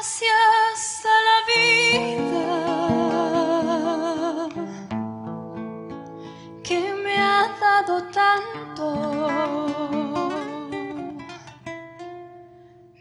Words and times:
Gracias 0.00 1.04
a 1.04 1.16
la 1.28 1.38
vida 1.52 2.48
que 6.64 6.80
me 7.04 7.16
ha 7.18 7.40
dado 7.60 7.94
tanto. 8.04 8.86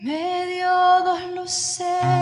Me 0.01 0.45
dio 0.47 0.73
dos 1.05 1.21
luceros 1.35 2.18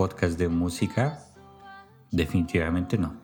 podcast 0.00 0.38
de 0.38 0.48
música? 0.48 1.26
Definitivamente 2.10 2.96
no. 2.96 3.20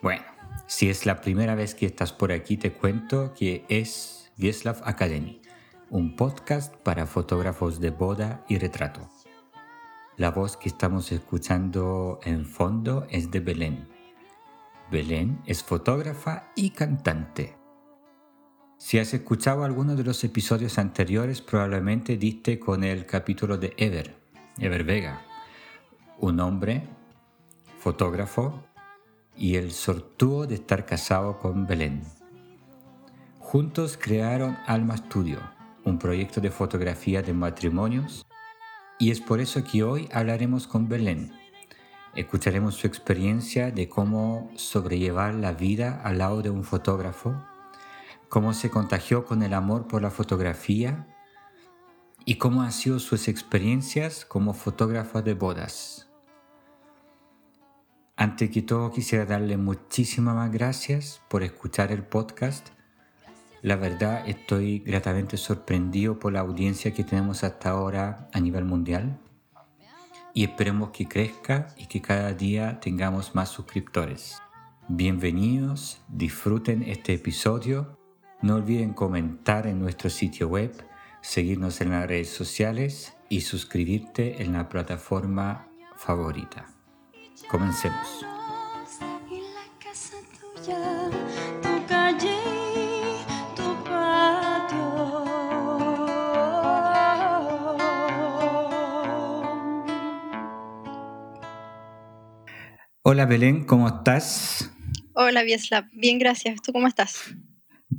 Bueno, 0.00 0.22
si 0.68 0.88
es 0.88 1.06
la 1.06 1.20
primera 1.20 1.56
vez 1.56 1.74
que 1.74 1.86
estás 1.86 2.12
por 2.12 2.30
aquí, 2.30 2.56
te 2.56 2.72
cuento 2.72 3.34
que 3.34 3.64
es 3.68 4.30
Vieslav 4.36 4.80
Academy, 4.84 5.42
un 5.90 6.14
podcast 6.14 6.72
para 6.72 7.04
fotógrafos 7.06 7.80
de 7.80 7.90
boda 7.90 8.44
y 8.48 8.58
retrato. 8.58 9.00
La 10.16 10.30
voz 10.30 10.56
que 10.56 10.68
estamos 10.68 11.10
escuchando 11.10 12.20
en 12.22 12.46
fondo 12.46 13.08
es 13.10 13.32
de 13.32 13.40
Belén. 13.40 13.88
Belén 14.92 15.42
es 15.46 15.64
fotógrafa 15.64 16.52
y 16.54 16.70
cantante. 16.70 17.56
Si 18.78 19.00
has 19.00 19.12
escuchado 19.14 19.64
alguno 19.64 19.96
de 19.96 20.04
los 20.04 20.22
episodios 20.22 20.78
anteriores, 20.78 21.42
probablemente 21.42 22.16
diste 22.16 22.60
con 22.60 22.84
el 22.84 23.04
capítulo 23.04 23.58
de 23.58 23.74
Ever, 23.78 24.25
Ever 24.58 24.84
Vega, 24.84 25.22
un 26.18 26.40
hombre, 26.40 26.88
fotógrafo 27.78 28.62
y 29.36 29.56
el 29.56 29.72
sortuo 29.72 30.46
de 30.46 30.54
estar 30.54 30.86
casado 30.86 31.38
con 31.38 31.66
Belén. 31.66 32.02
Juntos 33.38 33.98
crearon 34.00 34.56
Alma 34.66 34.96
Studio, 34.96 35.40
un 35.84 35.98
proyecto 35.98 36.40
de 36.40 36.50
fotografía 36.50 37.22
de 37.22 37.32
matrimonios, 37.32 38.26
y 38.98 39.10
es 39.10 39.20
por 39.20 39.40
eso 39.40 39.62
que 39.62 39.82
hoy 39.82 40.08
hablaremos 40.12 40.66
con 40.66 40.88
Belén. 40.88 41.32
Escucharemos 42.14 42.76
su 42.76 42.86
experiencia 42.86 43.70
de 43.70 43.88
cómo 43.88 44.50
sobrellevar 44.56 45.34
la 45.34 45.52
vida 45.52 46.00
al 46.02 46.18
lado 46.18 46.40
de 46.40 46.50
un 46.50 46.64
fotógrafo 46.64 47.36
cómo 48.28 48.52
se 48.52 48.70
contagió 48.70 49.24
con 49.24 49.42
el 49.42 49.54
amor 49.54 49.86
por 49.86 50.02
la 50.02 50.10
fotografía 50.10 51.06
y 52.26 52.34
cómo 52.34 52.62
han 52.62 52.72
sido 52.72 52.98
sus 52.98 53.28
experiencias 53.28 54.26
como 54.26 54.52
fotógrafa 54.52 55.22
de 55.22 55.34
bodas. 55.34 56.10
Ante 58.16 58.50
que 58.50 58.62
todo 58.62 58.90
quisiera 58.90 59.24
darle 59.24 59.56
muchísimas 59.56 60.50
gracias 60.50 61.22
por 61.28 61.44
escuchar 61.44 61.92
el 61.92 62.02
podcast. 62.02 62.68
La 63.62 63.76
verdad 63.76 64.28
estoy 64.28 64.80
gratamente 64.80 65.36
sorprendido 65.36 66.18
por 66.18 66.32
la 66.32 66.40
audiencia 66.40 66.92
que 66.92 67.04
tenemos 67.04 67.44
hasta 67.44 67.70
ahora 67.70 68.28
a 68.32 68.40
nivel 68.40 68.64
mundial 68.64 69.20
y 70.34 70.44
esperemos 70.44 70.90
que 70.90 71.06
crezca 71.06 71.68
y 71.78 71.86
que 71.86 72.02
cada 72.02 72.32
día 72.32 72.80
tengamos 72.80 73.36
más 73.36 73.50
suscriptores. 73.50 74.42
Bienvenidos, 74.88 76.02
disfruten 76.08 76.82
este 76.82 77.14
episodio 77.14 77.96
no 78.42 78.56
olviden 78.56 78.92
comentar 78.92 79.66
en 79.66 79.80
nuestro 79.80 80.10
sitio 80.10 80.48
web, 80.48 80.72
seguirnos 81.26 81.80
en 81.80 81.90
las 81.90 82.06
redes 82.06 82.30
sociales 82.30 83.12
y 83.28 83.40
suscribirte 83.40 84.42
en 84.42 84.52
la 84.52 84.68
plataforma 84.68 85.68
favorita. 85.96 86.68
Comencemos. 87.48 88.24
Y 89.28 89.40
la 89.40 89.66
casa 89.82 90.16
tuya, 90.40 91.10
tu 91.60 91.86
calle, 91.86 92.36
y 92.76 93.56
tu 93.56 93.84
patio. 93.84 95.24
Hola 103.02 103.26
Belén, 103.26 103.64
¿cómo 103.64 103.88
estás? 103.88 104.70
Hola, 105.12 105.42
Vieslav. 105.42 105.86
Bien, 105.92 106.18
gracias. 106.18 106.62
¿Tú 106.62 106.72
cómo 106.72 106.86
estás? 106.86 107.34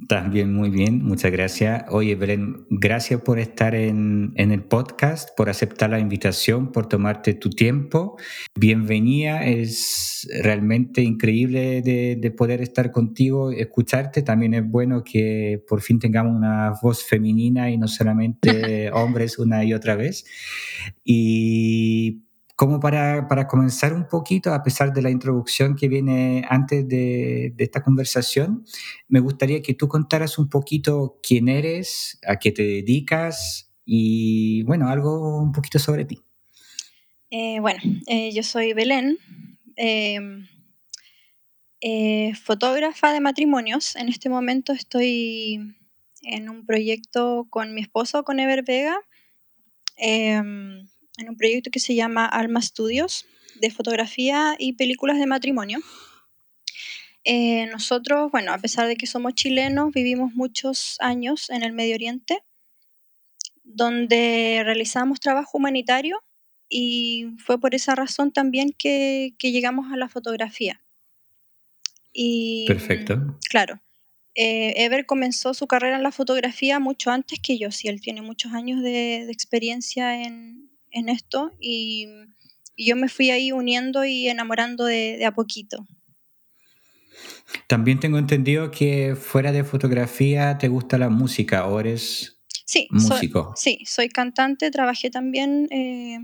También 0.07 0.53
muy 0.53 0.69
bien, 0.69 1.03
muchas 1.03 1.31
gracias. 1.31 1.83
Oye, 1.89 2.15
Belén, 2.15 2.65
gracias 2.69 3.19
por 3.21 3.39
estar 3.39 3.75
en, 3.75 4.31
en, 4.35 4.51
el 4.51 4.63
podcast, 4.63 5.29
por 5.35 5.49
aceptar 5.49 5.89
la 5.89 5.99
invitación, 5.99 6.71
por 6.71 6.87
tomarte 6.87 7.33
tu 7.33 7.49
tiempo. 7.49 8.17
Bienvenida, 8.55 9.45
es 9.45 10.25
realmente 10.41 11.01
increíble 11.01 11.81
de, 11.81 12.15
de, 12.15 12.31
poder 12.31 12.61
estar 12.61 12.91
contigo, 12.91 13.51
escucharte. 13.51 14.21
También 14.21 14.53
es 14.53 14.69
bueno 14.69 15.03
que 15.03 15.61
por 15.67 15.81
fin 15.81 15.99
tengamos 15.99 16.35
una 16.35 16.73
voz 16.81 17.03
femenina 17.03 17.69
y 17.69 17.77
no 17.77 17.89
solamente 17.89 18.89
hombres 18.93 19.37
una 19.39 19.65
y 19.65 19.73
otra 19.73 19.95
vez. 19.95 20.25
Y 21.03 22.26
como 22.57 22.79
para, 22.79 23.27
para, 23.27 23.47
comenzar 23.47 23.93
un 23.93 24.07
poquito, 24.07 24.51
a 24.51 24.63
pesar 24.63 24.91
de 24.91 25.03
la 25.03 25.11
introducción 25.11 25.75
que 25.75 25.87
viene 25.87 26.43
antes 26.49 26.87
de, 26.87 27.53
de, 27.55 27.63
esta 27.63 27.83
conversación, 27.83 28.65
me 29.07 29.19
gustaría 29.19 29.61
que 29.61 29.75
tú 29.75 29.87
contaras 29.87 30.39
un 30.39 30.49
poquito 30.49 31.19
quién 31.21 31.49
eres, 31.49 32.19
a 32.27 32.37
qué 32.37 32.51
te 32.51 32.63
dedicas 32.63 33.71
y, 33.85 34.63
bueno, 34.63 34.89
algo 34.89 35.37
un 35.37 35.51
poquito 35.51 35.77
sobre 35.77 36.05
ti. 36.05 36.19
Eh, 37.29 37.59
bueno, 37.59 37.79
eh, 38.07 38.31
yo 38.33 38.41
soy 38.41 38.73
Belén, 38.73 39.19
eh, 39.75 40.19
fotógrafa 42.41 43.13
de 43.13 43.19
matrimonios. 43.19 43.95
En 43.95 44.09
este 44.09 44.29
momento 44.29 44.73
estoy 44.73 45.75
en 46.23 46.49
un 46.49 46.65
proyecto 46.65 47.45
con 47.51 47.75
mi 47.75 47.81
esposo, 47.81 48.23
con 48.23 48.39
Ever 48.39 48.63
Vega 48.63 48.99
en 51.17 51.29
un 51.29 51.35
proyecto 51.35 51.71
que 51.71 51.79
se 51.79 51.95
llama 51.95 52.25
Alma 52.25 52.61
Studios, 52.61 53.25
de 53.59 53.71
fotografía 53.71 54.55
y 54.57 54.73
películas 54.73 55.17
de 55.17 55.25
matrimonio. 55.25 55.79
Eh, 57.23 57.65
nosotros, 57.67 58.31
bueno, 58.31 58.53
a 58.53 58.57
pesar 58.57 58.87
de 58.87 58.95
que 58.95 59.07
somos 59.07 59.33
chilenos, 59.33 59.91
vivimos 59.91 60.33
muchos 60.33 60.95
años 60.99 61.49
en 61.49 61.63
el 61.63 61.73
Medio 61.73 61.95
Oriente, 61.95 62.41
donde 63.63 64.61
realizamos 64.63 65.19
trabajo 65.19 65.57
humanitario 65.57 66.23
y 66.69 67.35
fue 67.39 67.59
por 67.59 67.75
esa 67.75 67.95
razón 67.95 68.31
también 68.31 68.73
que, 68.77 69.35
que 69.39 69.51
llegamos 69.51 69.91
a 69.91 69.97
la 69.97 70.07
fotografía. 70.07 70.81
Y, 72.13 72.65
Perfecto. 72.67 73.37
Claro. 73.49 73.81
Eh, 74.35 74.85
Ever 74.85 75.05
comenzó 75.05 75.53
su 75.53 75.67
carrera 75.67 75.97
en 75.97 76.03
la 76.03 76.11
fotografía 76.11 76.79
mucho 76.79 77.11
antes 77.11 77.39
que 77.39 77.57
yo, 77.57 77.71
sí, 77.71 77.87
él 77.87 78.01
tiene 78.01 78.21
muchos 78.21 78.53
años 78.53 78.81
de, 78.83 79.25
de 79.25 79.31
experiencia 79.31 80.23
en, 80.23 80.76
en 80.97 81.09
esto 81.09 81.51
y, 81.59 82.07
y, 82.75 82.87
yo 82.87 82.95
me 82.95 83.09
fui 83.09 83.29
ahí 83.29 83.51
uniendo 83.51 84.05
y 84.05 84.27
enamorando 84.27 84.85
de, 84.85 85.17
de, 85.17 85.25
a 85.25 85.33
poquito. 85.33 85.85
También 87.67 87.99
tengo 87.99 88.17
entendido 88.17 88.71
que 88.71 89.15
fuera 89.15 89.51
de 89.51 89.63
fotografía 89.63 90.57
te 90.57 90.67
gusta 90.67 90.97
la 90.97 91.09
música 91.09 91.65
o 91.67 91.79
eres 91.79 92.37
sí, 92.67 92.87
músico. 92.91 93.53
Soy, 93.55 93.77
sí, 93.77 93.85
soy 93.85 94.09
cantante, 94.09 94.69
trabajé 94.69 95.09
también 95.09 95.67
eh, 95.71 96.19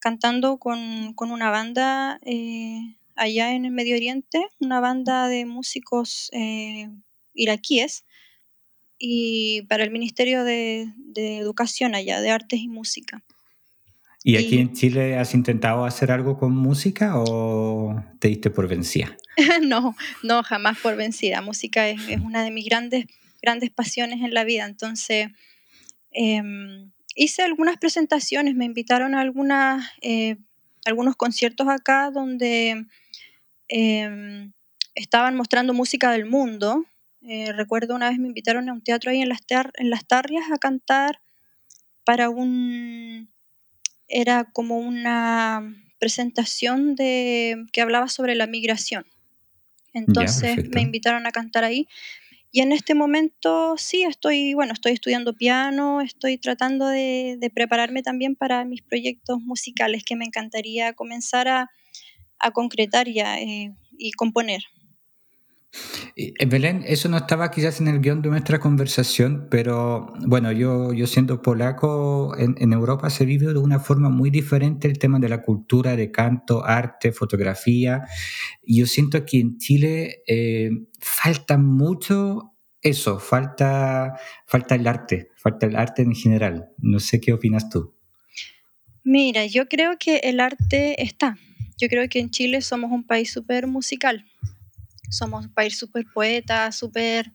cantando 0.00 0.58
con, 0.58 1.12
con, 1.14 1.30
una 1.30 1.50
banda 1.50 2.18
eh, 2.22 2.96
allá 3.14 3.52
en 3.52 3.64
el 3.64 3.70
Medio 3.72 3.94
Oriente, 3.94 4.46
una 4.58 4.80
banda 4.80 5.28
de 5.28 5.46
músicos 5.46 6.30
eh, 6.32 6.90
iraquíes 7.34 8.04
y 8.98 9.62
para 9.62 9.84
el 9.84 9.90
Ministerio 9.90 10.44
de, 10.44 10.92
de 10.96 11.38
Educación 11.38 11.94
allá, 11.94 12.20
de 12.20 12.30
Artes 12.30 12.60
y 12.60 12.68
Música. 12.68 13.22
¿Y 14.28 14.36
aquí 14.38 14.58
en 14.58 14.72
Chile 14.72 15.16
has 15.16 15.34
intentado 15.34 15.84
hacer 15.84 16.10
algo 16.10 16.36
con 16.36 16.50
música 16.50 17.12
o 17.16 18.02
te 18.18 18.26
diste 18.26 18.50
por 18.50 18.66
vencida? 18.66 19.16
no, 19.62 19.94
no, 20.24 20.42
jamás 20.42 20.80
por 20.80 20.96
vencida. 20.96 21.42
Música 21.42 21.88
es, 21.88 22.00
una 22.24 22.42
de 22.42 22.50
mis 22.50 22.66
grandes, 22.66 23.06
grandes 23.40 23.70
pasiones 23.70 24.22
en 24.22 24.34
la 24.34 24.42
vida. 24.42 24.64
Entonces, 24.64 25.28
em, 26.10 26.90
hice 27.14 27.42
algunas 27.42 27.76
presentaciones, 27.76 28.56
me 28.56 28.64
invitaron 28.64 29.14
a 29.14 29.20
algunas, 29.20 29.88
eh, 30.02 30.38
algunos 30.86 31.14
conciertos 31.14 31.68
acá 31.68 32.10
donde 32.10 32.84
em, 33.68 34.52
estaban 34.96 35.36
mostrando 35.36 35.72
música 35.72 36.10
del 36.10 36.26
mundo. 36.26 36.84
Eh, 37.20 37.52
recuerdo 37.52 37.94
una 37.94 38.10
vez 38.10 38.18
me 38.18 38.26
invitaron 38.26 38.68
a 38.68 38.72
un 38.72 38.82
teatro 38.82 39.12
ahí 39.12 39.20
en 39.20 39.28
las, 39.28 39.42
en 39.74 39.88
las 39.88 40.04
Tarrias 40.04 40.50
a 40.50 40.58
cantar 40.58 41.20
para 42.04 42.28
un 42.28 43.35
era 44.08 44.44
como 44.52 44.78
una 44.78 45.62
presentación 45.98 46.94
de, 46.94 47.64
que 47.72 47.80
hablaba 47.80 48.08
sobre 48.08 48.34
la 48.34 48.46
migración. 48.46 49.06
Entonces 49.92 50.68
me 50.68 50.82
invitaron 50.82 51.26
a 51.26 51.32
cantar 51.32 51.64
ahí. 51.64 51.88
Y 52.52 52.60
en 52.60 52.72
este 52.72 52.94
momento 52.94 53.76
sí, 53.76 54.04
estoy, 54.04 54.54
bueno, 54.54 54.72
estoy 54.72 54.92
estudiando 54.92 55.34
piano, 55.34 56.00
estoy 56.00 56.38
tratando 56.38 56.86
de, 56.86 57.38
prepararme 57.54 58.02
también 58.02 58.36
para 58.36 58.64
mis 58.64 58.82
proyectos 58.82 59.40
musicales 59.40 60.04
que 60.04 60.16
me 60.16 60.24
encantaría 60.24 60.92
comenzar 60.92 61.48
a, 61.48 61.70
concretar 62.52 63.08
ya, 63.08 63.40
eh, 63.40 63.74
y 63.98 64.12
componer. 64.12 64.62
Eh, 66.16 66.32
Belén, 66.46 66.82
eso 66.86 67.08
no 67.08 67.16
estaba 67.16 67.50
quizás 67.50 67.80
en 67.80 67.88
el 67.88 68.00
guion 68.00 68.22
de 68.22 68.30
nuestra 68.30 68.58
conversación, 68.58 69.48
pero 69.50 70.12
bueno, 70.26 70.52
yo, 70.52 70.92
yo 70.92 71.06
siendo 71.06 71.42
polaco, 71.42 72.34
en, 72.38 72.72
Europa 72.72 73.10
se 73.10 73.24
vive 73.24 73.52
de 73.52 73.58
una 73.58 73.78
forma 73.78 74.08
muy 74.08 74.30
diferente 74.30 74.88
el 74.88 74.98
tema 74.98 75.18
de 75.18 75.28
la 75.28 75.42
cultura, 75.42 75.96
de 75.96 76.10
canto, 76.10 76.64
arte, 76.64 77.12
fotografía. 77.12 78.04
Yo 78.62 78.86
siento 78.86 79.24
que 79.24 79.40
en 79.40 79.58
Chile 79.58 80.22
eh, 80.26 80.70
falta 81.00 81.58
mucho 81.58 82.54
eso, 82.82 83.18
falta, 83.18 84.18
falta 84.46 84.74
el 84.74 84.86
arte, 84.86 85.30
falta 85.36 85.66
el 85.66 85.76
arte 85.76 86.02
en 86.02 86.14
general. 86.14 86.70
No 86.78 87.00
sé 87.00 87.20
qué 87.20 87.32
opinas 87.32 87.68
tú. 87.68 87.94
Mira, 89.02 89.46
yo 89.46 89.68
creo 89.68 89.98
que 89.98 90.18
el 90.18 90.40
arte 90.40 91.02
está. 91.02 91.38
Yo 91.78 91.88
creo 91.88 92.08
que 92.08 92.20
en 92.20 92.30
Chile 92.30 92.62
somos 92.62 92.90
un 92.90 93.04
país 93.04 93.30
súper 93.30 93.66
musical 93.66 94.24
somos 95.10 95.46
un 95.46 95.54
país 95.54 95.78
súper 95.78 96.04
poeta, 96.12 96.72
súper 96.72 97.32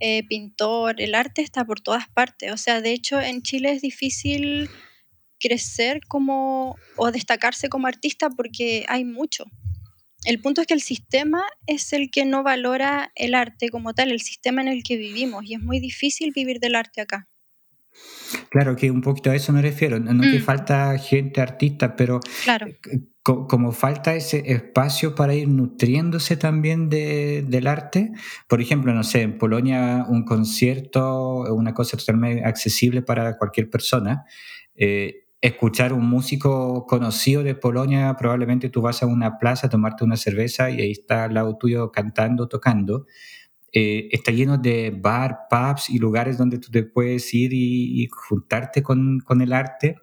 eh, 0.00 0.24
pintor, 0.26 1.00
el 1.00 1.14
arte 1.14 1.42
está 1.42 1.64
por 1.64 1.80
todas 1.80 2.08
partes. 2.08 2.52
O 2.52 2.56
sea, 2.56 2.80
de 2.80 2.92
hecho 2.92 3.20
en 3.20 3.42
Chile 3.42 3.72
es 3.72 3.82
difícil 3.82 4.68
crecer 5.38 6.00
como 6.08 6.76
o 6.96 7.10
destacarse 7.10 7.68
como 7.68 7.86
artista 7.86 8.30
porque 8.30 8.84
hay 8.88 9.04
mucho. 9.04 9.44
El 10.24 10.40
punto 10.40 10.60
es 10.60 10.66
que 10.68 10.74
el 10.74 10.82
sistema 10.82 11.42
es 11.66 11.92
el 11.92 12.10
que 12.10 12.24
no 12.24 12.44
valora 12.44 13.10
el 13.16 13.34
arte 13.34 13.70
como 13.70 13.92
tal, 13.92 14.12
el 14.12 14.20
sistema 14.20 14.62
en 14.62 14.68
el 14.68 14.84
que 14.84 14.96
vivimos 14.96 15.44
y 15.44 15.54
es 15.54 15.60
muy 15.60 15.80
difícil 15.80 16.32
vivir 16.32 16.60
del 16.60 16.76
arte 16.76 17.00
acá. 17.00 17.28
Claro, 18.50 18.76
que 18.76 18.90
un 18.90 19.00
poquito 19.00 19.30
a 19.30 19.34
eso 19.34 19.52
me 19.52 19.62
refiero. 19.62 19.98
No 19.98 20.22
que 20.22 20.38
mm. 20.38 20.42
falta 20.42 20.96
gente 20.98 21.40
artista, 21.40 21.96
pero 21.96 22.20
claro. 22.44 22.66
como 23.22 23.72
falta 23.72 24.14
ese 24.14 24.42
espacio 24.52 25.14
para 25.14 25.34
ir 25.34 25.48
nutriéndose 25.48 26.36
también 26.36 26.88
de, 26.88 27.44
del 27.46 27.66
arte. 27.66 28.12
Por 28.48 28.60
ejemplo, 28.60 28.92
no 28.94 29.04
sé, 29.04 29.22
en 29.22 29.38
Polonia 29.38 30.06
un 30.08 30.24
concierto 30.24 31.44
una 31.54 31.74
cosa 31.74 31.96
totalmente 31.96 32.44
accesible 32.44 33.02
para 33.02 33.36
cualquier 33.38 33.70
persona. 33.70 34.24
Eh, 34.74 35.22
escuchar 35.42 35.92
un 35.92 36.08
músico 36.08 36.86
conocido 36.86 37.42
de 37.42 37.56
Polonia, 37.56 38.14
probablemente 38.16 38.68
tú 38.68 38.80
vas 38.80 39.02
a 39.02 39.06
una 39.06 39.38
plaza 39.38 39.66
a 39.66 39.70
tomarte 39.70 40.04
una 40.04 40.16
cerveza 40.16 40.70
y 40.70 40.80
ahí 40.80 40.92
está 40.92 41.24
al 41.24 41.34
lado 41.34 41.58
tuyo 41.58 41.90
cantando, 41.90 42.48
tocando. 42.48 43.06
Eh, 43.72 44.08
está 44.12 44.32
lleno 44.32 44.58
de 44.58 44.90
bar, 44.94 45.46
pubs 45.48 45.88
y 45.88 45.98
lugares 45.98 46.36
donde 46.36 46.58
tú 46.58 46.70
te 46.70 46.82
puedes 46.82 47.32
ir 47.32 47.52
y, 47.54 48.06
juntarte 48.10 48.82
con, 48.82 49.20
con, 49.20 49.40
el 49.40 49.52
arte. 49.52 49.96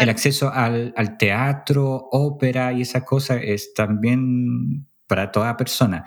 El 0.00 0.08
acceso 0.08 0.50
al, 0.52 0.94
al, 0.96 1.18
teatro, 1.18 2.08
ópera 2.12 2.72
y 2.72 2.82
esa 2.82 3.04
cosa 3.04 3.36
es 3.36 3.74
también 3.74 4.86
para 5.08 5.32
toda 5.32 5.56
persona. 5.56 6.04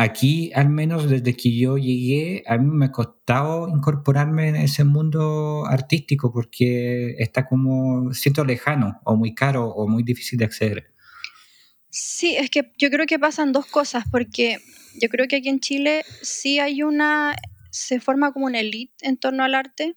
Aquí, 0.00 0.52
al 0.54 0.68
menos 0.68 1.10
desde 1.10 1.36
que 1.36 1.56
yo 1.56 1.76
llegué, 1.76 2.44
a 2.46 2.56
mí 2.56 2.70
me 2.70 2.86
ha 2.86 2.92
costado 2.92 3.68
incorporarme 3.68 4.48
en 4.48 4.54
ese 4.54 4.84
mundo 4.84 5.66
artístico 5.66 6.32
porque 6.32 7.16
está 7.18 7.46
como, 7.46 8.12
siento 8.14 8.44
lejano 8.44 9.00
o 9.04 9.16
muy 9.16 9.34
caro 9.34 9.66
o 9.66 9.88
muy 9.88 10.04
difícil 10.04 10.38
de 10.38 10.44
acceder. 10.44 10.94
Sí, 11.90 12.36
es 12.36 12.48
que 12.48 12.72
yo 12.78 12.90
creo 12.90 13.06
que 13.06 13.18
pasan 13.18 13.50
dos 13.50 13.66
cosas, 13.66 14.04
porque 14.08 14.58
yo 15.00 15.08
creo 15.08 15.26
que 15.28 15.36
aquí 15.36 15.48
en 15.48 15.60
Chile 15.60 16.04
sí 16.22 16.58
hay 16.58 16.82
una, 16.82 17.36
se 17.70 18.00
forma 18.00 18.32
como 18.32 18.46
una 18.46 18.60
elite 18.60 18.94
en 19.00 19.16
torno 19.16 19.44
al 19.44 19.54
arte 19.54 19.96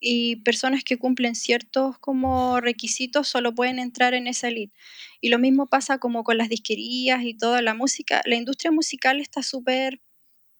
y 0.00 0.36
personas 0.36 0.82
que 0.82 0.96
cumplen 0.98 1.34
ciertos 1.34 1.98
como 1.98 2.60
requisitos 2.60 3.28
solo 3.28 3.54
pueden 3.54 3.78
entrar 3.78 4.14
en 4.14 4.26
esa 4.26 4.48
elite. 4.48 4.74
Y 5.20 5.28
lo 5.28 5.38
mismo 5.38 5.66
pasa 5.66 5.98
como 5.98 6.24
con 6.24 6.38
las 6.38 6.48
disquerías 6.48 7.22
y 7.22 7.34
toda 7.34 7.60
la 7.60 7.74
música. 7.74 8.22
La 8.24 8.36
industria 8.36 8.72
musical 8.72 9.20
está 9.20 9.42
súper 9.42 10.00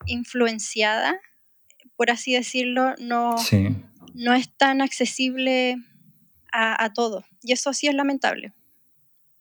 influenciada, 0.06 1.18
por 1.96 2.10
así 2.10 2.34
decirlo, 2.34 2.94
no, 2.98 3.34
no 4.14 4.34
es 4.34 4.54
tan 4.56 4.82
accesible 4.82 5.76
a, 6.52 6.84
a 6.84 6.92
todo. 6.92 7.24
Y 7.42 7.52
eso 7.52 7.72
sí 7.72 7.86
es 7.86 7.94
lamentable. 7.94 8.52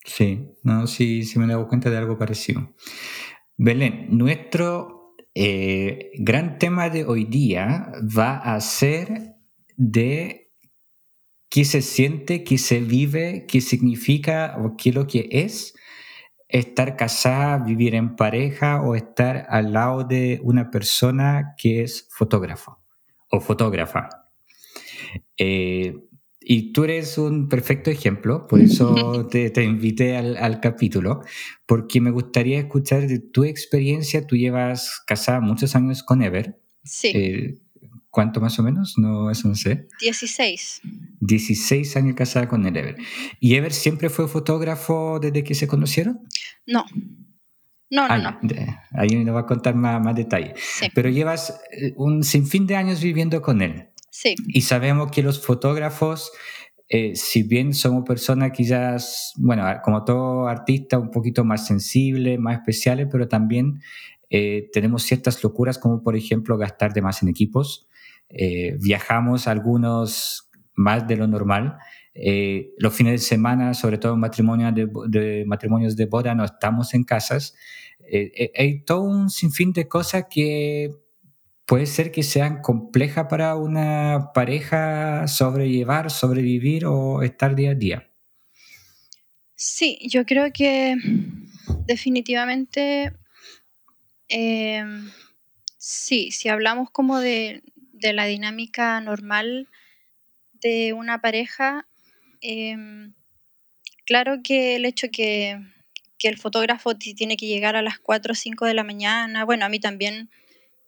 Sí, 0.05 0.47
no, 0.63 0.87
sí, 0.87 1.23
sí 1.23 1.37
me 1.39 1.45
he 1.45 1.49
dado 1.49 1.67
cuenta 1.67 1.89
de 1.89 1.97
algo 1.97 2.17
parecido. 2.17 2.73
Belén, 3.61 4.07
nuestro 4.09 5.17
eh, 5.35 6.11
gran 6.17 6.59
tema 6.59 6.89
de 6.89 7.03
hoy 7.03 7.25
día 7.25 7.91
va 8.17 8.37
a 8.37 8.61
ser 8.61 9.35
de 9.75 10.53
qué 11.49 11.65
se 11.65 11.81
siente, 11.81 12.45
qué 12.45 12.57
se 12.57 12.79
vive, 12.79 13.45
qué 13.49 13.59
significa 13.59 14.55
o 14.63 14.77
qué 14.77 14.91
es 14.91 14.95
lo 14.95 15.07
que 15.07 15.27
es 15.29 15.75
estar 16.47 16.95
casada, 16.95 17.57
vivir 17.57 17.95
en 17.95 18.15
pareja 18.15 18.81
o 18.81 18.95
estar 18.95 19.45
al 19.49 19.73
lado 19.73 20.05
de 20.05 20.39
una 20.41 20.71
persona 20.71 21.53
que 21.57 21.83
es 21.83 22.07
fotógrafo 22.11 22.81
o 23.29 23.41
fotógrafa. 23.41 24.07
Eh, 25.37 25.95
y 26.51 26.73
tú 26.73 26.83
eres 26.83 27.19
un 27.19 27.47
perfecto 27.47 27.91
ejemplo, 27.91 28.47
por 28.47 28.59
eso 28.59 29.27
te, 29.29 29.51
te 29.51 29.63
invité 29.63 30.17
al, 30.17 30.35
al, 30.35 30.59
capítulo, 30.59 31.21
porque 31.67 32.01
me 32.01 32.09
gustaría 32.09 32.57
escuchar 32.57 33.05
de 33.05 33.19
tu 33.19 33.43
experiencia. 33.43 34.25
Tú 34.25 34.35
llevas 34.35 34.99
casada 35.05 35.41
muchos 35.41 35.75
años 35.75 36.01
con 36.01 36.23
Ever. 36.23 36.59
Sí. 36.83 37.11
Eh, 37.13 37.61
¿Cuánto 38.09 38.41
más 38.41 38.57
o 38.57 38.63
menos? 38.63 38.95
No, 38.97 39.29
eso 39.29 39.47
no 39.47 39.53
sé. 39.53 39.89
16. 40.01 40.81
16 41.19 41.95
años 41.95 42.15
casada 42.15 42.47
con 42.47 42.65
el 42.65 42.75
Ever. 42.75 42.97
¿Y 43.39 43.53
Ever 43.53 43.71
siempre 43.71 44.09
fue 44.09 44.27
fotógrafo 44.27 45.19
desde 45.19 45.43
que 45.43 45.53
se 45.53 45.67
conocieron? 45.67 46.21
No. 46.65 46.83
No, 47.91 48.07
no, 48.07 48.17
no. 48.17 48.39
Ahí 48.93 49.23
nos 49.23 49.35
va 49.35 49.41
a 49.41 49.45
contar 49.45 49.75
más, 49.75 50.03
más 50.03 50.15
detalles. 50.15 50.53
Pero 50.95 51.09
llevas 51.09 51.61
eh, 51.71 51.93
un 51.95 52.23
sinfín 52.23 52.65
de 52.65 52.75
años 52.75 53.03
viviendo 53.03 53.39
con 53.43 53.61
él. 53.61 53.88
Y 54.47 54.61
sabemos 54.61 55.11
que 55.11 55.21
los 55.23 55.43
fotógrafos, 55.45 56.31
eh, 56.87 57.15
si 57.15 57.43
bien 57.43 57.73
somos 57.73 58.03
personas 58.03 58.51
quizás, 58.51 59.33
bueno, 59.37 59.63
como 59.83 60.03
todo 60.03 60.47
artista, 60.47 60.97
un 60.97 61.11
poquito 61.11 61.45
más 61.45 61.67
sensibles, 61.67 62.39
más 62.39 62.57
especiales, 62.57 63.07
pero 63.11 63.27
también 63.27 63.81
eh, 64.29 64.69
tenemos 64.73 65.03
ciertas 65.03 65.43
locuras 65.43 65.77
como 65.77 66.01
por 66.03 66.15
ejemplo 66.15 66.57
gastar 66.57 66.93
de 66.93 67.01
más 67.01 67.21
en 67.21 67.29
equipos. 67.29 67.87
Eh, 68.29 68.77
viajamos 68.81 69.47
algunos 69.47 70.49
más 70.73 71.07
de 71.07 71.17
lo 71.17 71.27
normal. 71.27 71.77
los 72.77 72.93
fines 72.93 73.13
de 73.13 73.27
semana, 73.27 73.73
sobre 73.73 73.97
todo 73.97 74.13
en 74.15 74.19
matrimonios 74.19 74.73
de, 74.75 74.89
de, 75.07 75.45
matrimonios 75.45 75.95
de 75.95 76.05
boda, 76.05 76.35
no 76.35 76.43
estamos 76.43 76.93
en 76.93 77.03
casas. 77.03 77.55
hay 78.57 78.81
todo 78.83 79.01
un 79.01 79.29
sinfín 79.29 79.71
de 79.73 79.87
cosas 79.87 80.25
que 80.29 80.89
puede 81.69 81.85
ser 81.85 82.11
que 82.11 82.23
sean 82.23 82.63
complejas 82.63 83.27
para 83.29 83.55
una 83.55 84.31
pareja 84.33 85.27
sobrellevar, 85.27 86.09
sobrevivir 86.09 86.87
o 86.87 87.21
estar 87.21 87.53
día 87.53 87.71
a 87.71 87.75
día. 87.75 88.09
Sí, 89.53 89.99
yo 90.09 90.25
creo 90.25 90.51
que 90.51 90.95
definitivamente 91.85 93.13
eh, 94.29 94.83
sí, 95.77 96.31
si 96.31 96.49
hablamos 96.49 96.89
como 96.89 97.19
de, 97.19 97.61
la 98.01 98.25
dinámica 98.25 98.99
normal 98.99 99.67
de 100.53 100.93
una 100.93 101.21
pareja, 101.21 101.87
em, 102.41 103.13
claro 104.07 104.39
que 104.43 104.75
el 104.75 104.85
hecho 104.85 105.09
que, 105.11 105.59
que 106.17 106.29
el 106.29 106.39
fotógrafo 106.39 106.95
tiene 106.95 107.37
que 107.37 107.45
llegar 107.45 107.75
a 107.75 107.83
las 107.83 107.99
4 107.99 108.31
o 108.31 108.35
5 108.35 108.65
de 108.65 108.73
la 108.73 108.83
mañana, 108.83 109.45
bueno, 109.45 109.65
a 109.65 109.69
mí 109.69 109.79
también 109.79 110.31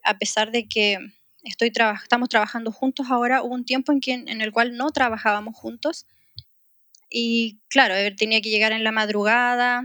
a 0.04 0.18
pesar 0.18 0.50
de 0.50 0.68
que 0.68 0.98
estoy 1.44 1.72
estamos 2.02 2.28
trabajando 2.28 2.72
juntos 2.72 3.06
ahora, 3.10 3.42
hubo 3.42 3.54
un 3.54 3.64
tiempo 3.64 3.92
en, 3.92 4.40
el 4.40 4.52
cual 4.52 4.76
no 4.76 4.90
trabajábamos 4.90 5.56
juntos 5.56 6.06
Y 7.10 7.58
claro, 7.68 7.94
Ever 7.94 8.16
tenía 8.16 8.40
que 8.40 8.50
llegar 8.50 8.72
en 8.72 8.84
la 8.84 8.92
madrugada, 8.92 9.84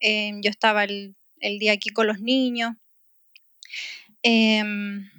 em, 0.00 0.42
yo 0.42 0.50
estaba 0.50 0.84
el, 0.84 1.16
día 1.58 1.72
aquí 1.72 1.90
con 1.90 2.06
los 2.06 2.20
niños. 2.20 2.74
Em, 4.22 5.10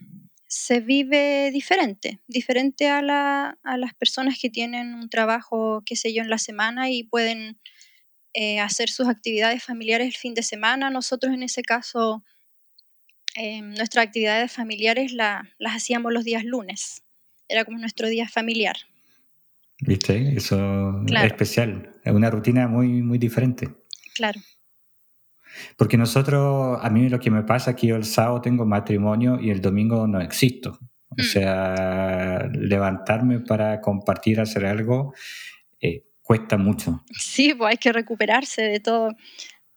se 0.48 0.80
vive 0.80 1.50
diferente, 1.51 2.20
diferente 2.27 2.88
a, 2.88 3.01
las 3.01 3.94
personas 3.98 4.38
que 4.39 4.50
tienen 4.51 4.94
un 4.94 5.10
trabajo, 5.10 5.82
qué 5.86 5.96
sé 5.96 6.13
yo, 6.13 6.22
en 6.22 6.30
la 6.30 6.38
semana 6.38 6.92
y 6.92 7.03
pueden 7.03 7.60
eh, 8.34 8.60
hacer 8.60 8.89
sus 8.89 9.08
actividades 9.08 9.63
familiares 9.63 10.08
el 10.08 10.13
fin 10.13 10.36
de 10.36 10.44
semana. 10.44 10.92
Nosotros 10.92 11.34
en 11.34 11.44
ese 11.44 11.63
caso, 11.63 12.24
eh, 13.36 13.62
nuestras 13.62 14.06
actividades 14.06 14.52
familiares 14.52 15.13
la, 15.13 15.50
las 15.58 15.75
hacíamos 15.75 16.13
los 16.13 16.24
días 16.24 16.44
lunes. 16.44 17.04
Era 17.48 17.66
como 17.66 17.78
nuestro 17.78 18.08
día 18.08 18.28
familiar. 18.28 18.75
¿Viste? 19.80 20.36
Eso 20.36 21.04
es 21.06 21.24
especial. 21.24 21.92
Es 22.04 22.13
una 22.13 22.30
rutina 22.30 22.68
muy, 22.68 23.02
muy 23.02 23.18
diferente. 23.18 23.70
Claro. 24.16 24.40
Porque 25.78 25.98
nosotros, 25.98 26.80
a 26.82 26.90
mí 26.90 27.10
lo 27.10 27.20
que 27.20 27.32
me 27.32 27.44
pasa 27.44 27.72
es 27.72 27.78
que 27.78 27.88
yo 27.88 27.96
el 27.96 28.06
sábado 28.06 28.42
tengo 28.42 28.66
matrimonio 28.66 29.40
y 29.40 29.50
el 29.50 29.62
domingo 29.62 30.08
no 30.08 30.22
existo. 30.22 30.80
O 31.10 31.16
mm. 31.18 31.24
sea, 31.24 32.50
levantarme 32.54 33.40
para 33.40 33.82
compartir, 33.82 34.40
hacer 34.40 34.66
algo, 34.66 35.13
eh, 35.80 36.06
cuesta 36.22 36.58
mucho. 36.58 37.04
Sí, 37.12 37.54
pues 37.54 37.72
hay 37.72 37.78
que 37.78 37.92
recuperarse 37.92 38.63
de 38.63 38.80
todo, 38.80 39.10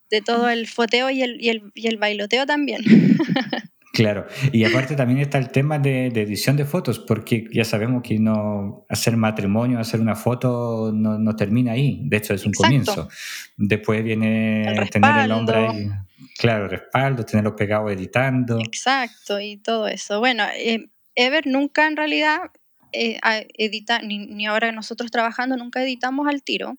de 0.09 0.21
todo 0.21 0.49
el 0.49 0.67
foteo 0.67 1.09
y 1.09 1.21
el, 1.21 1.41
y 1.41 1.49
el, 1.49 1.71
y 1.73 1.87
el 1.87 1.97
bailoteo 1.97 2.45
también. 2.45 2.81
Claro, 3.97 4.27
y 4.51 4.63
aparte 4.63 4.95
también 4.95 5.21
está 5.21 5.39
el 5.39 5.49
tema 5.49 5.79
de, 5.79 6.05
edición 6.05 6.55
de 6.55 6.65
fotos, 6.65 6.99
porque 6.99 7.47
ya 7.51 7.65
sabemos 7.65 8.03
que 8.03 8.19
no 8.19 8.85
hacer 8.89 9.17
matrimonio, 9.17 9.79
hacer 9.79 9.99
una 9.99 10.13
foto 10.13 10.91
no, 10.93 11.17
no 11.17 11.35
termina 11.35 11.71
ahí, 11.71 12.01
de 12.03 12.17
hecho 12.17 12.35
es 12.35 12.45
un 12.45 12.51
comienzo. 12.51 13.09
Después 13.55 14.03
viene 14.03 14.87
tener 14.91 15.25
el 15.25 15.31
hombre 15.31 15.67
ahí, 15.67 15.89
claro, 16.37 16.67
respaldo, 16.67 17.25
tenerlo 17.25 17.55
pegado 17.55 17.89
editando. 17.89 18.59
Exacto, 18.59 19.39
y 19.39 19.57
todo 19.57 19.87
eso. 19.87 20.19
Bueno, 20.19 20.43
eh, 20.55 20.89
Ever 21.15 21.47
nunca 21.47 21.87
en 21.87 21.97
realidad 21.97 22.51
eh, 22.91 23.17
edita, 23.57 24.03
ni, 24.03 24.19
ni, 24.19 24.45
ahora 24.45 24.71
nosotros 24.71 25.09
trabajando, 25.09 25.57
nunca 25.57 25.81
editamos 25.81 26.27
al 26.27 26.43
tiro, 26.43 26.77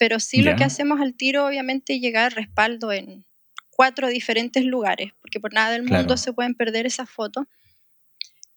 pero 0.00 0.18
sí 0.18 0.40
lo 0.40 0.56
que 0.56 0.64
hacemos 0.64 0.98
al 0.98 1.12
tiro 1.12 1.46
obviamente 1.46 1.92
es 1.92 2.00
llegar 2.00 2.32
respaldo 2.32 2.90
en 2.90 3.26
cuatro 3.68 4.08
diferentes 4.08 4.64
lugares, 4.64 5.12
porque 5.20 5.40
por 5.40 5.52
nada 5.52 5.72
del 5.72 5.82
mundo 5.82 6.16
se 6.16 6.32
pueden 6.32 6.54
perder 6.54 6.86
esas 6.86 7.10
fotos. 7.10 7.44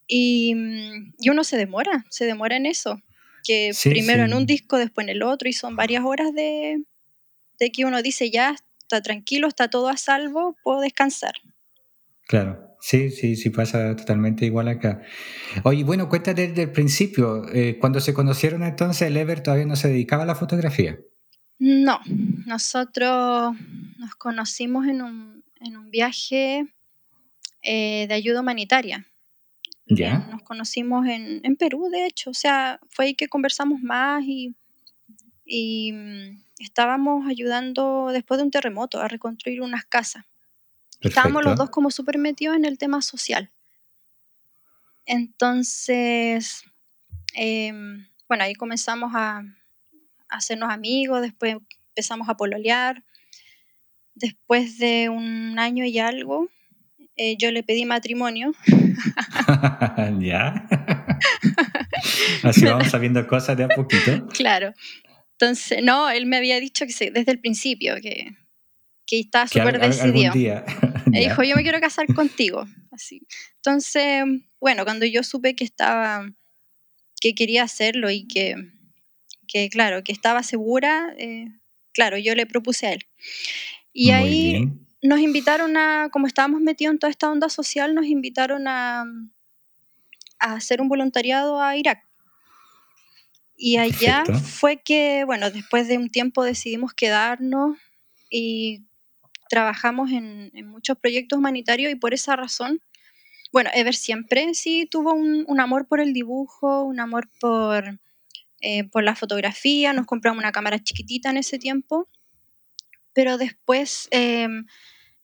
Y, 0.08 0.56
mm, 0.56 1.16
y, 1.20 1.30
uno 1.30 1.44
se 1.44 1.58
demora, 1.58 2.06
se 2.10 2.26
demora 2.26 2.56
en 2.56 2.66
eso, 2.66 3.02
que 3.44 3.72
primero 3.84 4.24
en 4.24 4.34
un 4.34 4.46
disco, 4.46 4.78
después 4.78 5.04
en 5.06 5.10
el 5.10 5.22
otro, 5.22 5.50
y 5.50 5.54
son 5.54 5.76
varias 5.76 6.06
horas 6.06 6.34
de, 6.34 6.82
de 7.60 7.72
que 7.74 7.84
uno 7.84 8.02
dice, 8.02 8.32
ya, 8.32 8.56
está 8.80 9.02
tranquilo, 9.02 9.50
está 9.50 9.70
todo 9.70 9.90
a 9.90 9.98
salvo, 9.98 10.56
puedo 10.64 10.80
descansar. 10.80 11.34
Claro, 12.26 12.78
sí, 12.80 13.12
sí, 13.12 13.36
sí 13.36 13.50
pasa 13.50 13.98
totalmente 13.98 14.46
igual 14.46 14.70
acá. 14.70 15.02
Oye, 15.64 15.84
bueno, 15.84 16.08
cuéntate 16.08 16.48
desde 16.48 16.64
el 16.64 16.72
principio, 16.72 17.44
eh, 17.54 17.78
cuando 17.82 18.00
se 18.00 18.14
conocieron 18.14 18.64
entonces, 18.64 19.10
el 19.10 19.18
Ever 19.18 19.44
todavía 19.44 19.66
no 19.66 19.76
se 19.76 19.90
dedicaba 19.90 20.24
a 20.24 20.28
la 20.28 20.36
fotografía. 20.36 20.98
No, 21.66 22.02
nosotros 22.46 23.56
nos 23.98 24.16
conocimos 24.16 24.86
en 24.86 25.02
un, 25.02 25.46
en 25.62 25.78
un 25.78 25.92
viaje 25.92 26.68
eh, 27.62 28.06
de 28.06 28.14
ayuda 28.14 28.42
humanitaria. 28.42 29.08
¿Ya? 29.86 30.28
Nos 30.30 30.42
conocimos 30.42 31.08
en, 31.08 31.40
en, 31.42 31.56
Perú, 31.56 31.88
de 31.90 32.06
hecho. 32.06 32.32
O 32.32 32.34
sea, 32.34 32.82
fue 32.90 33.06
ahí 33.06 33.16
que 33.16 33.30
conversamos 33.30 33.80
más 33.80 34.26
y, 34.26 34.58
y 35.46 35.94
mm, 35.94 36.44
estábamos 36.60 37.28
ayudando 37.30 38.10
después 38.12 38.40
de 38.40 38.44
un 38.44 38.52
terremoto 38.52 39.00
a 39.00 39.08
reconstruir 39.08 39.62
unas 39.62 39.86
casas. 39.86 40.26
Estábamos 41.00 41.46
los 41.46 41.56
dos 41.56 41.70
como 41.70 41.92
súper 41.92 42.18
metidos 42.18 42.58
en 42.58 42.66
el 42.66 42.78
tema 42.78 43.02
social. 43.02 43.50
Entonces, 45.06 46.66
em, 47.36 48.06
bueno, 48.28 48.44
ahí 48.44 48.54
comenzamos 48.54 49.14
a, 49.16 49.46
hacernos 50.34 50.72
amigos, 50.72 51.22
después 51.22 51.58
empezamos 51.90 52.30
a 52.30 52.36
pololear. 52.36 53.04
Después 54.16 54.78
de 54.78 55.10
un 55.10 55.58
año 55.58 55.86
y 55.86 56.00
algo, 56.00 56.50
eh, 57.16 57.36
yo 57.38 57.52
le 57.52 57.64
pedí 57.64 57.86
matrimonio. 57.86 58.54
ya. 60.20 60.68
Así 62.44 62.66
vamos 62.66 62.90
sabiendo 62.90 63.26
cosas 63.28 63.58
de 63.58 63.64
a 63.64 63.68
poquito. 63.70 64.28
Claro. 64.28 64.74
Entonces, 65.32 65.84
no, 65.84 66.10
él 66.10 66.26
me 66.26 66.38
había 66.38 66.60
dicho 66.60 66.86
que 66.86 67.12
desde 67.12 67.32
el 67.32 67.40
principio 67.40 67.96
que, 68.02 68.36
que 69.06 69.20
estaba 69.20 69.48
súper 69.48 69.80
decidido. 69.80 70.34
me 71.06 71.20
dijo, 71.20 71.44
yo 71.44 71.56
me 71.56 71.64
quiero 71.64 71.80
casar 71.80 72.08
contigo. 72.14 72.66
Así. 72.92 73.22
Entonces, 73.58 74.24
bueno, 74.60 74.84
cuando 74.84 75.06
yo 75.06 75.24
supe 75.24 75.56
que 75.56 75.64
estaba, 75.64 76.30
que 77.20 77.36
quería 77.36 77.64
hacerlo 77.64 78.10
y 78.10 78.28
que 78.28 78.56
que 79.48 79.70
claro, 79.70 80.04
que 80.04 80.12
estaba 80.12 80.44
segura, 80.44 81.14
eh, 81.18 81.48
claro, 81.94 82.18
yo 82.18 82.36
le 82.36 82.46
propuse 82.46 82.88
a 82.88 82.94
él. 82.94 83.06
Y 83.92 84.12
ahí 84.12 84.70
nos 85.02 85.20
invitaron 85.20 85.78
a, 85.78 86.10
como 86.12 86.28
estábamos 86.28 86.62
metidos 86.62 86.94
en 86.94 87.00
toda 87.00 87.12
esta 87.12 87.30
onda 87.30 87.50
social, 87.50 87.94
nos 87.94 88.06
invitaron 88.06 88.68
a, 88.68 89.04
a 90.40 90.54
hacer 90.54 90.82
un 90.82 90.90
voluntariado 90.90 91.62
a 91.62 91.76
Irak. 91.78 92.06
Y 93.56 93.78
allá 93.78 94.24
fue 94.26 94.82
que, 94.82 95.24
bueno, 95.26 95.52
después 95.52 95.88
de 95.88 95.98
un 95.98 96.10
tiempo 96.10 96.44
decidimos 96.44 96.94
quedarnos 96.94 97.78
y 98.30 98.86
trabajamos 99.50 100.12
en, 100.12 100.52
en, 100.54 100.68
muchos 100.68 100.98
proyectos 100.98 101.38
humanitarios 101.38 101.92
y 101.92 101.96
por 101.96 102.14
esa 102.14 102.36
razón, 102.36 102.82
bueno, 103.52 103.70
Ever 103.74 103.94
siempre 103.94 104.54
sí 104.56 104.88
tuvo 104.90 105.14
un, 105.14 105.46
un 105.48 105.60
amor 105.60 105.88
por 105.88 106.00
el 106.00 106.12
dibujo, 106.12 106.84
un 106.84 107.00
amor 107.00 107.30
por, 107.40 108.00
eh, 108.66 108.86
por 108.86 109.04
la 109.04 109.14
fotografía, 109.14 109.92
nos 109.92 110.06
compramos 110.06 110.40
una 110.40 110.54
cámara 110.54 110.82
chiquitita 110.82 111.30
en 111.30 111.36
ese 111.36 111.60
tiempo, 111.60 112.08
pero 113.12 113.38
después, 113.38 114.08
em, 114.12 114.66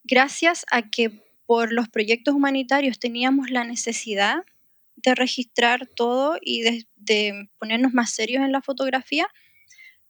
gracias 0.03 0.65
a 0.69 0.89
que 0.89 1.24
por 1.46 1.72
los 1.72 1.88
proyectos 1.88 2.36
humanitarios 2.36 3.00
teníamos 3.00 3.50
la 3.50 3.63
necesidad 3.63 4.43
de 4.98 5.15
registrar 5.15 5.88
todo 5.88 6.38
y 6.41 6.63
de, 6.98 7.50
ponernos 7.58 7.93
más 7.93 8.12
serios 8.12 8.43
en 8.43 8.51
la 8.51 8.62
fotografía, 8.62 9.25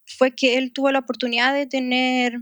fue 0.08 0.34
que 0.34 0.58
él 0.58 0.74
tuvo 0.74 0.92
la 0.92 1.00
oportunidad 1.00 1.54
de 1.54 1.68
tener 1.68 2.42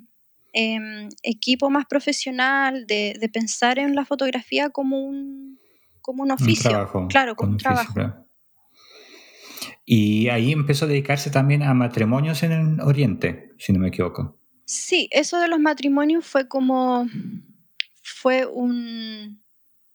em, 0.54 1.10
equipo 1.22 1.70
más 1.70 1.86
profesional, 1.86 2.88
de, 2.88 3.30
pensar 3.34 3.78
en 3.78 3.94
la 3.94 4.06
fotografía 4.06 4.70
como 4.70 5.04
un, 5.04 5.60
como 6.00 6.24
un 6.24 6.32
oficio. 6.32 6.90
claro, 7.10 7.36
como 7.36 7.52
un, 7.52 7.58
trabajo. 7.58 8.27
Y 9.86 10.30
ahí 10.30 10.52
empezó 10.52 10.86
a 10.86 10.88
dedicarse 10.88 11.30
también 11.30 11.64
a 11.64 11.74
matrimonios 11.74 12.44
en 12.44 12.52
el 12.52 12.82
Oriente, 12.82 13.54
si 13.58 13.74
no 13.74 13.80
me 13.80 13.90
equivoco. 13.90 14.40
Sí, 14.66 15.08
eso 15.12 15.40
de 15.40 15.48
los 15.48 15.60
matrimonios 15.60 16.26
fue 16.26 16.48
como, 16.48 17.08
fue 18.04 18.46
un, 18.46 19.42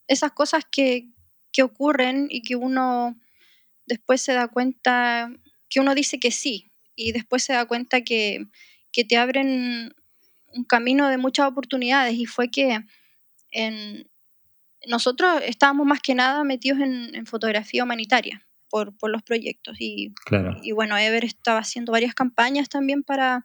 esas 0.07 0.33
cosas 0.33 0.65
que, 0.71 1.11
que 1.53 1.63
ocurren 1.63 2.29
y 2.31 2.43
que 2.43 2.57
uno 2.57 3.19
después 3.87 4.23
se 4.23 4.33
da 4.33 4.49
cuenta, 4.49 5.31
que 5.69 5.81
uno 5.81 5.95
dice 5.95 6.19
que 6.19 6.31
sí, 6.31 6.73
y 6.97 7.13
después 7.13 7.45
se 7.45 7.53
da 7.53 7.67
cuenta 7.67 8.03
que, 8.03 8.47
que 8.93 9.05
te 9.05 9.17
abren 9.17 9.95
un 10.55 10.65
camino 10.65 11.09
de 11.09 11.19
muchas 11.19 11.49
oportunidades 11.49 12.15
y 12.15 12.27
fue 12.27 12.51
que 12.51 12.81
en, 13.51 14.11
nosotros 14.87 15.43
estábamos 15.45 15.87
más 15.87 16.01
que 16.01 16.15
nada 16.15 16.45
metidos 16.45 16.81
en, 16.81 17.15
en 17.15 17.27
fotografía 17.27 17.85
humanitaria 17.85 18.47
por, 18.73 18.97
por 18.97 19.11
los 19.11 19.23
proyectos. 19.23 19.77
Y, 19.79 20.15
y, 20.63 20.73
bueno, 20.73 20.97
Ever 20.97 21.27
estaba 21.27 21.59
haciendo 21.59 21.93
varias 21.93 22.15
campañas 22.15 22.71
también 22.71 23.03
para, 23.03 23.45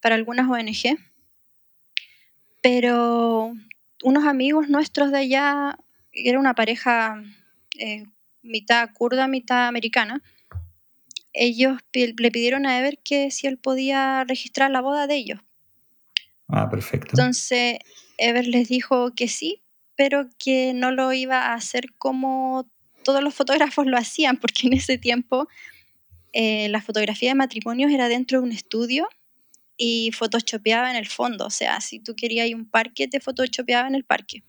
para 0.00 0.14
algunas 0.14 0.48
ONG. 0.48 0.96
Pero 2.62 3.52
unos 4.02 4.24
amigos 4.24 4.70
nuestros 4.70 5.12
de 5.12 5.18
allá, 5.18 5.78
era 6.10 6.38
una 6.38 6.54
pareja 6.54 7.22
eh, 7.78 8.04
mitad 8.40 8.88
kurda, 8.94 9.28
mitad 9.28 9.68
americana, 9.68 10.22
ellos 11.34 11.78
le 11.92 12.30
pidieron 12.30 12.64
a 12.64 12.78
Ever 12.78 12.98
que 13.04 13.30
si 13.30 13.46
él 13.46 13.58
podía 13.58 14.24
registrar 14.24 14.70
la 14.70 14.80
boda 14.80 15.06
de 15.06 15.16
ellos. 15.16 15.40
Ah, 16.48 16.70
perfecto. 16.70 17.08
Entonces, 17.12 17.78
Ever 18.16 18.46
les 18.46 18.68
dijo 18.68 19.14
que 19.14 19.28
sí, 19.28 19.60
pero 19.96 20.30
que 20.38 20.72
no 20.72 20.92
lo 20.92 21.12
iba 21.12 21.48
a 21.48 21.54
hacer 21.54 21.92
como 21.98 22.70
todos 23.06 23.22
los 23.22 23.34
fotógrafos 23.34 23.86
lo 23.86 23.96
hacían, 23.96 24.36
porque 24.36 24.66
en 24.66 24.72
ese 24.72 24.98
tiempo 24.98 25.48
eh, 26.32 26.68
la 26.70 26.82
fotografía 26.82 27.30
de 27.30 27.36
matrimonios 27.36 27.92
era 27.92 28.08
dentro 28.08 28.40
de 28.40 28.46
un 28.46 28.52
estudio 28.52 29.08
y 29.76 30.10
photoshopeaba 30.10 30.90
en 30.90 30.96
el 30.96 31.06
fondo. 31.06 31.46
O 31.46 31.50
sea, 31.50 31.80
si 31.80 32.00
tú 32.00 32.16
querías 32.16 32.48
ir 32.48 32.54
a 32.54 32.56
un 32.56 32.68
parque, 32.68 33.06
te 33.06 33.20
photoshopeaba 33.20 33.86
en 33.86 33.94
el 33.94 34.04
parque. 34.04 34.42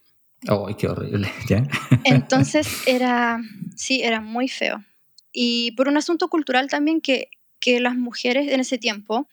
¡Ay, 0.47 0.73
qué 0.73 0.87
horrible! 0.87 1.29
Entonces 2.03 2.67
era, 2.87 3.39
sí, 3.75 4.01
era 4.01 4.21
muy 4.21 4.47
feo. 4.47 4.83
Y 5.31 5.73
por 5.73 5.87
un 5.87 5.97
asunto 5.97 6.27
cultural 6.27 6.67
también 6.67 6.99
que, 6.99 7.29
que 7.59 7.79
las 7.79 7.95
mujeres 7.95 8.51
en 8.51 8.59
ese 8.59 8.79
tiempo 8.79 9.27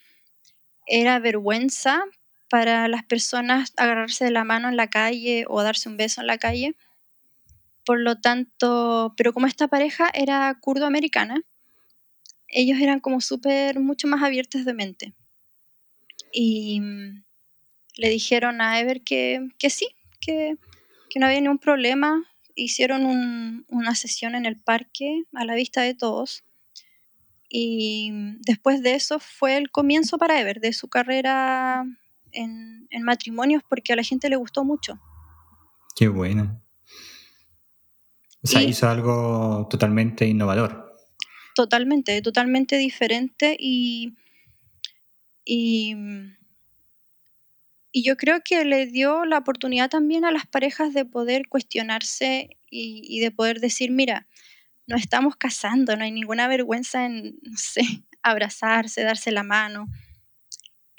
era 0.87 1.19
vergüenza 1.19 2.04
para 2.50 2.88
las 2.88 3.04
personas 3.04 3.73
agarrarse 3.78 4.26
de 4.26 4.33
la 4.33 4.45
mano 4.45 4.69
en 4.69 4.76
la 4.76 4.88
calle 4.88 5.47
o 5.49 5.62
darse 5.62 5.88
un 5.88 5.97
beso 5.97 6.21
en 6.21 6.26
la 6.26 6.37
calle. 6.37 6.76
Por 7.85 8.00
lo 8.00 8.21
tanto, 8.21 9.14
pero 9.17 9.33
como 9.33 9.47
esta 9.47 9.69
pareja 9.69 10.11
era 10.14 10.57
kurdo-americana, 10.61 11.43
ellos 12.49 12.79
eran 12.81 13.00
como 13.00 13.21
súper, 13.21 13.81
mucho 13.81 14.07
más 14.07 14.23
abiertos 14.23 14.64
de 14.64 14.75
mente. 14.75 15.14
Y 16.33 16.81
mm, 16.81 17.25
le 17.97 18.09
dijeron 18.09 18.61
a 18.61 18.81
Ever 18.81 19.03
que, 19.03 19.49
que 19.59 19.71
sí, 19.71 19.88
que, 20.21 20.57
que, 21.11 21.21
no 21.21 21.26
había 21.26 21.41
ningún 21.41 21.59
problema. 21.59 22.25
Hicieron 22.55 23.05
un, 23.07 23.67
una 23.69 23.95
sesión 23.95 24.35
en 24.35 24.47
el 24.47 24.59
parque 24.59 25.25
a 25.33 25.45
la 25.45 25.55
vista 25.55 25.83
de 25.83 25.95
todos. 25.95 26.45
Y 27.49 28.11
mm, 28.12 28.41
después 28.43 28.83
de 28.83 28.95
eso 28.95 29.19
fue 29.19 29.57
el 29.57 29.71
comienzo 29.71 30.17
para 30.17 30.41
Ever 30.41 30.61
de 30.61 30.73
su 30.73 30.88
carrera 30.88 31.85
en, 32.33 32.87
en 32.91 33.03
matrimonios 33.03 33.62
porque 33.69 33.93
a 33.93 33.97
la 33.97 34.03
gente 34.03 34.29
le 34.29 34.37
gustó 34.37 34.64
mucho. 34.64 35.00
Qué 35.97 36.09
bueno. 36.09 36.63
O 38.45 38.47
sea, 38.47 38.63
hizo 38.63 38.89
algo 38.89 39.67
totalmente 39.71 40.27
innovador. 40.27 40.95
Totalmente, 41.55 42.21
totalmente 42.21 42.77
diferente 42.77 43.57
y, 43.59 44.17
y, 45.45 45.97
y, 47.91 48.05
yo 48.05 48.17
creo 48.17 48.43
que 48.45 48.65
le 48.67 48.87
dio 48.87 49.25
la 49.25 49.39
oportunidad 49.39 49.89
también 49.89 50.27
a 50.27 50.31
las 50.31 50.47
parejas 50.47 50.93
de 50.93 51.07
poder 51.07 51.49
cuestionarse 51.49 52.59
y, 52.71 53.03
y 53.05 53.21
de 53.21 53.31
poder 53.31 53.61
decir, 53.61 53.91
mira, 53.91 54.27
no 54.87 54.97
estamos 54.97 55.37
casando, 55.37 55.97
no 55.97 56.05
hay 56.05 56.11
ninguna 56.11 56.47
vergüenza 56.47 57.07
en, 57.07 57.39
no 57.43 57.57
sé, 57.57 57.83
abrazarse, 58.23 59.03
darse 59.03 59.31
la 59.31 59.43
mano. 59.43 59.87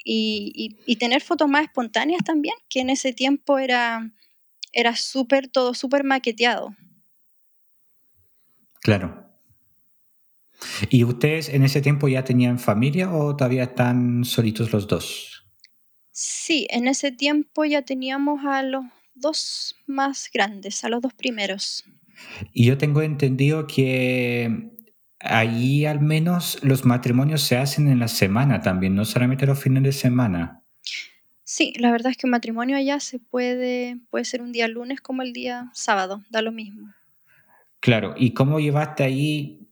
Y, 0.08 0.76
y, 0.86 0.96
tener 0.96 1.20
fotos 1.20 1.48
más 1.48 1.64
espontáneas 1.64 2.22
también, 2.24 2.54
que 2.68 2.78
en 2.78 2.90
ese 2.90 3.12
tiempo 3.12 3.58
era, 3.58 4.12
era 4.72 4.94
súper, 4.94 5.48
todo 5.48 5.74
súper 5.74 6.04
maqueteado. 6.04 6.76
Claro. 8.86 9.28
¿Y 10.90 11.02
ustedes 11.02 11.48
en 11.48 11.64
ese 11.64 11.80
tiempo 11.80 12.06
ya 12.06 12.22
tenían 12.22 12.60
familia 12.60 13.12
o 13.12 13.34
todavía 13.34 13.64
están 13.64 14.24
solitos 14.24 14.72
los 14.72 14.86
dos? 14.86 15.44
Sí, 16.12 16.68
en 16.70 16.86
ese 16.86 17.10
tiempo 17.10 17.64
ya 17.64 17.82
teníamos 17.82 18.44
a 18.44 18.62
los 18.62 18.84
dos 19.16 19.74
más 19.88 20.30
grandes, 20.32 20.84
a 20.84 20.88
los 20.88 21.02
dos 21.02 21.12
primeros. 21.14 21.84
Y 22.52 22.66
yo 22.66 22.78
tengo 22.78 23.02
entendido 23.02 23.66
que 23.66 24.70
allí 25.18 25.84
al 25.84 26.00
menos 26.00 26.60
los 26.62 26.84
matrimonios 26.84 27.42
se 27.42 27.56
hacen 27.56 27.88
en 27.88 27.98
la 27.98 28.06
semana 28.06 28.60
también, 28.60 28.94
no 28.94 29.04
solamente 29.04 29.46
los 29.46 29.60
fines 29.60 29.82
de 29.82 29.90
semana. 29.90 30.62
Sí, 31.42 31.72
la 31.76 31.90
verdad 31.90 32.12
es 32.12 32.16
que 32.16 32.28
un 32.28 32.30
matrimonio 32.30 32.76
allá 32.76 33.00
se 33.00 33.18
puede, 33.18 33.98
puede 34.10 34.24
ser 34.24 34.42
un 34.42 34.52
día 34.52 34.68
lunes 34.68 35.00
como 35.00 35.22
el 35.22 35.32
día 35.32 35.72
sábado, 35.74 36.22
da 36.30 36.40
lo 36.40 36.52
mismo. 36.52 36.94
Claro, 37.86 38.14
¿y 38.16 38.32
cómo 38.32 38.58
llevaste 38.58 39.04
ahí? 39.04 39.68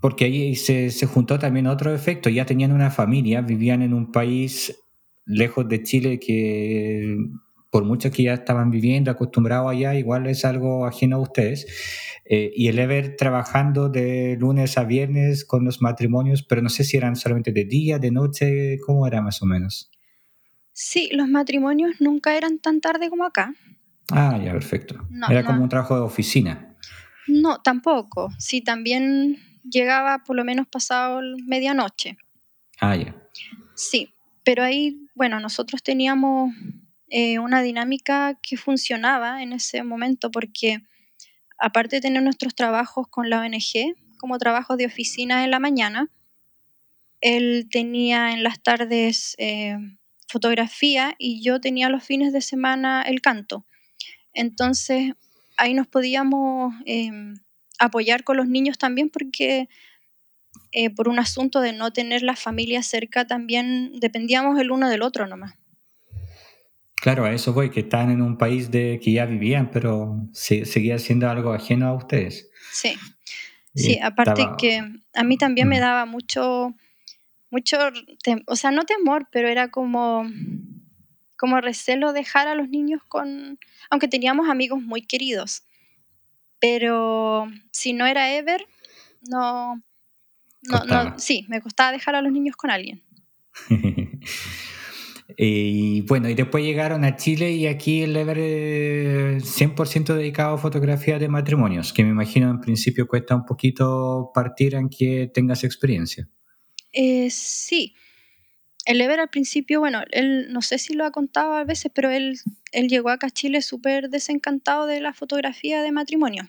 Porque 0.00 0.24
ahí 0.24 0.54
se, 0.54 0.88
se 0.88 1.04
juntó 1.04 1.38
también 1.38 1.66
otro 1.66 1.94
efecto, 1.94 2.30
ya 2.30 2.46
tenían 2.46 2.72
una 2.72 2.90
familia, 2.90 3.42
vivían 3.42 3.82
en 3.82 3.92
un 3.92 4.10
país 4.10 4.74
lejos 5.26 5.68
de 5.68 5.82
Chile 5.82 6.18
que 6.18 7.14
por 7.68 7.84
mucho 7.84 8.10
que 8.10 8.22
ya 8.22 8.32
estaban 8.32 8.70
viviendo, 8.70 9.10
acostumbrados 9.10 9.70
allá, 9.70 9.94
igual 9.94 10.28
es 10.28 10.46
algo 10.46 10.86
ajeno 10.86 11.16
a 11.16 11.20
ustedes. 11.20 11.66
Eh, 12.24 12.50
y 12.56 12.68
el 12.68 12.78
Ever 12.78 13.16
trabajando 13.16 13.90
de 13.90 14.38
lunes 14.40 14.78
a 14.78 14.84
viernes 14.84 15.44
con 15.44 15.66
los 15.66 15.82
matrimonios, 15.82 16.42
pero 16.42 16.62
no 16.62 16.70
sé 16.70 16.84
si 16.84 16.96
eran 16.96 17.16
solamente 17.16 17.52
de 17.52 17.66
día, 17.66 17.98
de 17.98 18.12
noche, 18.12 18.78
¿cómo 18.86 19.06
era 19.06 19.20
más 19.20 19.42
o 19.42 19.44
menos? 19.44 19.90
Sí, 20.72 21.10
los 21.12 21.28
matrimonios 21.28 22.00
nunca 22.00 22.34
eran 22.34 22.60
tan 22.60 22.80
tarde 22.80 23.10
como 23.10 23.26
acá. 23.26 23.52
Ah, 24.10 24.40
ya, 24.42 24.52
perfecto. 24.52 25.06
era 25.28 25.44
como 25.44 25.62
un 25.62 25.68
trabajo 25.68 25.96
de 25.96 26.00
oficina. 26.00 26.71
No, 27.26 27.60
tampoco. 27.62 28.30
Sí, 28.38 28.60
también 28.60 29.38
llegaba 29.68 30.24
por 30.24 30.36
lo 30.36 30.44
menos 30.44 30.66
pasado 30.66 31.20
medianoche. 31.46 32.16
Ah, 32.80 32.96
ya. 32.96 33.14
Sí, 33.74 34.12
pero 34.44 34.62
ahí, 34.62 34.96
bueno, 35.14 35.40
nosotros 35.40 35.82
teníamos 35.82 36.52
eh, 37.08 37.38
una 37.38 37.62
dinámica 37.62 38.38
que 38.42 38.56
funcionaba 38.56 39.42
en 39.42 39.52
ese 39.52 39.82
momento 39.82 40.30
porque 40.30 40.82
aparte 41.58 41.96
de 41.96 42.02
tener 42.02 42.22
nuestros 42.22 42.54
trabajos 42.54 43.06
con 43.08 43.30
la 43.30 43.40
ONG 43.40 43.94
como 44.18 44.38
trabajos 44.38 44.76
de 44.78 44.86
oficina 44.86 45.44
en 45.44 45.50
la 45.50 45.58
mañana, 45.58 46.10
él 47.20 47.68
tenía 47.70 48.32
en 48.32 48.42
las 48.42 48.62
tardes 48.62 49.34
eh, 49.38 49.76
fotografía 50.28 51.14
y 51.18 51.42
yo 51.42 51.60
tenía 51.60 51.88
los 51.88 52.02
fines 52.02 52.32
de 52.32 52.40
semana 52.40 53.02
el 53.02 53.20
canto. 53.20 53.64
Entonces 54.32 55.12
ahí 55.62 55.74
nos 55.74 55.86
podíamos 55.86 56.74
em, 56.86 57.36
apoyar 57.78 58.24
con 58.24 58.36
los 58.36 58.48
niños 58.48 58.78
también 58.78 59.10
porque 59.10 59.68
eh, 60.72 60.90
por 60.90 61.08
un 61.08 61.20
asunto 61.20 61.60
de 61.60 61.72
no 61.72 61.92
tener 61.92 62.22
la 62.22 62.34
familia 62.34 62.82
cerca 62.82 63.28
también 63.28 63.92
dependíamos 64.00 64.58
el 64.58 64.72
uno 64.72 64.90
del 64.90 65.02
otro 65.02 65.28
nomás. 65.28 65.54
Claro, 66.96 67.24
a 67.24 67.32
eso 67.32 67.52
voy, 67.52 67.70
que 67.70 67.80
están 67.80 68.10
en 68.10 68.22
un 68.22 68.38
país 68.38 68.70
de 68.70 69.00
que 69.02 69.12
ya 69.12 69.24
vivían, 69.24 69.70
pero 69.70 70.28
seguía 70.32 70.98
siendo 70.98 71.28
algo 71.28 71.52
ajeno 71.52 71.86
a 71.88 71.94
ustedes. 71.94 72.50
Sí, 72.72 72.94
sí, 73.74 73.98
aparte 74.00 74.46
que 74.58 74.82
a 75.14 75.24
mí 75.24 75.36
también 75.36 75.68
me 75.68 75.78
mm. 75.78 75.80
daba 75.80 76.06
mucho, 76.06 76.74
mucho, 77.50 77.78
o 78.46 78.56
sea, 78.56 78.70
no 78.72 78.84
temor, 78.84 79.28
pero 79.30 79.48
era 79.48 79.70
como, 79.70 80.24
como 81.42 81.60
recelo 81.60 82.12
dejar 82.12 82.46
a 82.46 82.54
los 82.54 82.68
niños 82.68 83.02
con, 83.08 83.58
aunque 83.90 84.06
teníamos 84.06 84.48
amigos 84.48 84.80
muy 84.80 85.02
queridos, 85.02 85.64
pero 86.60 87.48
si 87.72 87.94
no 87.94 88.06
era 88.06 88.32
Ever, 88.32 88.64
no, 89.28 89.82
no, 90.62 90.84
no 90.84 91.18
sí, 91.18 91.44
me 91.48 91.60
costaba 91.60 91.90
dejar 91.90 92.14
a 92.14 92.22
los 92.22 92.30
niños 92.30 92.54
con 92.54 92.70
alguien. 92.70 93.02
Y 95.38 96.02
bueno, 96.02 96.28
y 96.28 96.34
después 96.34 96.62
llegaron 96.62 97.04
a 97.04 97.16
Chile 97.16 97.52
y 97.52 97.66
aquí 97.66 98.02
el 98.02 98.14
Ever 98.14 99.40
100% 99.40 100.14
dedicado 100.14 100.56
a 100.56 100.58
fotografía 100.58 101.18
de 101.18 101.26
matrimonios, 101.26 101.94
que 101.94 102.04
me 102.04 102.10
imagino 102.10 102.50
en 102.50 102.60
principio 102.60 103.08
cuesta 103.08 103.34
un 103.34 103.46
poquito 103.46 104.30
partir 104.34 104.76
aunque 104.76 105.30
tengas 105.32 105.64
experiencia. 105.64 106.28
Eh, 106.92 107.30
sí, 107.30 107.94
el 108.84 109.00
Ever 109.00 109.20
al 109.20 109.30
principio, 109.30 109.80
bueno, 109.80 110.02
él 110.10 110.52
no 110.52 110.62
sé 110.62 110.78
si 110.78 110.94
lo 110.94 111.04
ha 111.04 111.10
contado 111.10 111.54
a 111.54 111.64
veces, 111.64 111.90
pero 111.94 112.10
él, 112.10 112.38
él 112.72 112.88
llegó 112.88 113.10
acá 113.10 113.28
a 113.28 113.30
Chile 113.30 113.62
súper 113.62 114.10
desencantado 114.10 114.86
de 114.86 115.00
la 115.00 115.12
fotografía 115.12 115.82
de 115.82 115.92
matrimonio. 115.92 116.48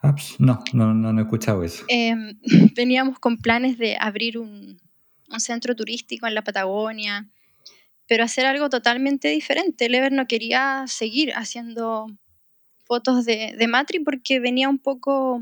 Ah, 0.00 0.12
pues, 0.12 0.38
no, 0.38 0.62
no, 0.72 0.92
no, 0.94 1.18
he 1.18 1.22
escuchado 1.22 1.64
eso. 1.64 1.84
Em, 1.88 2.38
veníamos 2.76 3.18
con 3.18 3.38
planes 3.38 3.78
de 3.78 3.96
abrir 3.98 4.38
un, 4.38 4.80
un 5.28 5.40
centro 5.40 5.74
turístico 5.74 6.26
en 6.26 6.34
la 6.34 6.42
Patagonia 6.42 7.28
pero 8.12 8.24
hacer 8.24 8.44
algo 8.44 8.68
totalmente 8.68 9.28
diferente. 9.28 9.88
Lever 9.88 10.12
no 10.12 10.26
quería 10.26 10.84
seguir 10.86 11.32
haciendo 11.34 12.08
fotos 12.84 13.24
de, 13.24 13.54
de 13.56 13.66
Matri 13.66 14.00
porque 14.00 14.38
venía 14.38 14.68
un 14.68 14.78
poco, 14.78 15.36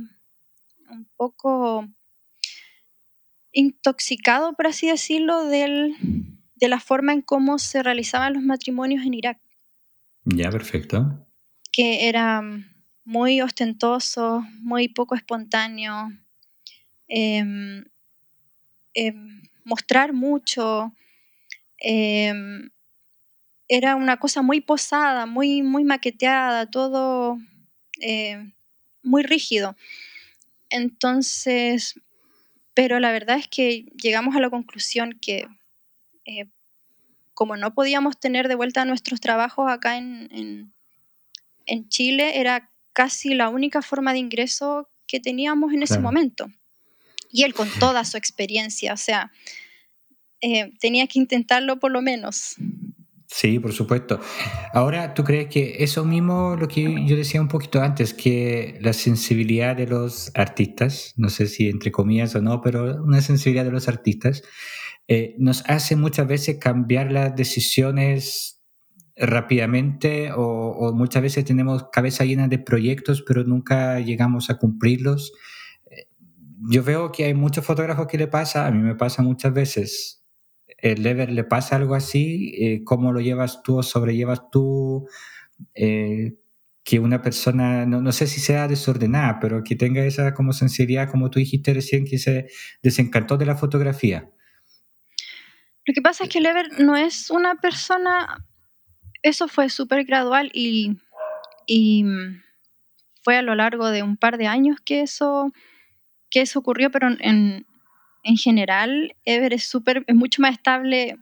un 0.88 1.08
poco 1.16 1.88
intoxicado, 3.52 4.54
por 4.54 4.66
así 4.66 4.86
decirlo, 4.86 5.46
del, 5.46 5.94
de 6.54 6.68
la 6.68 6.80
forma 6.80 7.12
en 7.12 7.22
cómo 7.22 7.58
se 7.58 7.82
realizaban 7.82 8.34
los 8.34 8.42
matrimonios 8.42 9.04
en 9.04 9.14
Irak. 9.14 9.38
Ya, 10.24 10.50
perfecto. 10.50 11.26
Que 11.72 12.08
era 12.08 12.42
muy 13.04 13.40
ostentoso, 13.40 14.44
muy 14.60 14.88
poco 14.88 15.14
espontáneo, 15.14 16.10
em, 17.08 17.84
em, 18.94 19.42
mostrar 19.64 20.12
mucho, 20.12 20.92
Em, 21.80 22.70
era 23.68 23.96
una 23.96 24.18
cosa 24.18 24.42
muy 24.42 24.60
posada, 24.60 25.26
muy, 25.26 25.62
muy 25.62 25.84
maqueteada, 25.84 26.66
todo 26.70 27.38
eh, 28.00 28.52
muy 29.02 29.22
rígido. 29.22 29.76
Entonces, 30.68 31.98
pero 32.74 33.00
la 33.00 33.12
verdad 33.12 33.38
es 33.38 33.48
que 33.48 33.86
llegamos 34.00 34.36
a 34.36 34.40
la 34.40 34.50
conclusión 34.50 35.18
que 35.20 35.46
eh, 36.24 36.46
como 37.34 37.56
no 37.56 37.74
podíamos 37.74 38.18
tener 38.20 38.48
de 38.48 38.54
vuelta 38.54 38.84
nuestros 38.84 39.20
trabajos 39.20 39.70
acá 39.70 39.96
en, 39.96 40.74
en, 41.66 41.88
Chile, 41.88 42.38
era 42.38 42.70
casi 42.92 43.34
la 43.34 43.48
única 43.48 43.80
forma 43.80 44.12
de 44.12 44.18
ingreso 44.18 44.90
que 45.06 45.20
teníamos 45.20 45.72
en 45.72 45.82
ese 45.82 45.98
momento. 45.98 46.48
Y 47.30 47.44
él 47.44 47.54
con 47.54 47.68
toda 47.78 48.04
su 48.04 48.16
experiencia, 48.16 48.92
o 48.92 48.96
sea, 48.96 49.32
eh, 50.42 50.72
tenía 50.80 51.06
que 51.06 51.18
intentarlo 51.18 51.78
por 51.78 51.92
lo 51.92 52.02
menos. 52.02 52.56
Sí, 53.32 53.60
por 53.60 53.72
supuesto. 53.72 54.18
Ahora, 54.74 55.14
¿tú 55.14 55.22
crees 55.22 55.46
que 55.48 55.84
eso 55.84 56.04
mismo, 56.04 56.56
lo 56.56 56.66
que 56.66 57.06
yo 57.06 57.16
decía 57.16 57.40
un 57.40 57.46
poquito 57.46 57.80
antes, 57.80 58.12
que 58.12 58.76
la 58.80 58.92
sensibilidad 58.92 59.76
de 59.76 59.86
los 59.86 60.32
artistas, 60.34 61.14
no 61.16 61.28
sé 61.28 61.46
si 61.46 61.68
entre 61.68 61.92
comillas 61.92 62.34
o 62.34 62.42
no, 62.42 62.60
pero 62.60 63.02
una 63.04 63.20
sensibilidad 63.20 63.64
de 63.64 63.70
los 63.70 63.86
artistas, 63.86 64.42
eh, 65.06 65.36
nos 65.38 65.62
hace 65.68 65.94
muchas 65.94 66.26
veces 66.26 66.58
cambiar 66.58 67.12
las 67.12 67.36
decisiones 67.36 68.60
rápidamente 69.16 70.32
o, 70.32 70.42
o, 70.42 70.92
muchas 70.92 71.22
veces 71.22 71.44
tenemos 71.44 71.86
cabeza 71.92 72.24
llena 72.24 72.48
de 72.48 72.58
proyectos, 72.58 73.22
pero 73.22 73.44
nunca 73.44 74.00
llegamos 74.00 74.50
a 74.50 74.58
cumplirlos? 74.58 75.32
Eh, 75.90 76.08
yo 76.68 76.82
veo 76.82 77.12
que 77.12 77.26
hay 77.26 77.34
muchos 77.34 77.64
fotógrafos 77.64 78.08
que 78.08 78.18
le 78.18 78.26
pasa, 78.26 78.66
a 78.66 78.72
mí 78.72 78.82
me 78.82 78.96
pasa 78.96 79.22
muchas 79.22 79.52
veces, 79.54 80.19
el 80.82 81.02
Lever 81.02 81.30
le 81.30 81.44
pasa 81.44 81.76
algo 81.76 81.94
así, 81.94 82.54
eh, 82.58 82.82
¿cómo 82.84 83.12
lo 83.12 83.20
llevas 83.20 83.62
tú 83.62 83.78
o 83.78 83.82
sobrellevas 83.82 84.50
tú? 84.50 85.06
Eh, 85.74 86.34
que 86.82 86.98
una 86.98 87.22
persona, 87.22 87.86
no, 87.86 88.00
no, 88.00 88.12
sé 88.12 88.26
si 88.26 88.40
sea 88.40 88.66
desordenada, 88.66 89.38
pero 89.40 89.62
que 89.62 89.76
tenga 89.76 90.04
esa 90.04 90.32
como 90.34 90.52
sensibilidad, 90.52 91.10
como 91.10 91.30
tú 91.30 91.38
dijiste 91.38 91.74
recién, 91.74 92.04
que 92.04 92.18
se 92.18 92.48
desencantó 92.82 93.36
de 93.36 93.46
la 93.46 93.56
fotografía. 93.56 94.30
Lo 95.86 95.94
que 95.94 96.02
pasa 96.02 96.24
es 96.24 96.30
que 96.30 96.40
Lever 96.40 96.80
no 96.80 96.96
es 96.96 97.30
una 97.30 97.56
persona, 97.56 98.44
eso 99.22 99.48
fue 99.48 99.68
súper 99.68 100.04
gradual 100.04 100.50
y, 100.54 100.98
y 101.66 102.04
fue 103.22 103.36
a 103.36 103.42
lo 103.42 103.54
largo 103.54 103.90
de 103.90 104.02
un 104.02 104.16
par 104.16 104.38
de 104.38 104.46
años 104.46 104.78
que 104.84 105.02
eso, 105.02 105.52
que 106.30 106.40
eso 106.40 106.58
ocurrió, 106.58 106.90
pero 106.90 107.08
en, 107.18 107.66
en 108.22 108.36
general, 108.36 109.16
Ever 109.24 109.52
es, 109.52 109.64
super, 109.64 110.04
es 110.06 110.14
mucho 110.14 110.42
más 110.42 110.52
estable 110.52 111.16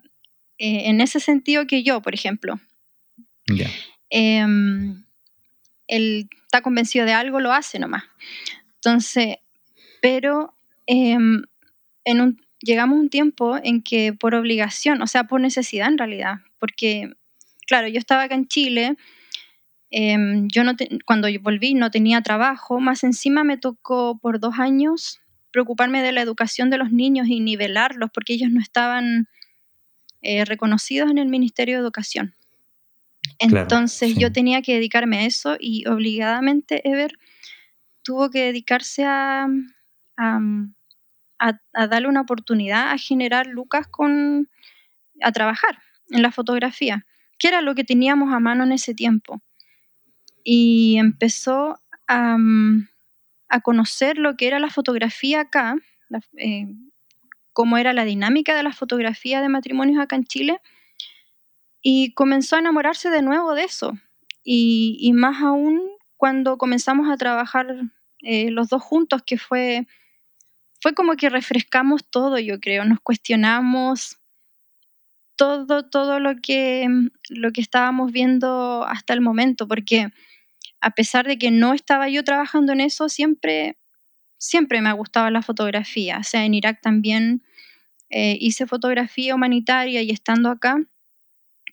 eh, 0.58 0.88
en 0.88 1.00
ese 1.00 1.20
sentido 1.20 1.66
que 1.66 1.82
yo, 1.82 2.02
por 2.02 2.14
ejemplo. 2.14 2.60
Em, 4.10 5.04
él 5.86 6.28
está 6.44 6.60
convencido 6.62 7.06
de 7.06 7.12
algo, 7.12 7.40
lo 7.40 7.52
hace 7.52 7.78
nomás. 7.78 8.04
Entonces, 8.74 9.36
pero 10.00 10.54
em, 10.86 11.42
en 12.04 12.20
un, 12.20 12.40
llegamos 12.60 12.96
a 12.96 13.00
un 13.00 13.10
tiempo 13.10 13.58
en 13.62 13.82
que 13.82 14.12
por 14.12 14.34
obligación, 14.34 15.02
o 15.02 15.06
sea, 15.06 15.24
por 15.24 15.40
necesidad 15.40 15.88
en 15.88 15.98
realidad, 15.98 16.36
porque, 16.58 17.10
claro, 17.66 17.88
yo 17.88 17.98
estaba 17.98 18.24
acá 18.24 18.34
en 18.34 18.48
Chile, 18.48 18.96
em, 19.90 20.48
yo 20.48 20.64
no 20.64 20.74
cuando 21.06 21.28
volví 21.40 21.74
no 21.74 21.90
tenía 21.90 22.20
trabajo, 22.22 22.80
más 22.80 23.04
encima 23.04 23.44
me 23.44 23.56
tocó 23.56 24.18
por 24.18 24.40
dos 24.40 24.58
años 24.58 25.20
preocuparme 25.50 26.02
de 26.02 26.12
la 26.12 26.20
educación 26.20 26.70
de 26.70 26.78
los 26.78 26.92
niños 26.92 27.28
y 27.28 27.40
nivelarlos 27.40 28.10
porque 28.12 28.34
ellos 28.34 28.50
no 28.50 28.60
estaban 28.60 29.28
eh, 30.22 30.44
reconocidos 30.44 31.10
en 31.10 31.18
el 31.18 31.28
Ministerio 31.28 31.76
de 31.76 31.82
Educación. 31.82 32.34
Entonces 33.38 34.16
yo 34.16 34.32
tenía 34.32 34.62
que 34.62 34.74
dedicarme 34.74 35.18
a 35.18 35.26
eso 35.26 35.56
y 35.60 35.86
obligadamente 35.86 36.88
Ever 36.88 37.12
tuvo 38.02 38.30
que 38.30 38.46
dedicarse 38.46 39.04
a, 39.04 39.46
a, 40.16 41.86
darle 41.86 42.08
una 42.08 42.22
oportunidad 42.22 42.90
a 42.90 42.98
generar 42.98 43.46
lucas 43.46 43.86
con, 43.86 44.48
a 45.22 45.30
trabajar 45.30 45.78
en 46.10 46.22
la 46.22 46.32
fotografía, 46.32 47.06
que 47.38 47.48
era 47.48 47.60
lo 47.60 47.74
que 47.74 47.84
teníamos 47.84 48.32
a 48.32 48.40
mano 48.40 48.64
en 48.64 48.72
ese 48.72 48.94
tiempo. 48.94 49.40
Y 50.42 50.96
empezó 50.98 51.78
a, 52.08 52.38
a 53.48 53.60
conocer 53.60 54.18
lo 54.18 54.36
que 54.36 54.46
era 54.46 54.58
la 54.58 54.70
fotografía 54.70 55.40
acá, 55.40 55.76
eh, 56.36 56.66
cómo 57.52 57.76
era 57.76 57.92
la 57.92 58.04
dinámica 58.04 58.54
de 58.54 58.62
la 58.62 58.72
fotografía 58.72 59.40
de 59.40 59.48
matrimonios 59.48 60.00
acá 60.00 60.16
en 60.16 60.24
Chile, 60.24 60.60
y 61.82 62.12
comenzó 62.14 62.56
a 62.56 62.60
enamorarse 62.60 63.10
de 63.10 63.22
nuevo 63.22 63.54
de 63.54 63.64
eso. 63.64 63.92
Y, 64.44 65.12
más 65.14 65.42
aún 65.42 65.82
cuando 66.16 66.56
comenzamos 66.56 67.08
a 67.10 67.16
trabajar 67.16 67.66
eh, 68.22 68.50
los 68.50 68.68
dos 68.68 68.82
juntos, 68.82 69.22
que 69.24 69.38
fue, 69.38 69.86
fue 70.80 70.94
como 70.94 71.16
que 71.16 71.28
refrescamos 71.28 72.08
todo, 72.08 72.38
yo 72.38 72.58
creo, 72.58 72.84
nos 72.84 73.00
cuestionamos 73.00 74.18
todo, 75.36 75.88
todo 75.88 76.18
lo 76.18 76.36
que, 76.42 76.88
lo 77.28 77.52
que 77.52 77.60
estábamos 77.60 78.10
viendo 78.10 78.84
hasta 78.84 79.12
el 79.14 79.20
momento, 79.20 79.68
porque 79.68 80.08
a 80.80 80.90
pesar 80.90 81.26
de 81.26 81.38
que 81.38 81.50
no 81.50 81.74
estaba 81.74 82.08
yo 82.08 82.24
trabajando 82.24 82.72
en 82.72 82.80
eso, 82.80 83.08
siempre, 83.08 83.76
siempre 84.38 84.80
me 84.80 84.88
ha 84.88 84.92
gustado 84.92 85.30
la 85.30 85.42
fotografía. 85.42 86.18
O 86.18 86.24
sea, 86.24 86.44
en 86.44 86.54
Irak 86.54 86.80
también 86.80 87.42
eh, 88.10 88.36
hice 88.40 88.66
fotografía 88.66 89.34
humanitaria 89.34 90.02
y 90.02 90.10
estando 90.10 90.50
acá, 90.50 90.76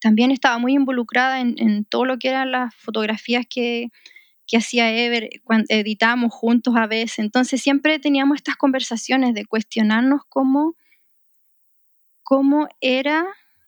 también 0.02 0.32
estaba 0.32 0.58
muy 0.58 0.74
involucrada 0.74 1.40
en, 1.40 1.86
todo 1.86 2.06
lo 2.06 2.20
que 2.20 2.30
eran 2.30 2.52
las 2.52 2.76
fotografías 2.76 3.46
que, 3.50 3.90
que 4.46 4.58
hacía 4.58 4.92
Ever, 4.92 5.30
cuando 5.44 5.66
editábamos 5.70 6.34
juntos 6.34 6.76
a 6.76 6.86
veces. 6.86 7.20
Entonces 7.20 7.62
siempre 7.62 7.98
teníamos 8.00 8.36
estas 8.36 8.56
conversaciones 8.56 9.34
de 9.34 9.46
cuestionarnos 9.46 10.22
cómo, 10.30 10.76
cómo 12.24 12.68
eran 12.82 13.26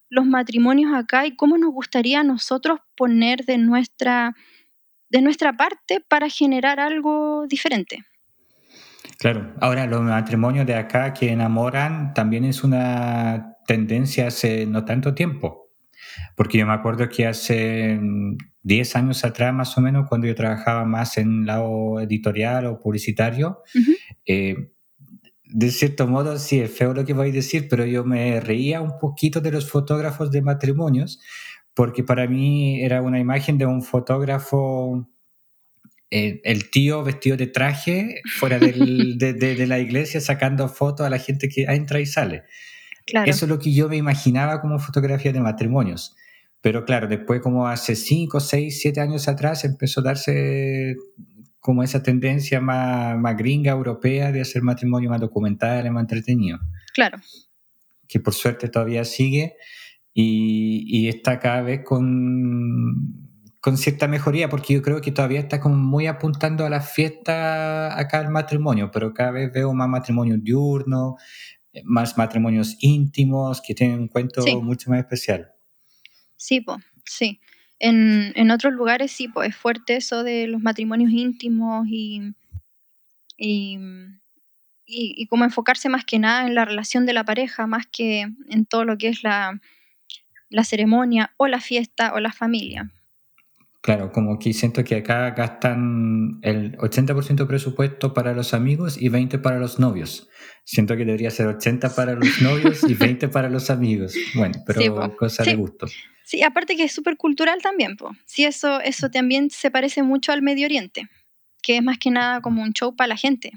los 0.09 0.25
matrimonios 0.25 0.93
acá 0.93 1.25
y 1.25 1.35
cómo 1.35 1.57
nos 1.57 1.71
gustaría 1.71 2.19
a 2.19 2.23
nosotros 2.23 2.79
poner 2.95 3.45
de 3.45 3.57
nuestra 3.57 4.35
de 5.09 5.21
nuestra 5.21 5.53
parte 5.53 6.03
para 6.07 6.29
generar 6.29 6.79
algo 6.79 7.45
diferente. 7.47 7.99
Claro, 9.17 9.53
ahora 9.61 9.87
los 9.87 10.01
matrimonios 10.01 10.67
de 10.67 10.75
acá 10.75 11.13
que 11.13 11.31
enamoran 11.31 12.13
también 12.13 12.45
es 12.45 12.63
una 12.63 13.55
tendencia 13.65 14.27
hace 14.27 14.65
no 14.65 14.85
tanto 14.85 15.13
tiempo, 15.15 15.69
porque 16.35 16.59
yo 16.59 16.67
me 16.67 16.73
acuerdo 16.73 17.09
que 17.09 17.25
hace 17.25 17.99
10 18.61 18.95
años 18.95 19.23
atrás 19.25 19.53
más 19.53 19.77
o 19.77 19.81
menos, 19.81 20.07
cuando 20.07 20.27
yo 20.27 20.35
trabajaba 20.35 20.85
más 20.85 21.17
en 21.17 21.45
lado 21.45 21.99
editorial 21.99 22.65
o 22.67 22.79
publicitario, 22.79 23.63
eh, 24.25 24.71
de 25.49 25.71
cierto 25.71 26.07
modo, 26.07 26.37
sí, 26.37 26.59
es 26.59 26.71
feo 26.71 26.93
lo 26.93 27.05
que 27.05 27.13
voy 27.13 27.29
a 27.29 27.33
decir, 27.33 27.67
pero 27.69 27.85
yo 27.85 28.03
me 28.03 28.39
reía 28.41 28.81
un 28.81 28.99
poquito 28.99 29.39
de 29.39 29.51
los 29.51 29.69
fotógrafos 29.69 30.29
de 30.29 30.41
matrimonios, 30.41 31.19
porque 31.77 32.03
para 32.03 32.25
mí 32.25 32.83
era 32.83 33.03
una 33.03 33.19
imagen 33.19 33.59
de 33.59 33.67
un 33.67 33.83
fotógrafo, 33.83 35.07
eh, 36.09 36.41
el 36.43 36.71
tío 36.71 37.03
vestido 37.03 37.37
de 37.37 37.45
traje 37.45 38.21
fuera 38.39 38.57
de, 38.57 39.65
la 39.67 39.77
iglesia 39.77 40.19
sacando 40.19 40.69
fotos 40.69 41.05
a 41.05 41.11
la 41.11 41.19
gente 41.19 41.49
que 41.49 41.65
entra 41.65 41.99
y 41.99 42.07
sale. 42.07 42.45
Eso 43.27 43.45
es 43.45 43.49
lo 43.49 43.59
que 43.59 43.71
yo 43.71 43.89
me 43.89 43.95
imaginaba 43.95 44.59
como 44.59 44.79
fotografía 44.79 45.31
de 45.31 45.39
matrimonios. 45.39 46.15
Pero 46.61 46.83
claro, 46.83 47.07
después 47.07 47.41
como 47.41 47.67
hace 47.67 47.95
5, 47.95 48.39
6, 48.39 48.81
7 48.81 48.99
años 48.99 49.27
atrás 49.27 49.63
empezó 49.63 49.99
a 49.99 50.05
darse 50.05 50.95
como 51.59 51.83
esa 51.83 52.01
tendencia 52.01 52.59
más, 52.59 53.15
más 53.19 53.37
gringa, 53.37 53.73
europea, 53.73 54.31
de 54.31 54.41
hacer 54.41 54.63
matrimonio 54.63 55.11
más 55.11 55.21
documental, 55.21 55.91
más 55.91 56.01
entretenido. 56.01 56.57
Claro. 56.95 57.19
Que 58.07 58.19
por 58.19 58.33
suerte 58.33 58.67
todavía 58.67 59.05
sigue 59.05 59.53
y, 60.19 61.07
está 61.07 61.39
cada 61.39 61.61
vez 61.61 61.83
con, 61.83 63.53
con, 63.61 63.77
cierta 63.77 64.07
mejoría, 64.07 64.49
porque 64.49 64.73
yo 64.73 64.81
creo 64.81 64.99
que 64.99 65.11
todavía 65.11 65.39
está 65.39 65.59
como 65.59 65.75
muy 65.75 66.07
apuntando 66.07 66.65
a 66.65 66.71
la 66.71 66.81
fiesta 66.81 67.97
acá 67.99 68.19
al 68.19 68.31
matrimonio, 68.31 68.89
pero 68.91 69.13
cada 69.13 69.29
vez 69.29 69.53
veo 69.53 69.73
más 69.75 69.87
matrimonios 69.87 70.43
diurnos, 70.43 71.21
más 71.83 72.17
matrimonios 72.17 72.77
íntimos, 72.79 73.61
que 73.61 73.75
tienen 73.75 73.99
un 73.99 74.07
cuento 74.07 74.43
mucho 74.59 74.89
más 74.89 74.99
especial. 75.01 75.51
Sí, 76.35 76.61
pues, 76.61 76.79
sí. 77.05 77.39
En, 77.77 78.33
en, 78.35 78.49
otros 78.49 78.73
lugares 78.73 79.11
sí, 79.11 79.27
pues 79.27 79.49
es 79.49 79.55
fuerte 79.55 79.97
eso 79.97 80.23
de 80.23 80.47
los 80.47 80.63
matrimonios 80.63 81.11
íntimos 81.11 81.85
y, 81.87 82.33
y, 83.37 83.77
y, 84.87 85.13
y, 85.15 85.27
como 85.27 85.43
enfocarse 85.43 85.89
más 85.89 86.05
que 86.05 86.17
nada 86.17 86.47
en 86.47 86.55
la 86.55 86.65
relación 86.65 87.05
de 87.05 87.13
la 87.13 87.23
pareja, 87.23 87.67
más 87.67 87.85
que 87.85 88.25
en 88.49 88.65
todo 88.65 88.83
lo 88.83 88.97
que 88.97 89.09
es 89.09 89.21
la, 89.21 89.61
la 90.49 90.63
ceremonia 90.63 91.33
o 91.37 91.47
la 91.47 91.59
fiesta 91.59 92.13
o 92.13 92.19
la 92.19 92.31
familia. 92.31 92.91
Claro, 93.81 94.11
como 94.11 94.37
que 94.37 94.51
siento 94.53 94.83
que 94.83 94.95
acá 94.95 95.31
gastan 95.31 96.39
el 96.41 96.77
80% 96.77 97.35
de 97.35 97.45
presupuesto 97.45 98.13
para 98.13 98.33
los 98.33 98.53
amigos 98.53 99.01
y 99.01 99.07
20% 99.09 99.41
para 99.41 99.59
los 99.59 99.79
novios. 99.79 100.27
Siento 100.65 100.97
que 100.97 101.05
debería 101.05 101.31
ser 101.31 101.47
80 101.47 101.95
para 101.95 102.13
los 102.13 102.27
novios 102.41 102.83
y 102.83 102.95
20 102.95 103.29
para 103.29 103.49
los 103.49 103.69
amigos. 103.69 104.13
Bueno, 104.35 104.55
pero 104.65 105.15
cosa 105.15 105.43
de 105.43 105.55
gusto. 105.55 105.87
Sí, 106.25 106.43
aparte 106.43 106.75
que 106.75 106.83
es 106.83 106.91
súper 106.91 107.15
cultural 107.15 107.61
también, 107.61 107.95
po. 107.95 108.11
Sí, 108.25 108.43
eso, 108.43 108.81
eso 108.81 109.09
también 109.09 109.49
se 109.49 109.71
parece 109.71 110.03
mucho 110.03 110.33
al 110.33 110.41
Medio 110.41 110.65
Oriente, 110.65 111.07
que 111.61 111.77
es 111.77 111.81
más 111.81 111.97
que 111.97 112.11
nada 112.11 112.41
como 112.41 112.63
un 112.63 112.73
show 112.73 112.93
para 112.93 113.07
la 113.07 113.15
gente. 113.15 113.53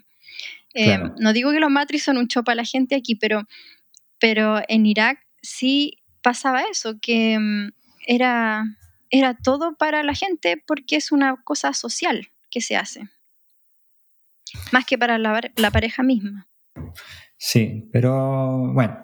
Eh, 0.74 0.96
no 1.18 1.33
digo 1.33 1.50
que 1.50 1.59
los 1.59 1.70
matris 1.70 2.05
son 2.05 2.16
un 2.16 2.29
show 2.29 2.44
para 2.44 2.55
la 2.55 2.64
gente 2.64 2.94
aquí, 2.94 3.16
pero, 3.16 3.42
pero 4.20 4.61
en 4.68 4.87
Irak 4.87 5.18
sí 5.42 5.99
pasaba 6.22 6.62
eso, 6.62 6.98
que 7.00 7.38
mm, 7.38 7.72
era, 8.06 8.64
era 9.11 9.35
todo 9.35 9.76
para 9.76 10.02
la 10.02 10.14
gente 10.14 10.62
porque 10.66 10.96
es 10.96 11.12
una 11.12 11.37
cosa 11.42 11.72
social 11.72 12.28
que 12.50 12.61
se 12.61 12.76
hace, 12.76 13.09
más 14.72 14.85
que 14.85 14.98
para 14.98 15.18
la, 15.18 15.70
pareja 15.72 16.02
misma. 16.02 16.48
Sí, 17.37 17.88
pero 17.92 18.72
bueno, 18.72 18.98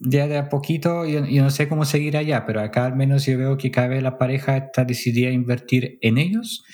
ya 0.00 0.26
de 0.26 0.38
a 0.38 0.48
poquito, 0.48 1.06
yo, 1.06 1.24
yo, 1.26 1.42
no 1.42 1.50
sé 1.50 1.68
cómo 1.68 1.84
seguir 1.84 2.16
allá, 2.16 2.44
pero 2.46 2.60
acá 2.60 2.86
al 2.86 2.96
menos 2.96 3.26
yo 3.26 3.38
veo 3.38 3.56
que 3.56 3.70
cada 3.70 3.88
vez 3.88 4.02
la 4.02 4.18
pareja 4.18 4.56
está 4.56 4.84
decidida 4.84 5.28
a 5.28 5.32
invertir 5.32 5.98
en 6.02 6.18
ellos 6.18 6.64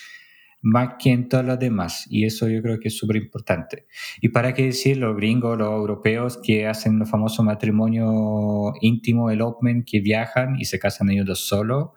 más 0.67 0.95
que 0.99 1.13
en 1.13 1.29
todos 1.29 1.45
los 1.45 1.61
demás. 1.61 2.07
Y 2.11 2.25
eso 2.25 2.49
yo 2.49 2.61
creo 2.61 2.81
que 2.81 2.89
es 2.89 2.97
súper 2.97 3.17
importante. 3.17 3.87
Y 4.21 4.31
para 4.31 4.53
qué 4.53 4.65
decir 4.65 4.97
los 4.97 5.15
gringos, 5.15 5.57
los 5.57 5.69
europeos 5.69 6.41
que 6.43 6.67
hacen 6.67 6.99
los 6.99 7.09
famosos 7.09 7.45
matrimonio 7.45 8.73
íntimo, 8.81 9.31
el 9.31 9.43
open, 9.43 9.85
que 9.85 10.01
viajan 10.01 10.57
y 10.59 10.65
se 10.65 10.81
casan 10.81 11.11
ellos 11.11 11.25
dos 11.25 11.47
solos. 11.47 11.91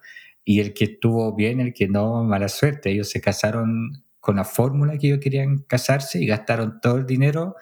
Y 0.44 0.60
el 0.60 0.72
que 0.72 0.84
estuvo 0.84 1.34
bien, 1.34 1.58
el 1.58 1.74
que 1.74 1.88
no, 1.88 2.22
mala 2.22 2.48
suerte. 2.48 2.92
Ellos 2.92 3.10
se 3.10 3.20
casaron 3.20 4.04
con 4.20 4.36
la 4.36 4.44
fórmula 4.44 4.96
que 4.98 5.08
ellos 5.08 5.20
querían 5.20 5.64
casarse 5.66 6.22
y 6.22 6.26
gastaron 6.26 6.78
todo 6.80 6.98
el 6.98 7.06
dinero 7.06 7.56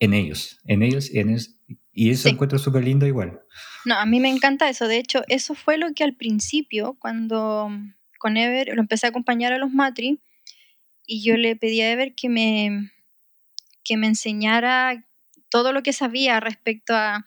en 0.00 0.12
ellos, 0.12 0.58
en 0.64 0.82
ellos 0.82 1.08
y 1.14 1.20
en 1.20 1.30
ellos. 1.30 1.56
Y 1.92 2.10
eso 2.10 2.28
encuentro 2.28 2.58
súper 2.58 2.82
lindo 2.82 3.06
igual. 3.06 3.38
No, 3.84 3.94
a 3.94 4.06
mí 4.06 4.18
me 4.18 4.28
encanta 4.28 4.68
eso. 4.68 4.88
De 4.88 4.98
hecho, 4.98 5.22
eso 5.28 5.54
fue 5.54 5.78
lo 5.78 5.92
que 5.94 6.02
al 6.02 6.16
principio, 6.16 6.96
cuando 6.98 7.70
con 8.18 8.36
Ever 8.36 8.74
lo 8.74 8.80
empecé 8.80 9.06
a 9.06 9.10
acompañar 9.10 9.52
a 9.52 9.58
los 9.58 9.70
matri, 9.70 10.20
y 11.08 11.24
yo 11.24 11.36
le 11.36 11.56
pedí 11.56 11.80
a 11.80 11.90
Ever 11.90 12.14
que 12.14 12.28
me, 12.28 12.92
que 13.82 13.96
me 13.96 14.06
enseñara 14.06 15.04
todo 15.48 15.72
lo 15.72 15.82
que 15.82 15.94
sabía 15.94 16.38
respecto 16.38 16.94
a, 16.94 17.24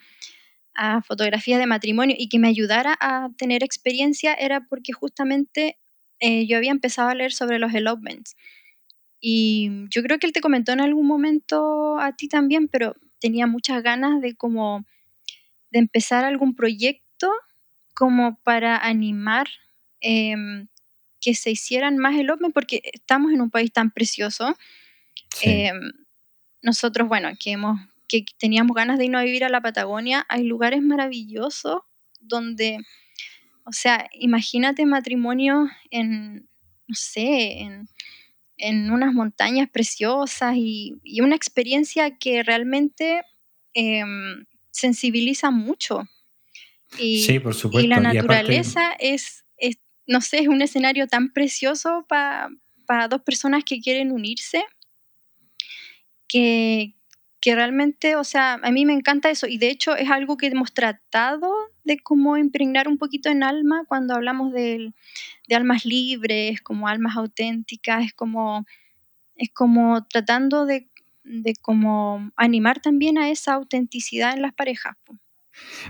a 0.76 1.02
fotografías 1.02 1.60
de 1.60 1.66
matrimonio 1.66 2.16
y 2.18 2.30
que 2.30 2.40
me 2.40 2.48
ayudara 2.48 2.96
a 3.02 3.30
tener 3.38 3.64
experiencia 3.64 4.34
era 4.36 4.66
porque 4.70 4.94
justamente 4.94 5.78
eh, 6.20 6.46
yo 6.46 6.58
había 6.58 6.72
empezado 6.72 7.10
a 7.10 7.16
leer 7.16 7.34
sobre 7.34 7.58
los 7.58 7.74
elopements. 7.74 8.38
Y 9.20 9.88
yo 9.90 10.04
creo 10.04 10.20
que 10.20 10.28
él 10.28 10.34
te 10.34 10.42
comentó 10.42 10.72
en 10.72 10.82
algún 10.82 11.08
momento 11.08 12.00
a 12.00 12.16
ti 12.16 12.28
también, 12.28 12.68
pero 12.68 12.96
tenía 13.20 13.48
muchas 13.48 13.82
ganas 13.82 14.22
de 14.22 14.36
como 14.36 14.86
de 15.72 15.80
empezar 15.80 16.24
algún 16.24 16.56
proyecto 16.56 17.32
como 17.96 18.40
para 18.44 18.78
animar 18.78 19.48
em, 20.02 20.68
que 21.22 21.36
se 21.36 21.52
hicieran 21.52 21.98
más 21.98 22.18
el 22.20 22.30
OVNI 22.30 22.50
porque 22.50 22.82
estamos 22.92 23.32
en 23.32 23.42
un 23.42 23.52
país 23.52 23.72
tan 23.72 23.92
precioso. 23.92 24.58
Em, 25.42 25.80
nosotros, 26.62 27.08
bueno, 27.08 27.30
que, 27.40 27.52
hemos, 27.52 27.80
que 28.08 28.26
teníamos 28.38 28.76
ganas 28.76 28.98
de 28.98 29.06
irnos 29.06 29.22
a 29.22 29.26
vivir 29.26 29.44
a 29.44 29.50
la 29.50 29.62
Patagonia, 29.62 30.26
hay 30.28 30.44
lugares 30.44 30.82
maravillosos 30.82 31.82
donde, 32.20 32.80
o 33.64 33.72
sea, 33.72 34.10
imagínate 34.14 34.86
matrimonio 34.86 35.70
en, 35.92 36.48
no 36.88 36.96
sé, 36.96 37.60
en, 37.62 37.88
en 38.58 38.92
unas 38.92 39.14
montañas 39.14 39.70
preciosas 39.70 40.56
y, 40.58 40.96
y, 41.04 41.22
una 41.22 41.36
experiencia 41.36 42.18
que 42.18 42.44
realmente 42.44 43.24
em, 43.74 44.46
sensibiliza 44.72 45.52
mucho. 45.52 46.08
Y, 46.98 47.24
sí, 47.24 47.40
por 47.40 47.54
supuesto. 47.54 47.86
Y 47.86 47.90
la 47.90 48.00
naturaleza 48.00 48.94
es 49.00 49.46
no 50.08 50.22
sé, 50.22 50.40
es 50.40 50.48
un 50.48 50.62
escenario 50.62 51.08
tan 51.08 51.32
precioso 51.32 52.06
para 52.08 53.08
dos 53.08 53.22
personas 53.22 53.64
que 53.64 53.80
quieren 53.80 54.12
unirse, 54.12 54.64
que, 56.28 56.96
que 57.42 57.56
realmente, 57.56 58.16
o 58.16 58.24
sea, 58.24 58.60
a 58.62 58.72
mí 58.72 58.86
me 58.86 58.94
encanta 58.94 59.30
eso 59.30 59.48
y 59.48 59.58
de 59.58 59.70
hecho 59.70 59.96
es 59.96 60.10
algo 60.10 60.38
que 60.38 60.48
hemos 60.48 60.74
tratado 60.74 61.52
de 61.84 62.00
cómo 62.00 62.38
impregnar 62.38 62.88
un 62.88 62.98
poquito 62.98 63.30
en 63.30 63.44
alma 63.44 63.84
cuando 63.88 64.14
hablamos 64.14 64.54
de, 64.54 64.94
de 65.48 65.56
almas 65.56 65.86
libres, 65.86 66.62
como 66.62 66.88
almas 66.88 67.18
auténticas, 67.18 68.06
es 68.06 68.14
como, 68.14 68.66
es 69.36 69.50
como 69.54 70.06
tratando 70.06 70.66
de, 70.66 70.90
de 71.24 71.54
como 71.62 72.32
animar 72.36 72.82
también 72.82 73.18
a 73.18 73.30
esa 73.30 73.54
autenticidad 73.54 74.34
en 74.34 74.42
las 74.42 74.54
parejas. 74.54 74.96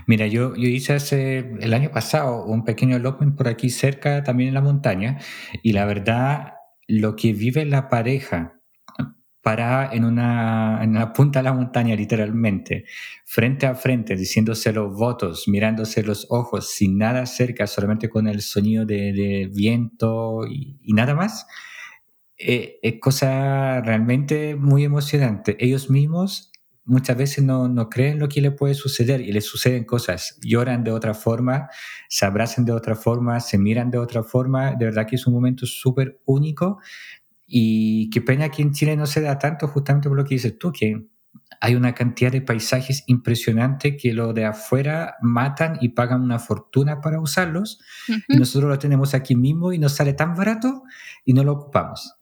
Mira, 0.08 0.28
yo, 0.28 0.56
yo 0.56 0.68
hice 0.68 0.94
hace 0.94 1.40
el 1.60 1.74
año 1.74 1.92
pasado 1.92 2.46
un 2.46 2.64
pequeño 2.64 2.96
elopement 2.96 3.36
por 3.36 3.48
aquí 3.48 3.70
cerca, 3.70 4.24
también 4.24 4.50
en 4.50 4.56
la 4.56 4.62
montaña, 4.62 5.20
y 5.64 5.74
la 5.74 5.86
verdad, 5.86 6.54
lo 6.88 7.16
que 7.16 7.34
vive 7.34 7.66
la 7.66 7.90
pareja 7.90 8.62
para 9.42 9.92
en 9.92 10.06
una, 10.06 10.84
en 10.84 10.92
una 10.92 11.14
punta 11.14 11.40
de 11.40 11.44
la 11.44 11.54
montaña, 11.54 11.96
literalmente, 11.96 12.86
frente 13.26 13.66
a 13.66 13.76
frente, 13.76 14.16
diciéndose 14.16 14.72
los 14.72 14.94
votos, 14.96 15.48
mirándose 15.48 16.04
los 16.04 16.28
ojos, 16.30 16.70
sin 16.70 16.98
nada 16.98 17.26
cerca, 17.26 17.66
solamente 17.66 18.10
con 18.10 18.28
el 18.28 18.42
sonido 18.42 18.86
de, 18.86 19.50
viento 19.52 20.46
y, 20.48 20.78
y, 20.84 20.94
nada 20.94 21.16
más, 21.16 21.48
eh, 22.38 22.80
es 22.84 23.00
cosa 23.00 23.82
realmente 23.82 24.56
muy 24.56 24.84
emocionante. 24.84 25.58
Ellos 25.60 25.90
mismos 25.90 26.51
muchas 26.86 27.18
veces 27.18 27.44
no, 27.44 27.68
no, 27.68 27.90
creen 27.90 28.20
lo 28.20 28.28
que 28.28 28.42
le 28.42 28.52
puede 28.52 28.74
suceder 28.74 29.22
y 29.22 29.32
les 29.32 29.46
suceden 29.46 29.86
cosas. 29.86 30.38
Lloran 30.42 30.84
de 30.84 30.92
otra 30.92 31.14
forma, 31.14 31.70
se 32.10 32.26
abrazan 32.26 32.66
de 32.66 32.72
otra 32.72 32.96
forma, 32.96 33.40
se 33.40 33.58
miran 33.58 33.92
de 33.92 33.98
otra 33.98 34.24
forma. 34.24 34.72
De 34.76 34.86
verdad 34.86 35.08
que 35.08 35.16
es 35.16 35.28
un 35.28 35.34
momento 35.34 35.66
súper 35.66 36.20
único 36.26 36.80
y 37.46 38.10
qué 38.10 38.22
pena 38.22 38.50
que 38.50 38.62
en 38.62 38.72
Chile 38.72 38.96
no 38.96 39.06
se 39.06 39.22
da 39.22 39.38
tanto 39.38 39.68
justamente 39.68 40.08
por 40.08 40.18
lo 40.18 40.24
que 40.24 40.36
dices 40.36 40.58
tú, 40.58 40.72
que 40.72 41.08
hay 41.60 41.76
una 41.76 41.94
cantidad 41.94 42.32
de 42.32 42.42
paisajes 42.42 43.04
impresionantes 43.08 43.96
que 44.02 44.14
lo 44.14 44.34
de 44.34 44.46
afuera 44.46 45.16
matan 45.22 45.78
y 45.82 45.90
pagan 45.90 46.22
una 46.22 46.40
fortuna 46.40 47.02
para 47.02 47.20
usarlos 47.20 47.80
y 48.28 48.38
nosotros 48.38 48.70
lo 48.70 48.80
tenemos 48.80 49.14
aquí 49.14 49.36
mismo 49.36 49.74
y 49.74 49.80
nos 49.80 49.94
sale 49.94 50.14
tan 50.14 50.34
barato 50.36 50.84
y 51.26 51.34
no 51.34 51.44
lo 51.44 51.54
ocupamos. 51.54 52.16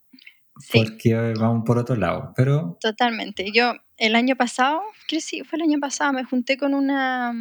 Porque 0.74 1.34
vamos 1.40 1.64
por 1.66 1.78
otro 1.78 1.96
lado, 1.96 2.34
pero... 2.36 2.78
Totalmente. 2.82 3.46
Yo 3.54 3.74
el 4.00 4.16
año 4.16 4.36
pasado, 4.36 4.82
creo 5.08 5.20
que 5.20 5.22
sí, 5.22 5.44
fue 5.44 5.58
el 5.58 5.64
año 5.64 5.80
pasado, 5.80 6.14
me 6.14 6.24
junté 6.24 6.58
con 6.58 6.74
una, 6.74 7.34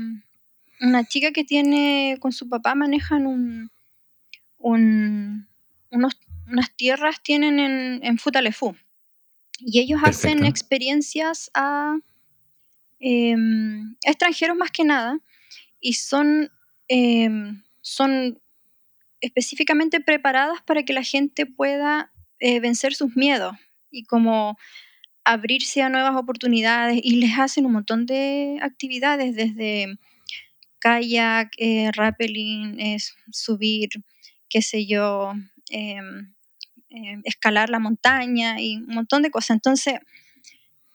una 0.81 1.05
chica 1.05 1.33
que 1.33 1.45
tiene, 1.45 2.19
con 2.21 2.33
su 2.33 2.49
papá 2.49 2.75
manejan 2.75 3.27
un, 3.27 3.71
un 4.59 5.49
unos, 5.91 6.19
unas 6.47 6.75
tierras 6.77 7.23
tienen 7.23 7.59
en, 7.59 8.01
en 8.05 8.19
Futalefú. 8.19 8.77
Y 9.59 9.81
ellos 9.81 10.01
hacen 10.05 10.45
experiencias 10.45 11.51
a 11.55 11.97
em, 13.01 13.97
extranjeros 14.05 14.57
más 14.57 14.71
que 14.71 14.85
nada 14.85 15.19
y 15.81 15.95
son, 15.95 16.51
em, 16.87 17.63
son 17.81 18.41
específicamente 19.21 20.01
preparadas 20.01 20.63
para 20.63 20.85
que 20.85 20.93
la 20.93 21.03
gente 21.03 21.45
pueda 21.47 22.13
eh, 22.39 22.61
vencer 22.61 22.95
sus 22.95 23.17
miedos 23.17 23.57
y 23.91 24.05
como 24.05 24.57
abrirse 25.29 25.83
a 25.83 25.91
nuevas 25.91 26.17
oportunidades 26.17 27.01
y 27.03 27.17
les 27.17 27.39
hacen 27.39 27.67
un 27.67 27.73
montón 27.73 28.07
de 28.07 28.59
actividades 28.63 29.37
desde 29.37 29.99
kayak, 30.79 31.51
eh, 31.59 31.91
rappelling, 31.93 32.79
subir, 33.31 33.91
qué 34.49 34.63
sé 34.63 34.87
yo, 34.87 35.35
em, 35.71 36.35
em, 36.89 37.21
escalar 37.25 37.69
la 37.69 37.79
montaña 37.79 38.59
y 38.59 38.79
un 38.79 38.95
montón 38.95 39.21
de 39.21 39.31
cosas. 39.31 39.51
Entonces, 39.57 39.97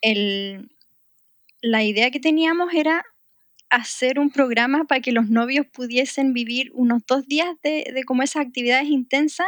el, 0.01 0.67
la 1.61 1.83
idea 1.83 2.09
que 2.09 2.19
teníamos 2.19 2.73
era 2.73 3.05
hacer 3.69 4.17
un 4.17 4.31
programa 4.31 4.85
para 4.85 5.01
que 5.01 5.11
los 5.11 5.29
novios 5.29 5.67
pudiesen 5.67 6.33
vivir 6.33 6.71
unos 6.73 7.03
dos 7.05 7.27
días 7.27 7.49
de, 7.61 7.91
de 7.93 8.03
como 8.03 8.23
esas 8.23 8.47
actividades 8.47 8.87
intensas 8.87 9.47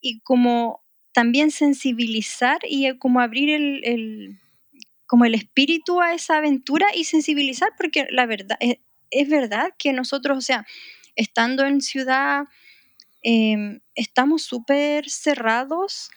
y 0.00 0.20
como 0.20 0.84
también 1.12 1.50
sensibilizar 1.50 2.58
y 2.68 2.86
eh, 2.86 2.98
como 2.98 3.20
abrir 3.20 3.50
el, 3.50 4.38
como 5.06 5.24
el 5.24 5.34
espíritu 5.34 6.00
a 6.00 6.14
esa 6.14 6.36
aventura 6.36 6.86
y 6.94 7.04
sensibilizar, 7.04 7.70
porque 7.76 8.06
la 8.10 8.26
verdad, 8.26 8.56
es, 8.60 8.78
es 9.10 9.28
verdad 9.28 9.72
que 9.78 9.92
nosotros, 9.92 10.38
o 10.38 10.40
sea, 10.40 10.66
estando 11.16 11.64
en 11.64 11.80
ciudad, 11.80 12.44
em, 13.22 13.80
estamos 13.94 14.42
súper 14.42 15.10
cerrados 15.10 16.10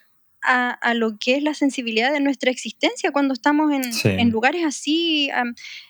a, 0.43 0.71
a, 0.71 0.93
lo 0.93 1.17
que 1.17 1.37
es 1.37 1.43
la 1.43 1.53
sensibilidad 1.53 2.11
de 2.11 2.19
nuestra 2.19 2.51
existencia 2.51 3.11
cuando 3.11 3.33
estamos 3.33 3.71
en, 3.71 4.19
en 4.19 4.29
lugares 4.29 4.65
así, 4.65 5.29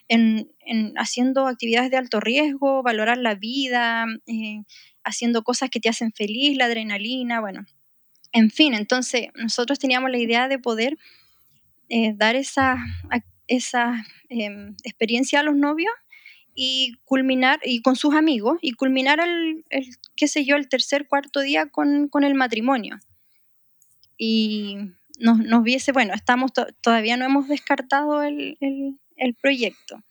en, 0.08 0.52
en, 0.60 0.94
haciendo 0.96 1.48
actividades 1.48 1.89
de 1.92 1.98
alto 1.98 2.20
riesgo, 2.20 2.84
valorar 2.84 3.18
la 3.18 3.36
vida, 3.36 4.06
eh, 4.28 4.62
haciendo 5.04 5.44
cosas 5.44 5.70
que 5.70 5.80
te 5.80 5.89
hacen 5.89 6.13
feliz, 6.13 6.56
la 6.56 6.66
adrenalina, 6.66 7.42
bueno. 7.42 7.66
En 8.34 8.50
fin, 8.50 8.74
entonces 8.74 9.28
nosotros 9.36 9.80
teníamos 9.80 10.12
la 10.12 10.17
idea 10.17 10.48
de 10.48 10.60
poder 10.60 10.98
eh, 11.89 12.13
dar 12.15 12.36
esa, 12.36 12.78
esa 13.48 14.06
em, 14.30 14.76
experiencia 14.84 15.39
a 15.39 15.43
los 15.43 15.56
novios 15.56 15.93
y 16.56 16.96
culminar, 17.06 17.60
y 17.63 17.82
con 17.82 17.96
sus 17.96 18.15
amigos, 18.15 18.58
y 18.62 18.74
culminar 18.74 19.19
el, 19.19 19.63
el 19.69 19.86
qué 20.15 20.28
sé 20.28 20.46
yo, 20.46 20.56
el 20.56 20.69
tercer, 20.69 21.08
cuarto 21.08 21.39
día 21.41 21.67
con, 21.67 22.08
con 22.10 22.24
el 22.24 22.34
matrimonio. 22.34 23.00
Y 24.17 24.78
nos, 25.19 25.39
nos 25.39 25.63
viese, 25.63 25.91
bueno, 25.91 26.13
estamos 26.13 26.52
todavía 26.82 27.17
no 27.17 27.26
hemos 27.26 27.48
descartado 27.48 28.24
el, 28.24 28.58
el, 28.60 29.00
el 29.17 29.36
proyecto. 29.36 30.04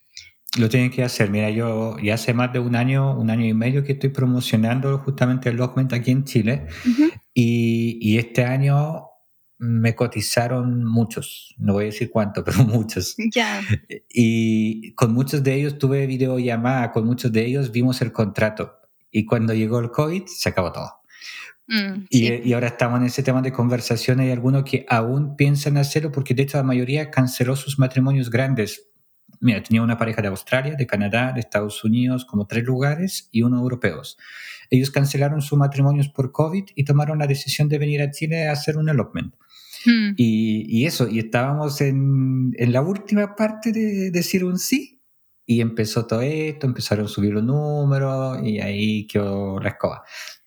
Lo 0.59 0.69
tienen 0.69 0.91
que 0.91 1.03
hacer. 1.03 1.31
Mira, 1.31 1.49
yo 1.51 1.99
ya 1.99 2.15
hace 2.15 2.35
más 2.35 2.53
de 2.53 2.59
un 2.59 2.77
año, 2.77 3.19
un 3.19 3.31
año 3.31 3.47
y 3.47 3.55
medio 3.55 3.85
que 3.85 3.93
estoy 3.93 4.11
promocionando 4.11 4.99
justamente 4.99 5.49
el 5.49 5.57
Logment 5.57 5.93
aquí 5.95 6.11
en 6.11 6.25
Chile. 6.25 6.67
Y, 7.35 7.99
y, 8.01 8.19
este 8.19 8.45
año 8.45 9.09
me 9.59 9.95
cotizaron 9.95 10.85
muchos, 10.85 11.55
no 11.59 11.75
voy 11.75 11.85
a 11.85 11.87
decir 11.87 12.11
cuánto, 12.11 12.43
pero 12.45 12.65
muchos. 12.65 13.15
Ya. 13.33 13.63
Y 14.09 14.93
con 14.95 15.15
muchos 15.15 15.43
de 15.43 15.55
ellos 15.55 15.79
tuve 15.79 16.07
videollamada, 16.07 16.91
con 16.91 17.07
muchos 17.07 17.33
de 17.33 17.47
ellos 17.47 17.71
vimos 17.71 18.03
el 18.03 18.13
contrato. 18.13 18.75
Y 19.11 19.25
cuando 19.25 19.55
llegó 19.55 19.79
el 19.79 19.91
COVID, 19.91 20.25
se 20.27 20.49
acabó 20.49 20.73
todo. 20.73 21.03
Mm, 21.69 22.07
Y, 22.11 22.19
sí. 22.19 22.41
y 22.45 22.53
ahora 22.55 22.69
estamos 22.69 23.01
en 23.01 23.07
ese 23.07 23.23
tema 23.23 23.41
de 23.41 23.53
conversación. 23.53 24.21
Hay 24.21 24.31
algunos 24.31 24.65
que 24.65 24.85
aún 24.89 25.37
piensan 25.37 25.77
hacerlo 25.77 26.11
porque 26.11 26.35
de 26.35 26.43
hecho 26.43 26.57
la 26.59 26.65
mayoría 26.65 27.11
canceló 27.11 27.55
sus 27.57 27.79
matrimonios 27.79 28.31
grandes. 28.31 28.92
Mira, 29.43 29.61
tenía 29.61 29.83
una 29.83 29.99
pareja 29.99 30.23
de 30.23 30.29
Australia, 30.29 30.77
de 30.77 30.87
Canadá, 30.87 31.33
de 31.33 31.41
Estados 31.41 31.83
Unidos, 31.83 32.25
como 32.25 32.47
tres 32.47 32.63
lugares 32.65 33.29
y 33.33 33.43
uno 33.43 33.59
europeos. 33.59 34.17
Ellos 34.71 34.93
cancelaron 34.93 35.43
sus 35.43 35.59
matrimonios 35.59 36.09
por 36.09 36.31
COVID 36.31 36.65
y 36.77 36.85
tomaron 36.85 37.19
la 37.19 37.27
decisión 37.27 37.69
de 37.69 37.79
venir 37.79 38.03
a 38.03 38.13
Chile 38.13 38.49
a 38.49 38.53
hacer 38.53 38.79
un 38.79 38.89
elopement. 38.89 39.35
Mm, 39.85 40.15
Y, 40.17 40.65
y 40.69 40.87
eso, 40.87 41.09
y 41.09 41.19
estábamos 41.19 41.81
en, 41.81 42.53
en 42.57 42.73
la 42.73 42.83
última 42.83 43.35
parte 43.35 43.73
de 43.73 44.13
decir 44.13 44.45
un 44.45 44.59
sí. 44.59 45.01
Y 45.45 45.61
empezó 45.61 46.07
todo 46.07 46.23
esto, 46.23 46.69
empezaron 46.69 47.07
a 47.07 47.09
subir 47.09 47.33
los 47.33 47.43
números 47.43 48.39
y 48.45 48.61
ahí 48.61 49.09
quedó 49.09 49.59
la 49.59 49.71
escoba. 49.71 50.05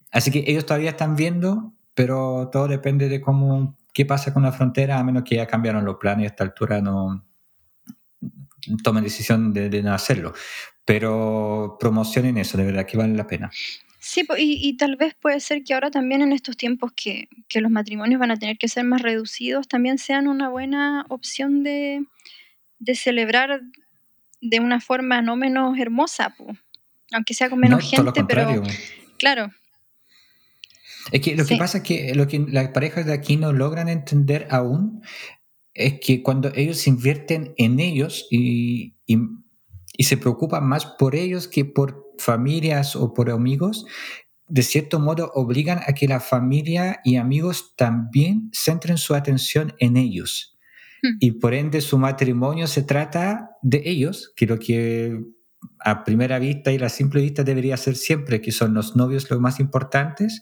Así 0.10 0.32
que 0.32 0.46
ellos 0.48 0.66
todavía 0.66 0.92
están 0.92 1.18
viendo, 1.18 1.74
pero 1.94 2.50
todo 2.50 2.70
depende 2.70 3.10
de 3.10 3.20
cómo, 3.20 3.78
qué 3.94 4.06
pasa 4.06 4.34
con 4.34 4.44
la 4.44 4.54
frontera, 4.54 4.98
a 4.98 5.04
menos 5.04 5.24
que 5.24 5.36
ya 5.36 5.48
cambiaron 5.48 5.84
los 5.84 5.98
planes 5.98 6.24
y 6.24 6.26
a 6.26 6.28
esta 6.30 6.46
altura 6.46 6.80
no 6.82 7.26
tomen 8.84 9.04
decisión 9.04 9.54
de, 9.54 9.70
de 9.70 9.82
no 9.84 9.94
hacerlo. 9.94 10.34
Pero 10.86 11.78
promocionen 11.80 12.38
eso, 12.38 12.58
de 12.58 12.66
verdad 12.66 12.86
que 12.86 12.98
vale 12.98 13.16
la 13.16 13.26
pena. 13.28 13.50
Sí, 14.00 14.22
y, 14.38 14.70
y 14.70 14.78
tal 14.78 14.98
vez 14.98 15.16
puede 15.20 15.40
ser 15.40 15.64
que 15.64 15.74
ahora 15.74 15.90
también 15.90 16.22
en 16.22 16.32
estos 16.32 16.56
tiempos 16.58 16.92
que, 16.96 17.28
que 17.48 17.60
los 17.60 17.72
matrimonios 17.72 18.20
van 18.20 18.30
a 18.30 18.38
tener 18.38 18.58
que 18.60 18.68
ser 18.68 18.84
más 18.84 19.02
reducidos, 19.02 19.68
también 19.68 19.98
sean 19.98 20.28
una 20.28 20.48
buena 20.50 21.06
opción 21.10 21.64
de, 21.64 22.06
de 22.78 22.96
celebrar 22.96 23.62
de 24.42 24.60
una 24.60 24.80
forma 24.80 25.24
no 25.24 25.36
menos 25.36 25.80
hermosa, 25.80 26.36
po. 26.38 26.56
aunque 27.14 27.34
sea 27.34 27.50
con 27.50 27.60
menos 27.60 27.84
No, 27.84 27.90
todo 27.90 28.04
lo 28.04 28.14
gente, 28.14 28.28
pero 28.32 28.62
claro, 29.18 29.52
Es 31.12 31.22
que 31.22 31.36
lo 31.36 31.44
Sí. 31.44 31.54
que 31.56 31.60
pasa 31.60 31.80
es 31.80 31.84
que 31.84 32.14
lo 32.14 32.28
que 32.28 32.40
las 32.48 32.70
parejas 32.70 33.06
de 33.08 33.14
aquí 33.14 33.38
no 33.38 33.54
logran 33.54 33.90
entender 33.90 34.48
aún 34.52 35.02
es 35.76 36.00
que 36.00 36.24
cuando 36.24 36.52
ellos 36.56 36.88
invierten 36.88 37.54
en 37.58 37.80
ellos 37.80 38.28
y, 38.32 38.96
y, 39.06 39.18
y 39.98 40.04
se 40.06 40.18
preocupan 40.18 40.66
más 40.66 40.86
por 40.86 41.16
ellos 41.16 41.48
que 41.48 41.66
por 41.66 42.06
familias 42.18 42.96
o 42.96 43.14
por 43.14 43.30
amigos, 43.30 43.86
de 44.48 44.64
cierto 44.64 45.00
modo 45.00 45.32
obligan 45.34 45.80
a 45.86 45.94
que 45.94 46.08
la 46.08 46.20
familia 46.20 47.02
y 47.04 47.18
amigos 47.18 47.74
también 47.76 48.50
centren 48.54 48.98
su 48.98 49.16
atención 49.16 49.74
en 49.80 49.98
ellos. 49.98 50.58
Hmm. 51.04 51.18
Y 51.20 51.32
por 51.34 51.54
ende 51.54 51.82
su 51.82 51.98
matrimonio 51.98 52.68
se 52.68 52.84
trata 52.84 53.52
de 53.62 53.82
ellos, 53.86 54.34
que 54.36 54.46
lo 54.46 54.58
que 54.60 55.20
a 55.80 56.04
primera 56.04 56.40
vista 56.40 56.72
y 56.72 56.78
a 56.78 56.90
simple 56.90 57.22
vista 57.22 57.44
debería 57.44 57.76
ser 57.76 57.96
siempre, 57.96 58.40
que 58.40 58.52
son 58.52 58.74
los 58.74 58.96
novios 58.96 59.30
los 59.30 59.40
más 59.40 59.60
importantes, 59.60 60.42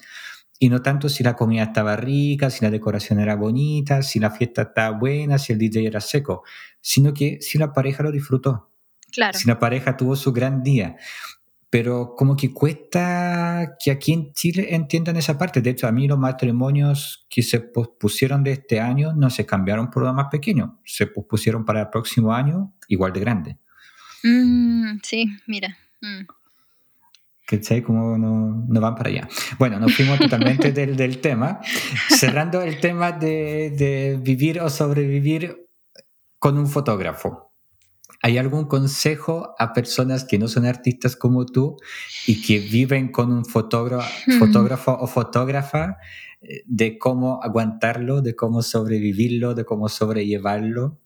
y 0.63 0.69
no 0.69 0.81
tanto 0.81 1.09
si 1.09 1.25
la 1.25 1.35
comida 1.35 1.63
estaba 1.63 1.97
rica, 1.97 2.49
si 2.49 2.63
la 2.63 2.71
decoración 2.71 3.19
era 3.19 3.35
bonita, 3.35 4.01
si 4.01 4.17
la 4.17 4.31
fiesta 4.31 4.61
estaba 4.61 4.97
buena, 4.97 5.37
si 5.37 5.51
el 5.51 5.59
DJ 5.59 5.85
era 5.85 5.99
seco, 5.99 6.43
sino 6.79 7.13
que 7.13 7.39
si 7.41 7.57
la 7.57 7.73
pareja 7.73 8.01
lo 8.01 8.13
disfrutó, 8.13 8.71
claro. 9.11 9.37
si 9.37 9.45
la 9.45 9.59
pareja 9.59 9.97
tuvo 9.97 10.15
su 10.15 10.31
gran 10.31 10.63
día. 10.63 10.95
Pero 11.69 12.15
como 12.15 12.37
que 12.37 12.53
cuesta 12.53 13.75
que 13.77 13.91
aquí 13.91 14.13
en 14.13 14.31
Chile 14.31 14.73
entiendan 14.73 15.17
esa 15.17 15.37
parte. 15.37 15.59
De 15.59 15.71
hecho, 15.71 15.85
a 15.85 15.91
mí 15.91 16.07
los 16.07 16.17
matrimonios 16.17 17.27
que 17.29 17.43
se 17.43 17.59
pospusieron 17.59 18.41
de 18.41 18.53
este 18.53 18.79
año 18.79 19.11
no 19.11 19.29
se 19.29 19.45
cambiaron 19.45 19.91
por 19.91 20.03
lo 20.03 20.13
más 20.13 20.27
pequeño, 20.31 20.79
se 20.85 21.07
pospusieron 21.07 21.65
para 21.65 21.81
el 21.81 21.89
próximo 21.89 22.33
año 22.33 22.73
igual 22.87 23.11
de 23.11 23.19
grande. 23.19 23.57
Mm, 24.23 24.99
sí, 25.03 25.25
mira. 25.45 25.77
mm. 25.99 26.25
¿Cachai? 27.45 27.81
Como 27.81 28.17
no, 28.17 28.65
no 28.67 28.81
van 28.81 28.95
para 28.95 29.09
allá. 29.09 29.27
Bueno, 29.59 29.79
nos 29.79 29.93
fuimos 29.93 30.17
totalmente 30.19 30.71
del, 30.71 30.95
del 30.95 31.19
tema. 31.19 31.59
Cerrando 32.09 32.61
el 32.61 32.79
tema 32.79 33.11
de, 33.11 33.71
de 33.71 34.17
vivir 34.21 34.59
o 34.61 34.69
sobrevivir 34.69 35.67
con 36.39 36.57
un 36.57 36.67
fotógrafo. 36.67 37.51
¿Hay 38.21 38.37
algún 38.37 38.65
consejo 38.67 39.53
a 39.59 39.73
personas 39.73 40.23
que 40.23 40.39
no 40.39 40.47
son 40.47 40.65
artistas 40.65 41.17
como 41.17 41.45
tú 41.45 41.75
y 42.25 42.41
que 42.41 42.59
viven 42.59 43.11
con 43.11 43.33
un 43.33 43.43
fotógrafo, 43.45 44.09
Hmm. 44.25 44.39
fotógrafo 44.39 44.97
o 44.97 45.07
fotógrafa 45.07 45.97
eh, 46.41 46.63
de 46.65 46.97
cómo 46.97 47.41
aguantarlo, 47.43 48.21
de 48.21 48.33
cómo 48.35 48.61
sobrevivirlo, 48.61 49.53
de 49.55 49.65
cómo 49.65 49.89
sobrellevarlo? 49.89 51.01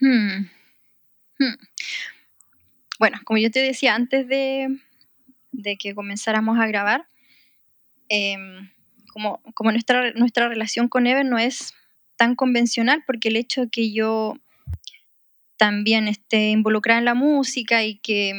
Hmm. 0.00 0.46
Hmm. 1.38 1.54
Bueno, 2.98 3.18
como 3.24 3.38
yo 3.38 3.50
te 3.50 3.60
decía 3.60 3.94
antes 3.94 4.26
de, 4.28 4.68
de 5.52 5.76
que 5.76 5.94
comenzáramos 5.94 6.58
a 6.58 6.66
grabar, 6.66 7.08
em, 8.08 8.70
como, 9.12 9.42
como 9.54 9.72
nuestra, 9.72 10.12
nuestra 10.12 10.48
relación 10.48 10.88
con 10.88 11.06
Ever 11.06 11.24
no 11.24 11.38
es 11.38 11.74
tan 12.16 12.34
convencional, 12.34 13.02
porque 13.06 13.28
el 13.28 13.36
hecho 13.36 13.62
de 13.62 13.70
que 13.70 13.92
yo 13.92 14.34
también 15.56 16.08
esté 16.08 16.50
involucrada 16.50 16.98
en 16.98 17.04
la 17.06 17.14
música 17.14 17.84
y 17.84 17.98
que 17.98 18.32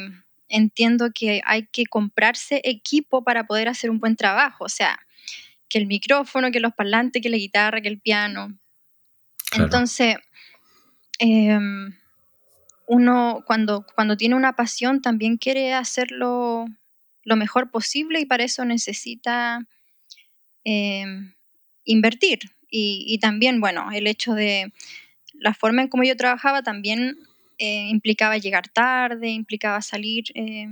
entiendo 0.48 1.10
que 1.14 1.42
hay 1.44 1.66
que 1.66 1.86
comprarse 1.86 2.60
equipo 2.64 3.22
para 3.22 3.46
poder 3.46 3.68
hacer 3.68 3.90
un 3.90 3.98
buen 3.98 4.16
trabajo, 4.16 4.64
o 4.64 4.68
sea, 4.68 4.98
que 5.68 5.78
el 5.78 5.86
micrófono, 5.86 6.50
que 6.50 6.60
los 6.60 6.72
parlantes, 6.72 7.22
que 7.22 7.28
la 7.28 7.36
guitarra, 7.36 7.80
que 7.80 7.88
el 7.88 8.00
piano. 8.00 8.58
Claro. 9.50 9.64
Entonces, 9.64 10.16
em, 11.18 11.94
uno 12.88 13.44
cuando, 13.46 13.86
cuando 13.94 14.16
tiene 14.16 14.34
una 14.34 14.56
pasión 14.56 15.02
también 15.02 15.36
quiere 15.36 15.74
hacerlo 15.74 16.66
lo 17.22 17.36
mejor 17.36 17.70
posible 17.70 18.20
y 18.20 18.26
para 18.26 18.44
eso 18.44 18.64
necesita 18.64 19.68
em, 20.64 21.34
invertir. 21.84 22.38
Y, 22.70 23.18
también, 23.20 23.60
bueno, 23.60 23.90
el 23.92 24.06
hecho 24.06 24.34
de 24.34 24.72
la 25.32 25.54
forma 25.54 25.82
en 25.82 25.88
cómo 25.88 26.04
yo 26.04 26.16
trabajaba 26.16 26.62
también 26.62 27.16
eh, 27.58 27.88
implicaba 27.88 28.36
llegar 28.36 28.68
tarde, 28.68 29.30
implicaba 29.30 29.80
salir, 29.80 30.24
eh, 30.34 30.68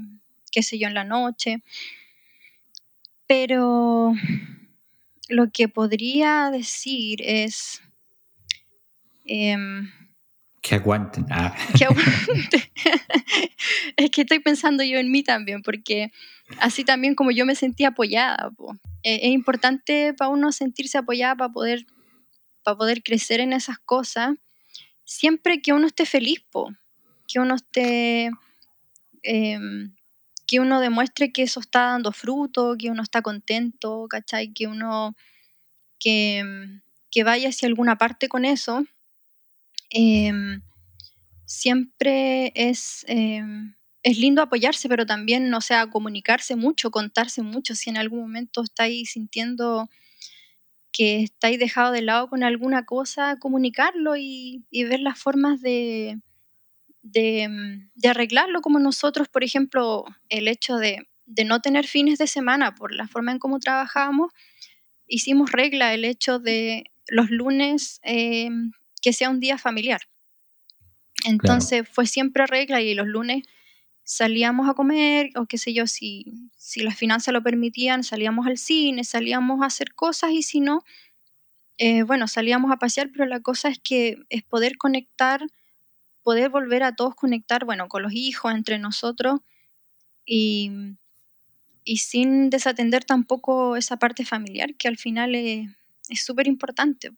qué 0.51 0.63
sé 0.63 0.79
yo, 0.79 0.89
en 0.89 0.95
la 0.95 1.05
noche. 1.05 1.63
Pero 3.27 4.13
lo 5.29 5.51
que 5.51 5.69
podría 5.69 6.51
decir 6.51 7.21
es... 7.23 7.83
Que 10.67 10.75
aguanten. 10.75 11.27
Ah. 11.31 11.55
que 11.79 11.85
aguante. 11.85 12.73
es 13.97 14.11
que 14.11 14.23
estoy 14.23 14.41
pensando 14.41 14.83
yo 14.83 14.99
en 14.99 15.13
mí 15.13 15.23
también, 15.23 15.63
porque 15.63 16.11
así 16.59 16.85
también 16.85 17.15
como 17.15 17.31
yo 17.31 17.47
me 17.47 17.55
sentí 17.55 17.85
apoyada. 17.85 18.51
po. 18.51 18.73
Eh, 19.05 19.21
es 19.23 19.31
importante 19.31 20.13
para 20.15 20.29
uno 20.29 20.51
sentirse 20.51 20.99
apoyada 20.99 21.37
para 21.37 21.53
poder, 21.53 21.87
para 22.65 22.77
poder 22.77 23.05
crecer 23.05 23.39
en 23.39 23.53
esas 23.53 23.79
cosas, 23.79 24.35
siempre 25.05 25.63
que 25.63 25.73
uno 25.73 25.87
esté 25.87 26.05
feliz, 26.05 26.41
po. 26.51 26.73
que 27.29 27.39
uno 27.39 27.55
esté... 27.55 28.31
em, 29.23 29.95
que 30.49 30.59
uno 30.59 30.81
demuestre 30.81 31.33
que 31.33 31.43
eso 31.43 31.61
está 31.61 31.93
dando 31.93 32.11
fruto, 32.11 32.75
que 32.77 32.91
uno 32.91 33.03
está 33.03 33.23
contento, 33.23 34.07
¿cachai? 34.09 34.53
Que 34.53 34.67
uno 34.67 35.15
que, 36.01 36.43
que 37.11 37.25
vaya 37.25 37.51
hacia 37.51 37.69
alguna 37.69 37.99
parte 37.99 38.29
con 38.29 38.45
eso. 38.45 38.85
Em, 39.91 40.63
siempre 41.47 42.53
es, 42.55 43.05
em, 43.09 43.75
es 44.03 44.19
lindo 44.19 44.43
apoyarse, 44.43 44.89
pero 44.89 45.07
también, 45.07 45.53
o 45.55 45.61
sea, 45.61 45.89
comunicarse 45.91 46.57
mucho, 46.57 46.91
contarse 46.91 47.43
mucho. 47.43 47.75
Si 47.75 47.91
en 47.91 47.97
algún 47.99 48.21
momento 48.21 48.63
estáis 48.63 49.13
sintiendo 49.13 49.89
que 50.93 51.23
estáis 51.23 51.59
dejado 51.59 51.93
de 51.93 52.03
lado 52.03 52.29
con 52.29 52.43
alguna 52.43 52.85
cosa, 52.87 53.37
comunicarlo 53.39 54.17
y, 54.17 54.65
y 54.71 54.85
ver 54.85 55.01
las 55.01 55.19
formas 55.19 55.61
de, 55.61 56.21
de, 57.03 57.49
mm, 57.49 57.91
de 57.95 58.09
arreglarlo, 58.09 58.63
como 58.63 58.79
nosotros, 58.81 59.29
por 59.29 59.45
ejemplo, 59.45 60.05
el 60.29 60.49
hecho 60.49 60.77
de, 60.79 61.09
de 61.27 61.45
no 61.45 61.61
tener 61.61 61.87
fines 61.87 62.19
de 62.19 62.27
semana 62.27 62.75
por 62.75 62.95
la 62.95 63.09
forma 63.09 63.33
en 63.33 63.39
cómo 63.39 63.61
trabajábamos, 63.61 64.33
hicimos 65.07 65.53
regla 65.53 65.95
el 65.95 66.05
hecho 66.05 66.39
de 66.39 66.85
los 67.09 67.31
lunes 67.31 68.01
que 69.07 69.13
sea 69.13 69.31
un 69.31 69.39
día 69.39 69.57
familiar. 69.57 70.01
Entonces 71.27 71.89
fue 71.89 72.07
siempre 72.07 72.45
regla 72.45 72.83
y 72.83 72.93
los 72.93 73.07
lunes 73.07 73.45
salíamos 74.03 74.69
a 74.69 74.75
comer 74.75 75.31
o 75.37 75.47
qué 75.47 75.59
sé 75.59 75.73
yo, 75.73 75.87
si, 75.87 76.51
si 76.57 76.83
las 76.83 76.97
finanzas 76.97 77.33
lo 77.33 77.41
permitían, 77.41 78.03
salíamos 78.03 78.49
al 78.49 78.59
cine, 78.59 79.05
salíamos 79.05 79.63
a 79.63 79.67
hacer 79.67 79.95
cosas 79.95 80.33
y 80.33 80.43
si 80.43 80.59
no, 80.59 80.83
eh, 81.79 82.03
bueno, 82.03 82.27
salíamos 82.27 82.73
a 82.73 82.79
pasear, 82.79 83.11
pero 83.13 83.27
la 83.27 83.39
cosa 83.39 83.69
es 83.69 83.79
que 83.79 84.17
es 84.29 84.43
poder 84.43 84.77
conectar, 84.77 85.41
poder 86.25 86.51
volver 86.51 86.83
a 86.83 86.97
todos 86.97 87.15
conectar, 87.15 87.65
bueno, 87.65 87.87
con 87.87 88.03
los 88.03 88.13
hijos, 88.13 88.53
entre 88.53 88.81
nosotros 88.81 89.39
y, 90.25 90.73
y 91.85 91.99
sin 91.99 92.51
desatender 92.51 93.05
tampoco 93.05 93.77
esa 93.77 93.99
parte 93.99 94.25
familiar 94.25 94.75
que 94.75 94.89
al 94.89 94.97
final 94.97 95.37
es, 95.37 95.69
es 96.09 96.25
súper 96.25 96.49
importante. 96.49 97.13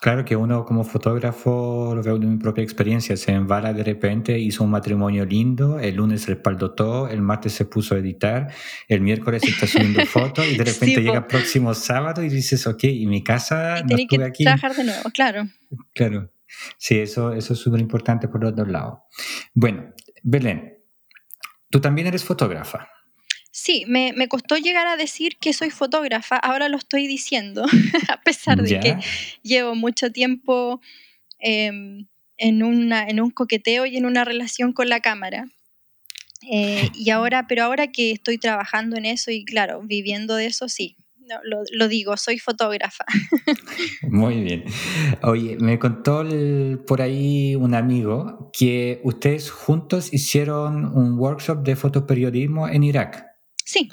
Claro 0.00 0.24
que 0.24 0.36
uno 0.36 0.64
como 0.64 0.84
fotógrafo, 0.84 1.92
lo 1.94 2.02
veo 2.02 2.18
de 2.18 2.26
mi 2.26 2.36
propia 2.36 2.62
experiencia, 2.62 3.16
se 3.16 3.32
embala 3.32 3.72
de 3.72 3.82
repente, 3.82 4.38
hizo 4.38 4.64
un 4.64 4.70
matrimonio 4.70 5.24
lindo, 5.24 5.78
el 5.78 5.96
lunes 5.96 6.26
respaldó 6.26 6.72
todo, 6.72 7.08
el 7.08 7.22
martes 7.22 7.52
se 7.52 7.64
puso 7.64 7.94
a 7.94 7.98
editar, 7.98 8.52
el 8.88 9.00
miércoles 9.00 9.42
está 9.44 9.66
subiendo 9.66 10.04
fotos 10.06 10.46
y 10.46 10.56
de 10.56 10.64
repente 10.64 11.02
llega 11.02 11.18
el 11.18 11.26
próximo 11.26 11.74
sábado 11.74 12.22
y 12.22 12.28
dices, 12.28 12.66
ok, 12.66 12.84
y 12.84 13.06
mi 13.06 13.22
casa 13.22 13.82
no 13.88 13.96
estuve 13.96 14.18
que 14.18 14.24
aquí. 14.24 14.44
trabajar 14.44 14.74
de 14.74 14.84
nuevo, 14.84 15.10
claro. 15.12 15.48
Claro, 15.94 16.32
sí, 16.78 16.98
eso, 16.98 17.32
eso 17.32 17.52
es 17.54 17.58
súper 17.58 17.80
importante 17.80 18.28
por 18.28 18.42
los 18.42 18.54
dos 18.54 18.68
lados. 18.68 18.98
Bueno, 19.54 19.92
Belén, 20.22 20.78
tú 21.70 21.80
también 21.80 22.06
eres 22.06 22.24
fotógrafa. 22.24 22.88
Sí, 23.58 23.84
me, 23.88 24.12
costó 24.28 24.58
llegar 24.58 24.86
a 24.86 24.98
decir 24.98 25.38
que 25.38 25.54
soy 25.54 25.70
fotógrafa, 25.70 26.36
ahora 26.36 26.68
lo 26.68 26.76
estoy 26.76 27.06
diciendo, 27.06 27.64
a 28.10 28.20
pesar 28.20 28.62
de 28.62 28.78
que 28.78 28.98
llevo 29.42 29.74
mucho 29.74 30.12
tiempo 30.12 30.82
em, 31.38 32.06
en, 32.36 32.62
una, 32.62 33.08
en 33.08 33.18
un 33.18 33.30
coqueteo 33.30 33.86
y 33.86 33.96
en 33.96 34.04
una 34.04 34.26
relación 34.26 34.74
con 34.74 34.90
la 34.90 35.00
cámara. 35.00 35.48
Eh, 36.52 36.90
y 36.94 37.08
ahora, 37.08 37.46
pero 37.48 37.64
ahora 37.64 37.86
que 37.86 38.10
estoy 38.10 38.36
trabajando 38.36 38.98
en 38.98 39.06
eso 39.06 39.30
y 39.30 39.42
claro, 39.46 39.80
viviendo 39.82 40.36
de 40.36 40.44
eso, 40.44 40.68
sí, 40.68 40.94
lo, 41.72 41.88
digo, 41.88 42.18
soy 42.18 42.38
fotógrafa. 42.38 43.06
Muy 44.02 44.42
bien. 44.42 44.64
Oye, 45.22 45.56
me 45.58 45.78
contó 45.78 46.24
por 46.86 47.00
ahí 47.00 47.56
un 47.56 47.74
amigo 47.74 48.50
que 48.52 49.00
ustedes 49.02 49.50
juntos 49.50 50.12
hicieron 50.12 50.84
un 50.94 51.18
workshop 51.18 51.62
de 51.62 51.74
fotoperiodismo 51.74 52.68
en 52.68 52.84
Irak. 52.84 53.25
Sí. 53.66 53.90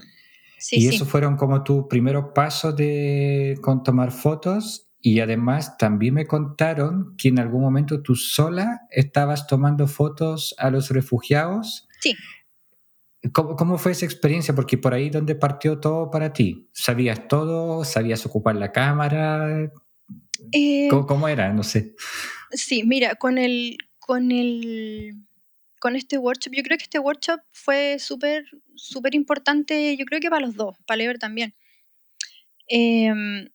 Sí, 0.57 0.78
y 0.80 0.88
eso 0.88 1.05
fueron 1.05 1.36
como 1.36 1.61
tus 1.61 1.88
primeros 1.89 2.28
pasos 2.34 2.74
de, 2.78 3.57
con 3.61 3.84
tomar 3.84 4.13
fotos 4.13 4.88
y 5.01 5.19
además 5.19 5.78
también 5.78 6.13
me 6.13 6.26
contaron 6.26 7.15
que 7.17 7.28
en 7.28 7.39
algún 7.39 7.61
momento 7.61 8.01
tú 8.01 8.15
sola 8.15 8.84
estabas 8.89 9.45
tomando 9.45 9.88
fotos 9.88 10.55
a 10.57 10.69
los 10.69 10.89
refugiados. 10.89 11.89
Sí. 11.99 12.15
¿Cómo, 13.34 13.57
¿Cómo, 13.57 13.78
fue 13.78 13.91
esa 13.91 14.05
experiencia? 14.05 14.55
Porque 14.55 14.78
por 14.78 14.93
ahí 14.93 15.09
donde 15.09 15.36
partió 15.36 15.82
todo 15.82 16.09
para 16.09 16.32
ti. 16.32 16.69
¿Sabías 16.71 17.28
todo? 17.28 17.84
¿Sabías 17.84 18.26
ocupar 18.26 18.55
la 18.55 18.71
cámara? 18.71 19.69
Eh, 20.53 20.88
¿Cómo, 20.89 21.05
¿Cómo, 21.05 21.28
era? 21.28 21.51
No 21.51 21.63
sé. 21.63 21.95
Sí, 22.51 22.84
mira, 22.86 23.15
con 23.15 23.38
el, 23.38 23.78
con 23.99 24.32
el 24.32 25.17
con 25.84 25.97
este 25.97 26.17
workshop. 26.17 26.53
Yo 26.55 26.63
creo 26.63 26.77
que 26.77 26.86
este 26.86 26.97
workshop 26.97 27.41
fue 27.51 27.99
súper, 27.99 28.45
súper 28.73 29.15
importante, 29.15 29.97
yo 29.97 30.05
creo 30.05 30.21
que 30.21 30.29
para 30.29 30.45
los 30.45 30.55
dos, 30.55 30.77
para 30.88 30.95
Lever 30.95 31.19
también. 31.19 31.53
Em, 32.69 33.49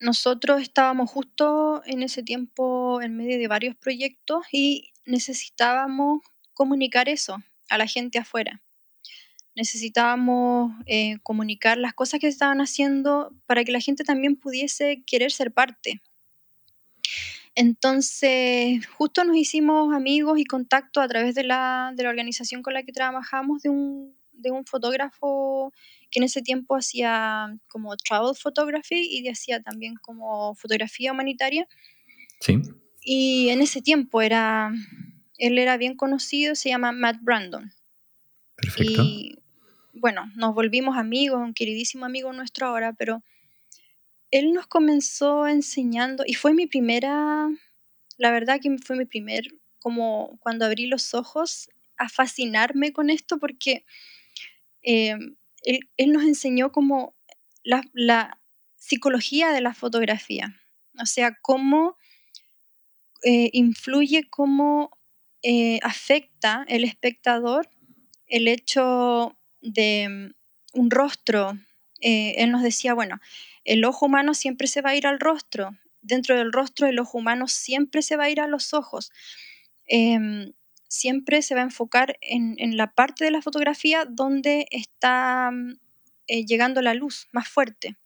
nosotros 0.00 0.62
estábamos 0.62 1.10
justo 1.10 1.82
en 1.84 2.02
ese 2.02 2.22
tiempo 2.22 3.02
en 3.02 3.18
medio 3.18 3.38
de 3.38 3.48
varios 3.48 3.76
proyectos 3.76 4.46
y 4.50 4.92
necesitábamos 5.04 6.22
comunicar 6.54 7.10
eso 7.10 7.36
a 7.68 7.76
la 7.76 7.86
gente 7.86 8.18
afuera. 8.18 8.62
Necesitábamos 9.54 10.72
eh, 10.86 11.18
comunicar 11.22 11.76
las 11.76 11.92
cosas 11.92 12.18
que 12.18 12.28
estaban 12.28 12.62
haciendo 12.62 13.30
para 13.44 13.62
que 13.62 13.72
la 13.72 13.80
gente 13.80 14.04
también 14.04 14.36
pudiese 14.36 15.02
querer 15.06 15.32
ser 15.32 15.52
parte. 15.52 16.00
Entonces, 17.60 18.86
justo 18.86 19.24
nos 19.24 19.36
hicimos 19.36 19.92
amigos 19.92 20.38
y 20.38 20.44
contacto 20.44 21.00
a 21.00 21.08
través 21.08 21.34
de 21.34 21.42
la, 21.42 21.92
de 21.96 22.04
la 22.04 22.08
organización 22.08 22.62
con 22.62 22.72
la 22.72 22.84
que 22.84 22.92
trabajamos 22.92 23.62
de 23.62 23.68
un, 23.68 24.16
de 24.30 24.52
un 24.52 24.64
fotógrafo 24.64 25.72
que 26.08 26.20
en 26.20 26.22
ese 26.22 26.40
tiempo 26.40 26.76
hacía 26.76 27.52
como 27.66 27.96
travel 27.96 28.36
photography 28.36 29.08
y 29.10 29.26
hacía 29.26 29.60
también 29.60 29.96
como 29.96 30.54
fotografía 30.54 31.10
humanitaria. 31.10 31.66
Sí. 32.38 32.62
Y 33.02 33.48
en 33.48 33.60
ese 33.60 33.82
tiempo 33.82 34.22
era, 34.22 34.70
él 35.36 35.58
era 35.58 35.76
bien 35.78 35.96
conocido, 35.96 36.54
se 36.54 36.68
llama 36.68 36.92
Matt 36.92 37.16
Brandon. 37.22 37.72
Perfecto. 38.54 39.02
Y 39.02 39.36
bueno, 39.94 40.30
nos 40.36 40.54
volvimos 40.54 40.96
amigos, 40.96 41.40
un 41.40 41.54
queridísimo 41.54 42.06
amigo 42.06 42.32
nuestro 42.32 42.68
ahora, 42.68 42.92
pero 42.92 43.24
él 44.30 44.52
nos 44.52 44.66
comenzó 44.66 45.46
enseñando, 45.46 46.24
y 46.26 46.34
fue 46.34 46.52
mi 46.54 46.66
primera, 46.66 47.48
la 48.16 48.30
verdad 48.30 48.60
que 48.60 48.76
fue 48.78 48.96
mi 48.96 49.04
primer, 49.04 49.44
como 49.78 50.38
cuando 50.40 50.64
abrí 50.64 50.86
los 50.86 51.14
ojos 51.14 51.70
a 51.96 52.08
fascinarme 52.08 52.92
con 52.92 53.10
esto, 53.10 53.38
porque 53.38 53.84
eh, 54.82 55.16
él, 55.64 56.12
nos 56.12 56.22
enseñó 56.22 56.72
como 56.72 57.14
la, 57.62 58.38
psicología 58.76 59.50
de 59.50 59.60
la 59.60 59.74
fotografía, 59.74 60.54
o 60.98 61.04
sea, 61.04 61.36
cómo 61.42 61.96
eh, 63.24 63.50
influye, 63.52 64.30
cómo 64.30 64.96
eh, 65.42 65.78
afecta 65.82 66.64
el 66.68 66.84
espectador 66.84 67.68
el 68.28 68.48
hecho 68.48 69.36
de 69.60 70.08
mm, 70.08 70.78
un 70.80 70.90
rostro. 70.90 71.58
él 72.00 72.50
nos 72.50 72.62
decía, 72.62 72.94
bueno, 72.94 73.20
el 73.68 73.84
ojo 73.84 74.06
humano 74.06 74.32
siempre 74.32 74.66
se 74.66 74.80
va 74.80 74.90
a 74.90 74.96
ir 74.96 75.06
al 75.06 75.20
rostro. 75.20 75.76
Dentro 76.00 76.36
del 76.36 76.52
rostro, 76.52 76.86
el 76.86 76.98
ojo 76.98 77.18
humano 77.18 77.48
siempre 77.48 78.00
se 78.00 78.16
va 78.16 78.24
a 78.24 78.30
ir 78.30 78.40
a 78.40 78.48
los 78.48 78.72
ojos. 78.72 79.12
Em, 79.86 80.52
siempre 80.88 81.42
se 81.42 81.54
va 81.54 81.60
a 81.60 81.64
enfocar 81.64 82.18
en, 82.22 82.56
la 82.78 82.94
parte 82.94 83.24
de 83.26 83.30
la 83.30 83.42
fotografía 83.42 84.06
donde 84.06 84.66
está 84.70 85.50
eh, 86.26 86.46
llegando 86.46 86.80
la 86.80 86.94
luz 86.94 87.28
más 87.32 87.46
fuerte. 87.46 87.96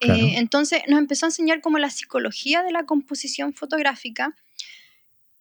Eh, 0.00 0.36
entonces 0.36 0.82
nos 0.86 1.00
empezó 1.00 1.26
a 1.26 1.28
enseñar 1.28 1.60
como 1.60 1.78
la 1.78 1.90
psicología 1.90 2.62
de 2.62 2.70
la 2.70 2.86
composición 2.86 3.52
fotográfica 3.52 4.34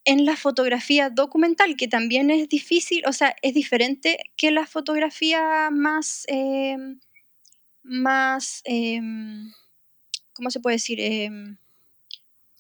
en 0.06 0.26
la 0.26 0.36
fotografía 0.36 1.12
documental, 1.12 1.78
que 1.78 1.88
también 1.88 2.32
es 2.32 2.50
difícil, 2.50 3.04
o 3.06 3.14
sea, 3.14 3.36
es 3.44 3.54
diferente 3.54 4.18
que 4.36 4.50
la 4.50 4.66
fotografía 4.66 5.70
más 5.72 6.26
em, 6.28 7.00
más, 7.90 8.62
em, 8.66 9.52
¿cómo 10.34 10.50
se 10.52 10.60
puede 10.60 10.76
decir? 10.76 11.00
Em, 11.02 11.58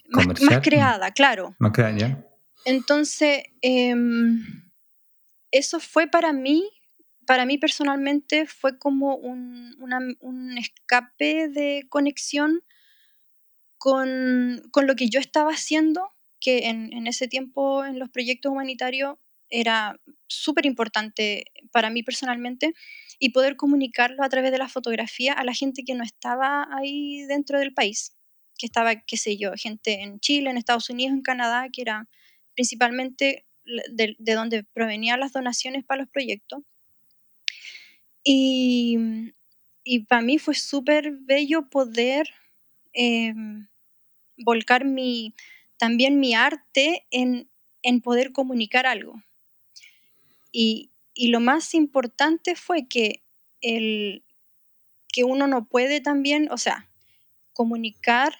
más, 0.10 0.60
creada, 0.62 1.12
claro. 1.12 1.56
Más 1.60 1.72
creada, 1.72 2.26
Entonces, 2.66 3.44
em, 3.62 4.44
eso 5.52 5.80
fue 5.80 6.08
para 6.08 6.34
mí, 6.34 6.70
para 7.26 7.46
mí 7.46 7.58
personalmente, 7.58 8.48
fue 8.48 8.80
como 8.80 9.16
un, 9.16 10.58
escape 10.58 11.48
de 11.48 11.86
conexión 11.90 12.64
con, 13.78 14.62
lo 14.76 14.96
que 14.96 15.10
yo 15.10 15.20
estaba 15.20 15.52
haciendo, 15.52 16.12
que 16.42 16.70
en, 16.70 16.92
en 16.92 17.08
ese 17.08 17.28
tiempo 17.28 17.86
en 17.86 18.00
los 18.00 18.10
proyectos 18.10 18.52
humanitarios 18.52 19.18
era 19.50 20.00
súper 20.28 20.66
importante 20.66 21.45
para 21.72 21.89
mí 21.89 22.04
personalmente 22.04 22.74
y 23.20 23.30
poder 23.30 23.56
comunicarlo 23.56 24.24
a 24.24 24.30
través 24.30 24.52
de 24.52 24.58
la 24.58 24.70
fotografía 24.70 25.34
a 25.34 25.43
la 25.43 25.54
gente 25.54 25.84
que 25.84 25.95
no 25.95 26.04
estaba 26.04 26.68
ahí 26.76 27.24
dentro 27.24 27.60
del 27.60 27.74
país, 27.74 28.16
que 28.58 28.66
estaba, 28.66 28.95
qué 28.95 29.18
sé 29.18 29.38
yo, 29.38 29.52
gente 29.56 30.02
en 30.02 30.20
Chile, 30.20 30.50
en 30.50 30.58
Estados 30.58 30.89
Unidos, 30.89 31.14
en 31.14 31.22
Canadá, 31.22 31.68
que 31.72 31.82
era 31.82 32.08
principalmente 32.56 33.45
de, 33.91 34.16
donde 34.20 34.64
provenían 34.64 35.20
las 35.20 35.34
donaciones 35.34 35.84
para 35.86 36.02
los 36.02 36.10
proyectos. 36.10 36.62
Y, 38.24 38.97
para 40.08 40.22
mí 40.22 40.38
fue 40.38 40.54
súper 40.54 41.12
bello 41.12 41.70
poder 41.70 42.30
em, 42.93 43.68
volcar 44.38 44.86
mi, 44.86 45.34
también 45.78 46.20
mi 46.20 46.36
arte 46.36 47.08
en, 47.10 47.50
en 47.82 48.02
poder 48.02 48.32
comunicar 48.32 48.86
algo. 48.86 49.16
Y, 50.52 50.91
y 51.14 51.28
lo 51.28 51.39
más 51.39 51.74
importante 51.74 52.56
fue 52.56 52.88
que, 52.88 53.24
el, 53.62 54.24
que 55.12 55.24
uno 55.24 55.47
no 55.47 55.66
puede 55.66 56.02
también, 56.02 56.50
o 56.52 56.58
sea, 56.58 56.89
comunicar 57.54 58.38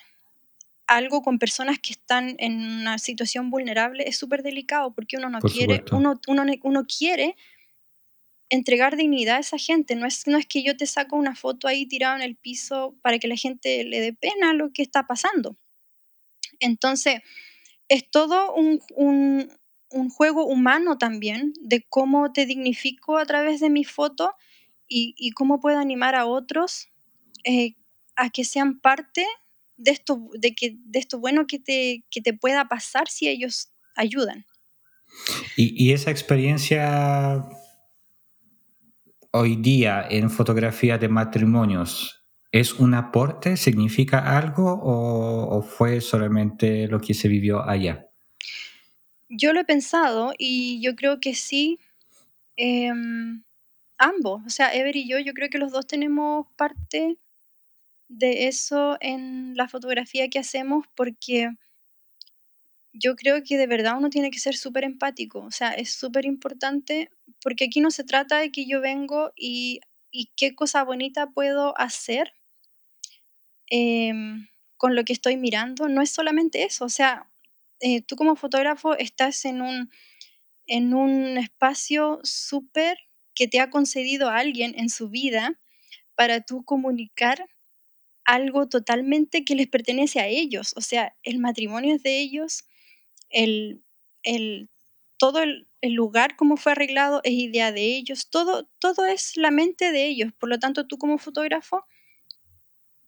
algo 0.88 1.22
con 1.22 1.38
personas 1.38 1.78
que 1.78 1.91
están 1.91 2.36
en 2.39 2.60
una 2.60 2.97
situación 2.97 3.51
vulnerable 3.51 4.05
es 4.07 4.18
súper 4.18 4.41
delicado 4.41 4.91
porque 4.93 5.18
uno 5.18 5.30
no 5.30 5.39
quiere, 5.39 5.84
uno, 5.91 6.20
uno, 6.28 6.45
uno, 6.64 6.86
quiere 6.88 7.36
entregar 8.49 8.97
dignidad 8.97 9.38
a 9.38 9.41
esa 9.41 9.60
gente. 9.60 9.95
No 9.95 10.07
es, 10.07 10.26
no 10.26 10.39
es 10.39 10.47
que 10.47 10.64
yo 10.64 10.76
te 10.76 10.88
saco 10.88 11.16
una 11.16 11.36
foto 11.36 11.68
ahí 11.68 11.86
tirada 11.86 12.16
en 12.16 12.24
el 12.24 12.36
piso 12.36 12.95
para 13.03 13.20
que 13.20 13.28
la 13.28 13.36
gente 13.36 13.84
le 13.84 14.01
dé 14.01 14.14
pena 14.14 14.53
lo 14.53 14.74
que 14.74 14.82
está 14.82 15.05
pasando. 15.05 15.55
Entonces, 16.60 17.22
es 17.88 18.10
todo 18.10 18.55
un, 18.55 18.82
un 18.95 19.51
juego 20.10 20.46
humano 20.46 20.98
también 20.98 21.54
de 21.62 21.86
cómo 21.90 22.32
te 22.32 22.46
dignifico 22.46 23.18
a 23.18 23.26
través 23.26 23.60
de 23.60 23.70
mi 23.70 23.84
foto 23.84 24.34
y, 24.88 25.32
cómo 25.32 25.60
puedo 25.60 25.78
animar 25.78 26.16
a 26.16 26.26
otros 26.26 26.90
eh, 27.44 27.76
a 28.16 28.30
que 28.30 28.44
sean 28.44 28.80
parte 28.80 29.26
de 29.78 29.92
esto, 29.92 30.30
de 30.34 30.54
que, 30.54 30.78
de 30.84 31.00
esto 31.00 31.20
bueno 31.20 31.46
que 31.48 31.60
te, 31.60 32.04
que 32.10 32.22
te 32.22 32.34
pueda 32.34 32.68
pasar 32.68 33.08
si 33.08 33.28
ellos 33.28 33.72
ayudan. 33.96 34.46
Y, 35.56 35.92
esa 35.92 36.12
experiencia 36.12 37.48
hoy 39.32 39.56
día 39.56 40.06
en 40.10 40.30
fotografía 40.30 40.98
de 40.98 41.08
matrimonios, 41.08 42.20
¿Es 42.52 42.74
un 42.74 42.96
aporte? 42.96 43.58
¿Significa 43.58 44.36
algo 44.38 44.80
o, 44.82 45.62
fue 45.62 46.02
solamente 46.02 46.88
lo 46.88 47.00
que 47.00 47.14
se 47.14 47.28
vivió 47.28 47.62
allá? 47.62 48.09
Yo 49.30 49.53
lo 49.53 49.59
he 49.61 49.65
pensado 49.65 50.34
y 50.38 50.82
yo 50.82 50.95
creo 50.95 51.19
que 51.19 51.36
sí. 51.36 51.80
Em, 52.57 53.43
ambos, 53.97 54.43
o 54.47 54.49
sea, 54.51 54.73
Ever 54.75 54.95
y 54.95 55.07
yo, 55.09 55.19
yo 55.19 55.34
creo 55.34 55.49
que 55.49 55.59
los 55.59 55.71
dos 55.71 55.88
tenemos 55.88 56.47
parte 56.57 57.17
de 58.09 58.47
eso 58.47 58.97
en 59.01 59.55
la 59.57 59.67
fotografía 59.69 60.30
que 60.30 60.39
hacemos 60.39 60.86
porque 60.95 61.51
yo 62.93 63.15
creo 63.15 63.43
que 63.43 63.57
de 63.57 63.67
verdad 63.67 63.97
uno 63.97 64.09
tiene 64.09 64.32
que 64.32 64.39
ser 64.39 64.55
súper 64.55 64.84
empático, 64.84 65.39
o 65.39 65.51
sea, 65.51 65.71
es 65.73 65.91
súper 65.93 66.25
importante 66.25 67.09
porque 67.41 67.65
aquí 67.65 67.82
no 67.82 67.91
se 67.91 68.03
trata 68.03 68.38
de 68.39 68.51
que 68.51 68.65
yo 68.67 68.82
vengo 68.82 69.32
y, 69.36 69.82
y 70.11 70.32
qué 70.36 70.55
cosa 70.55 70.84
bonita 70.84 71.27
puedo 71.32 71.77
hacer 71.80 72.34
em, 73.67 74.47
con 74.77 74.95
lo 74.95 75.03
que 75.03 75.13
estoy 75.13 75.38
mirando, 75.38 75.88
no 75.89 76.01
es 76.01 76.09
solamente 76.11 76.63
eso, 76.63 76.86
o 76.86 76.89
sea, 76.89 77.28
eh, 77.80 78.01
tú 78.01 78.15
como 78.15 78.36
fotógrafo 78.36 78.95
estás 78.95 79.45
en 79.45 79.61
un, 79.61 79.89
en 80.67 80.93
un 80.93 81.38
espacio 81.38 82.19
súper 82.23 82.97
que 83.34 83.47
te 83.47 83.59
ha 83.59 83.69
concedido 83.69 84.30
alguien 84.30 84.73
en 84.77 84.89
su 84.89 85.09
vida 85.09 85.59
para 86.15 86.41
tú 86.41 86.63
comunicar 86.65 87.47
algo 88.25 88.67
totalmente 88.67 89.45
que 89.45 89.55
les 89.55 89.67
pertenece 89.67 90.19
a 90.19 90.27
ellos. 90.27 90.73
O 90.75 90.82
sea, 90.82 91.15
el 91.23 91.39
matrimonio 91.39 91.95
es 91.95 92.03
de 92.03 92.19
ellos, 92.19 92.65
el, 93.30 93.84
el, 94.23 94.69
todo 95.17 95.41
el, 95.41 95.67
el, 95.82 95.93
lugar 95.93 96.36
como 96.36 96.57
fue 96.57 96.73
arreglado 96.73 97.21
es 97.23 97.34
idea 97.34 97.71
de 97.71 97.95
ellos, 97.95 98.30
todo, 98.30 98.69
todo 98.80 99.05
es 99.05 99.38
la 99.38 99.51
mente 99.51 99.91
de 99.91 100.05
ellos. 100.05 100.32
Por 100.38 100.49
lo 100.49 100.59
tanto, 100.59 100.86
tú 100.86 100.97
como 100.97 101.17
fotógrafo 101.17 101.86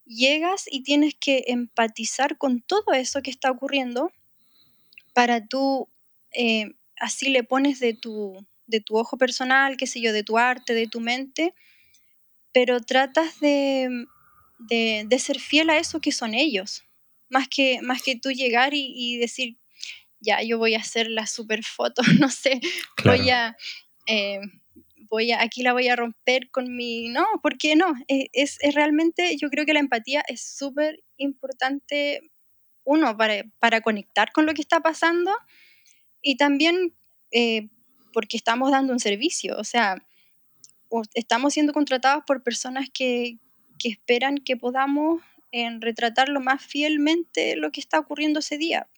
llegas 0.04 0.64
y 0.70 0.82
tienes 0.82 1.14
que 1.14 1.44
empatizar 1.48 2.38
con 2.38 2.60
todo 2.60 2.92
eso 2.92 3.22
que 3.22 3.30
está 3.30 3.50
ocurriendo 3.50 4.10
para 5.12 5.46
tú, 5.46 5.88
eh, 6.32 6.72
así 6.96 7.28
le 7.28 7.44
pones 7.44 7.80
de 7.80 7.94
tu, 7.94 8.46
de 8.66 8.80
tu 8.80 8.96
ojo 8.96 9.18
personal, 9.18 9.76
qué 9.76 9.86
sé 9.86 10.00
yo, 10.00 10.12
de 10.12 10.22
tu 10.22 10.38
arte, 10.38 10.74
de 10.74 10.86
tu 10.86 11.00
mente, 11.00 11.54
pero 12.52 12.80
tratas 12.80 13.40
de, 13.40 14.06
de, 14.58 15.18
ser 15.18 15.40
fiel 15.40 15.70
a 15.70 15.78
eso 15.78 16.00
que 16.00 16.12
son 16.12 16.34
ellos, 16.34 16.84
más 17.28 17.48
que, 17.48 17.80
más 17.82 18.02
que 18.02 18.16
tú 18.16 18.30
llegar 18.30 18.72
y, 18.74 19.16
decir, 19.18 19.56
ya, 20.20 20.42
yo 20.42 20.58
voy 20.58 20.74
a 20.74 20.80
hacer 20.80 21.08
la 21.08 21.26
super 21.26 21.64
foto, 21.64 22.02
no 22.20 22.30
sé, 22.30 22.60
voy 23.04 23.30
a... 23.30 23.56
Eh, 24.06 24.40
voy 25.12 25.30
a, 25.30 25.42
aquí 25.42 25.62
la 25.62 25.74
voy 25.74 25.88
a 25.88 25.96
romper 25.96 26.50
con 26.50 26.74
mi... 26.74 27.10
No, 27.10 27.26
¿por 27.42 27.58
qué 27.58 27.76
no? 27.76 27.92
Eh, 28.08 28.28
es, 28.32 28.56
es, 28.62 28.74
realmente, 28.74 29.36
yo 29.36 29.50
creo 29.50 29.66
que 29.66 29.74
la 29.74 29.80
empatía 29.80 30.24
es 30.26 30.42
súper 30.42 31.02
importante, 31.18 32.31
uno, 32.84 33.16
para, 33.16 33.44
para, 33.58 33.80
conectar 33.80 34.32
con 34.32 34.46
lo 34.46 34.54
que 34.54 34.62
está 34.62 34.80
pasando 34.80 35.30
y 36.20 36.36
también 36.36 36.94
eh, 37.30 37.68
porque 38.12 38.36
estamos 38.36 38.70
dando 38.70 38.92
un 38.92 39.00
servicio, 39.00 39.56
o 39.58 39.64
sea, 39.64 40.04
estamos 41.14 41.54
siendo 41.54 41.72
contratados 41.72 42.24
por 42.26 42.42
personas 42.42 42.88
que, 42.92 43.38
que 43.78 43.88
esperan 43.88 44.38
que 44.38 44.56
podamos 44.56 45.22
en 45.50 45.80
retratar 45.80 46.28
lo 46.28 46.40
más 46.40 46.62
fielmente 46.64 47.56
lo 47.56 47.70
que 47.72 47.80
está 47.80 47.98
ocurriendo 47.98 48.40
ese 48.40 48.58
día. 48.58 48.88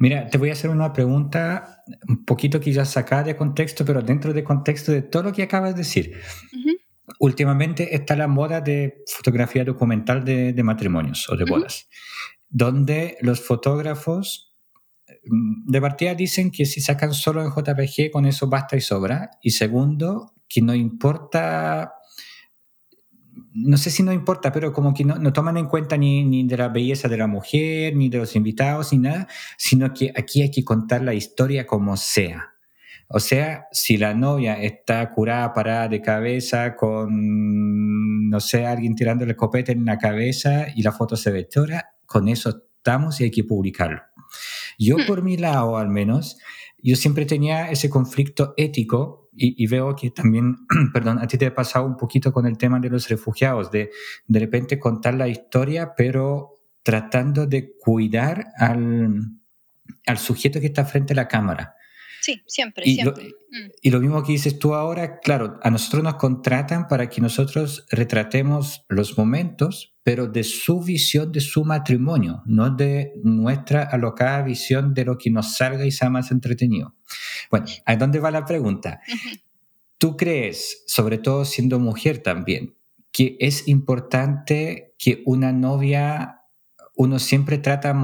Mira, 0.00 0.26
te 0.28 0.38
voy 0.38 0.50
a 0.50 0.52
hacer 0.52 0.70
una 0.70 0.92
pregunta 0.92 1.84
un 2.08 2.24
poquito 2.24 2.58
quizás 2.58 2.90
sacada 2.90 3.24
de 3.24 3.36
contexto, 3.36 3.84
pero 3.84 4.02
dentro 4.02 4.32
de 4.32 4.42
contexto 4.42 4.90
de 4.90 5.02
todo 5.02 5.24
lo 5.24 5.32
que 5.32 5.42
acabas 5.42 5.74
de 5.74 5.78
decir. 5.78 6.20
Últimamente 7.18 7.94
está 7.94 8.16
la 8.16 8.28
moda 8.28 8.60
de 8.60 9.02
fotografía 9.06 9.64
documental 9.64 10.24
de, 10.24 10.52
de 10.52 10.62
matrimonios 10.62 11.28
o 11.28 11.36
de 11.36 11.44
bodas, 11.44 11.88
donde 12.50 13.16
los 13.22 13.40
fotógrafos 13.40 14.54
mm, 15.24 15.70
de 15.70 15.80
partida 15.80 16.14
dicen 16.14 16.50
que 16.50 16.66
si 16.66 16.80
sacan 16.80 17.14
solo 17.14 17.42
en 17.42 17.50
JPG 17.50 18.10
con 18.12 18.26
eso 18.26 18.48
basta 18.48 18.76
y 18.76 18.80
sobra. 18.80 19.30
Y 19.42 19.50
segundo, 19.52 20.34
que 20.48 20.60
no 20.60 20.74
importa 20.74 21.94
no 23.52 23.76
sé 23.76 23.90
si 23.90 24.02
no 24.02 24.12
importa, 24.12 24.52
pero 24.52 24.72
como 24.72 24.94
que 24.94 25.04
no, 25.04 25.32
toman 25.32 25.56
en 25.56 25.66
cuenta 25.66 25.96
ni, 25.96 26.24
ni, 26.24 26.46
de 26.46 26.56
la 26.56 26.68
belleza 26.68 27.08
de 27.08 27.16
la 27.16 27.26
mujer, 27.26 27.96
ni 27.96 28.08
de 28.08 28.18
los 28.18 28.36
invitados, 28.36 28.92
ni 28.92 28.98
nada, 28.98 29.26
sino 29.56 29.92
que 29.92 30.12
aquí 30.16 30.42
hay 30.42 30.50
que 30.50 30.64
contar 30.64 31.02
la 31.02 31.14
historia 31.14 31.66
como 31.66 31.96
sea. 31.96 32.54
O 33.08 33.18
sea, 33.18 33.66
si 33.72 33.96
la 33.96 34.14
novia 34.14 34.54
está 34.62 35.10
curada, 35.10 35.52
parada 35.52 35.88
de 35.88 36.00
cabeza, 36.00 36.76
con, 36.76 38.30
no 38.30 38.38
sé, 38.38 38.66
alguien 38.66 38.94
tirándole 38.94 39.34
copete 39.34 39.72
en 39.72 39.84
la 39.84 39.98
cabeza 39.98 40.66
y 40.74 40.82
la 40.82 40.92
foto 40.92 41.16
se 41.16 41.32
ve 41.32 41.48
chora, 41.48 41.90
con 42.10 42.26
eso 42.26 42.64
estamos 42.76 43.20
y 43.20 43.24
hay 43.24 43.30
que 43.30 43.44
publicarlo. 43.44 44.02
Yo 44.80 44.98
hmm. 44.98 45.06
por 45.06 45.22
mi 45.22 45.36
lado, 45.36 45.76
al 45.76 45.88
menos, 45.88 46.38
yo 46.82 46.96
siempre 46.96 47.24
tenía 47.24 47.70
ese 47.70 47.88
conflicto 47.88 48.52
ético 48.56 49.30
y, 49.32 49.64
veo 49.68 49.94
que 49.94 50.10
también, 50.10 50.56
perdón, 50.92 51.20
a 51.20 51.28
ti 51.28 51.38
te 51.38 51.46
ha 51.46 51.54
pasado 51.54 51.86
un 51.86 51.96
poquito 51.96 52.32
con 52.32 52.46
el 52.46 52.58
tema 52.58 52.80
de 52.80 52.90
los 52.90 53.08
refugiados, 53.08 53.70
de 53.70 53.90
de 54.26 54.40
repente 54.40 54.80
contar 54.80 55.14
la 55.14 55.28
historia, 55.28 55.94
pero 55.96 56.56
tratando 56.82 57.46
de 57.46 57.76
cuidar 57.78 58.48
al, 58.58 59.20
al 60.04 60.18
sujeto 60.18 60.58
que 60.58 60.66
está 60.66 60.84
frente 60.84 61.12
a 61.12 61.16
la 61.16 61.28
cámara. 61.28 61.76
Sí, 62.20 62.42
siempre, 62.46 62.84
siempre. 62.86 63.28
Mm. 63.50 63.70
Y 63.82 63.90
lo 63.90 64.00
mismo 64.00 64.22
que 64.24 64.32
dices 64.32 64.58
tú 64.58 64.74
ahora, 64.74 65.20
claro, 65.20 65.60
a 65.62 65.70
nosotros 65.70 66.02
nos 66.02 66.16
contratan 66.16 66.88
para 66.88 67.08
que 67.08 67.20
nosotros 67.20 67.86
retratemos 67.88 68.84
los 68.88 69.16
momentos, 69.16 69.89
pero 70.02 70.26
de 70.26 70.44
su 70.44 70.80
visión 70.80 71.30
de 71.30 71.40
su 71.40 71.64
matrimonio, 71.64 72.42
no 72.46 72.70
de 72.70 73.12
nuestra 73.22 73.82
alocada 73.82 74.42
visión 74.42 74.94
de 74.94 75.04
lo 75.04 75.18
que 75.18 75.30
nos 75.30 75.56
salga 75.56 75.84
y 75.84 75.90
sea 75.90 76.10
más 76.10 76.30
entretenido. 76.30 76.94
Bueno, 77.50 77.66
¿a 77.84 77.96
dónde 77.96 78.18
va 78.18 78.30
la 78.30 78.44
pregunta? 78.44 79.00
¿Tú 79.98 80.16
crees, 80.16 80.84
sobre 80.86 81.18
todo 81.18 81.44
siendo 81.44 81.78
mujer 81.78 82.18
también, 82.18 82.74
que 83.12 83.36
es 83.40 83.68
importante 83.68 84.94
que 84.98 85.22
una 85.26 85.52
novia, 85.52 86.42
uno 86.96 87.18
siempre 87.18 87.58
trata, 87.58 87.94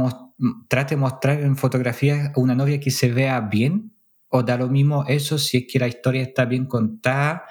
trate 0.68 0.96
de 0.96 1.00
mostrar 1.00 1.40
en 1.40 1.56
fotografía 1.56 2.32
a 2.36 2.40
una 2.40 2.54
novia 2.54 2.80
que 2.80 2.90
se 2.90 3.10
vea 3.10 3.40
bien? 3.40 3.94
¿O 4.28 4.42
da 4.42 4.58
lo 4.58 4.68
mismo 4.68 5.04
eso 5.08 5.38
si 5.38 5.58
es 5.58 5.64
que 5.70 5.78
la 5.78 5.88
historia 5.88 6.22
está 6.22 6.44
bien 6.44 6.66
contada 6.66 7.44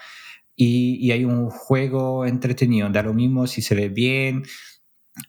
y, 0.56 1.10
hay 1.10 1.24
un 1.24 1.50
juego 1.50 2.24
entretenido? 2.24 2.88
Da 2.90 3.02
lo 3.02 3.14
mismo 3.14 3.46
si 3.46 3.62
se 3.62 3.74
ve 3.74 3.88
bien, 3.88 4.42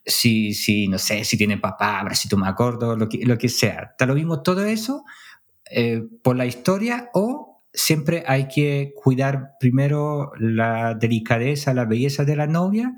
si, 0.05 0.53
si 0.53 0.87
no 0.87 0.97
sé, 0.97 1.23
si 1.23 1.37
tiene 1.37 1.57
papá, 1.57 2.07
si 2.13 2.29
tú 2.29 2.37
me 2.37 2.47
acuerdo, 2.47 2.95
lo 2.95 3.09
que, 3.09 3.25
lo 3.25 3.37
que 3.37 3.49
sea. 3.49 3.95
Da 3.99 4.05
lo 4.05 4.15
mismo 4.15 4.41
todo 4.41 4.63
eso 4.65 5.03
eh, 5.69 6.03
por 6.23 6.35
la 6.35 6.45
historia 6.45 7.09
o 7.13 7.63
siempre 7.73 8.23
hay 8.25 8.47
que 8.47 8.93
cuidar 8.95 9.51
primero 9.59 10.31
la 10.39 10.95
delicadeza, 10.95 11.73
la 11.73 11.85
belleza 11.85 12.25
de 12.25 12.35
la 12.35 12.47
novia, 12.47 12.93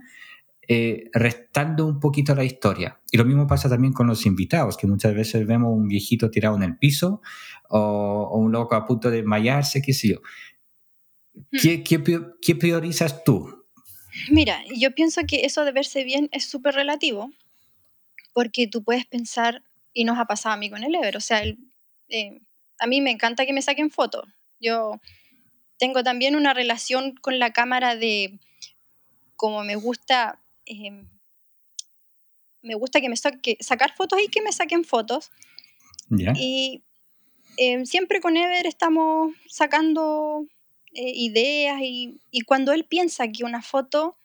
eh, 0.68 1.10
restando 1.14 1.86
un 1.86 2.00
poquito 2.00 2.36
la 2.36 2.44
historia. 2.44 3.02
Y 3.12 3.18
lo 3.18 3.26
mismo 3.26 3.48
pasa 3.48 3.68
también 3.68 3.92
con 3.92 4.08
los 4.08 4.26
invitados, 4.26 4.78
que 4.78 4.88
muchas 4.88 5.16
veces 5.16 5.46
vemos 5.48 5.74
un 5.76 5.88
viejito 5.88 6.30
tirado 6.30 6.56
en 6.56 6.64
el 6.64 6.78
piso 6.78 7.22
o, 7.70 8.38
un 8.38 8.52
loco 8.52 8.76
a 8.76 8.86
punto 8.86 9.10
de 9.10 9.18
desmayarse, 9.18 9.82
qué 9.82 9.94
sé 9.94 10.10
yo. 10.10 10.20
¿Qué, 11.62 11.78
hmm. 11.78 12.40
qué, 12.42 12.56
priorizas 12.56 13.24
tú? 13.24 13.66
Mira, 14.30 14.64
yo 14.76 14.94
pienso 14.94 15.22
que 15.28 15.46
eso 15.46 15.66
de 15.66 15.72
verse 15.72 16.04
bien 16.04 16.30
es 16.32 16.46
súper 16.46 16.76
relativo, 16.76 17.32
porque 18.34 18.68
tú 18.68 18.84
puedes 18.84 19.06
pensar, 19.06 19.64
y 19.94 20.04
nos 20.04 20.18
ha 20.20 20.26
pasado 20.26 20.54
a 20.54 20.58
mí 20.58 20.70
con 20.70 20.84
el 20.84 20.96
Ever, 20.96 21.18
o 21.18 21.22
sea, 21.22 21.44
eh, 21.44 22.42
a 22.80 22.88
mí 22.88 23.02
me 23.02 23.12
encanta 23.12 23.46
que 23.46 23.54
me 23.54 23.62
saquen 23.62 23.92
fotos. 23.92 24.26
Yo 24.60 25.00
tengo 25.78 26.04
también 26.04 26.36
una 26.36 26.54
relación 26.54 27.16
con 27.16 27.40
la 27.40 27.52
cámara 27.52 27.96
de 27.96 28.40
como 29.36 29.64
me 29.64 29.76
gusta, 29.76 30.40
em, 30.66 31.08
me 32.62 32.76
gusta 32.76 33.00
que 33.00 33.10
me 33.10 33.16
saque, 33.16 33.58
sacar 33.62 33.96
fotos 33.96 34.20
y 34.22 34.28
que 34.28 34.42
me 34.42 34.52
saquen 34.52 34.84
fotos. 34.84 35.32
Y 36.36 36.84
em, 37.58 37.86
siempre 37.86 38.20
con 38.20 38.36
Ever 38.36 38.66
estamos 38.66 39.34
sacando 39.48 40.46
eh, 41.02 41.14
ideas 41.16 41.80
y, 41.82 42.20
cuando 42.46 42.74
él 42.74 42.84
piensa 42.84 43.30
que 43.30 43.46
una 43.46 43.62
foto 43.62 44.18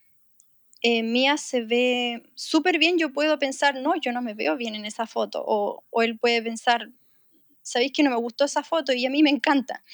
eh, 0.82 1.04
mía 1.04 1.36
se 1.36 1.60
ve 1.60 2.24
súper 2.34 2.78
bien, 2.78 2.98
yo 2.98 3.12
puedo 3.12 3.38
pensar, 3.38 3.76
no, 3.76 3.94
yo 3.94 4.10
no 4.10 4.22
me 4.22 4.34
veo 4.34 4.56
bien 4.56 4.74
en 4.74 4.84
esa 4.84 5.06
foto. 5.06 5.44
O, 5.46 5.84
o 5.90 6.02
él 6.02 6.18
puede 6.18 6.42
pensar, 6.42 6.90
sabéis 7.62 7.92
que 7.92 8.02
no 8.02 8.10
me 8.10 8.16
gustó 8.16 8.44
esa 8.44 8.64
foto 8.64 8.92
y 8.92 9.06
a 9.06 9.10
mí 9.10 9.22
me 9.22 9.30
encanta. 9.30 9.84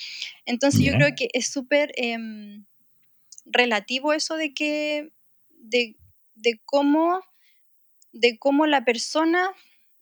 Entonces 0.47 0.81
yo 0.81 0.95
creo 0.95 1.15
que 1.15 1.29
es 1.35 1.49
súper 1.49 1.93
em, 1.97 2.65
relativo 3.45 4.15
eso 4.15 4.37
de 4.37 4.55
que, 4.55 5.13
de, 5.51 5.97
cómo, 6.65 7.21
de 8.13 8.39
cómo 8.39 8.65
la 8.67 8.87
persona 8.87 9.51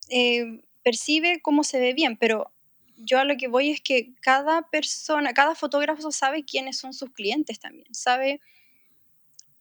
eh, 0.09 0.61
percibe 0.81 1.41
cómo 1.41 1.65
se 1.65 1.81
ve 1.81 1.93
bien, 1.93 2.15
pero 2.15 2.53
yo 2.99 3.19
a 3.19 3.25
lo 3.25 3.37
que 3.37 3.47
voy 3.47 3.69
es 3.69 3.81
que 3.81 4.13
cada 4.21 4.69
persona, 4.69 5.33
cada 5.33 5.55
fotógrafo 5.55 6.11
sabe 6.11 6.43
quiénes 6.43 6.77
son 6.77 6.93
sus 6.93 7.11
clientes 7.11 7.59
también, 7.59 7.93
sabe 7.93 8.41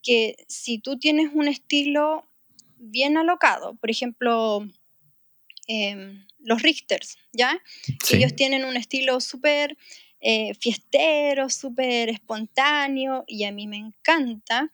que 0.02 0.36
si 0.48 0.78
tú 0.78 0.98
tienes 0.98 1.30
un 1.32 1.48
estilo 1.48 2.28
bien 2.76 3.16
alocado, 3.16 3.74
por 3.76 3.90
ejemplo, 3.90 4.66
em, 5.66 6.26
los 6.38 6.62
Richters, 6.62 7.18
¿ya? 7.32 7.60
Ellos 8.10 8.34
tienen 8.34 8.64
un 8.64 8.76
estilo 8.76 9.20
súper 9.20 9.76
eh, 10.20 10.54
fiestero, 10.54 11.48
súper 11.48 12.08
espontáneo 12.08 13.24
y 13.28 13.44
a 13.44 13.52
mí 13.52 13.66
me 13.66 13.76
encanta. 13.76 14.72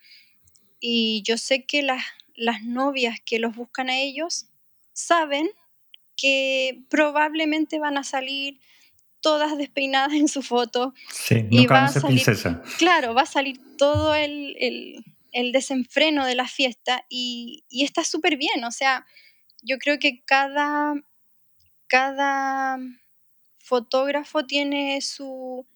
Y 0.81 1.23
yo 1.23 1.37
sé 1.37 1.65
que 1.65 1.83
las, 1.83 2.03
las 2.35 2.63
novias 2.63 3.19
que 3.25 3.39
los 3.39 3.55
buscan 3.55 3.91
a 3.91 3.99
ellos 3.99 4.47
saben 4.93 5.51
que 6.17 6.83
probablemente 6.89 7.79
van 7.79 7.99
a 7.99 8.05
salir 8.05 8.61
todas 9.21 9.57
despeinadas 9.57 10.13
en 10.13 10.29
su 10.29 10.43
foto. 10.43 10.93
Sí, 11.11 11.47
y 11.51 11.67
va 11.67 11.85
a 11.85 11.89
salir, 11.89 12.23
Claro, 12.79 13.15
va 13.15 13.23
a 13.23 13.27
salir 13.27 13.59
todo 13.79 14.15
el, 14.15 15.03
el, 15.33 15.53
desenfreno 15.53 16.27
de 16.27 16.35
la 16.35 16.47
fiesta 16.47 17.05
y, 17.09 17.65
y 17.71 17.85
está 17.85 18.05
súper 18.05 18.37
bien. 18.37 18.63
O 18.65 18.71
sea, 18.71 19.07
yo 19.63 19.79
creo 19.79 19.99
que 19.99 20.23
cada, 20.25 20.95
cada 21.87 22.79
fotógrafo 23.59 24.45
tiene 24.45 25.01
su, 25.01 25.67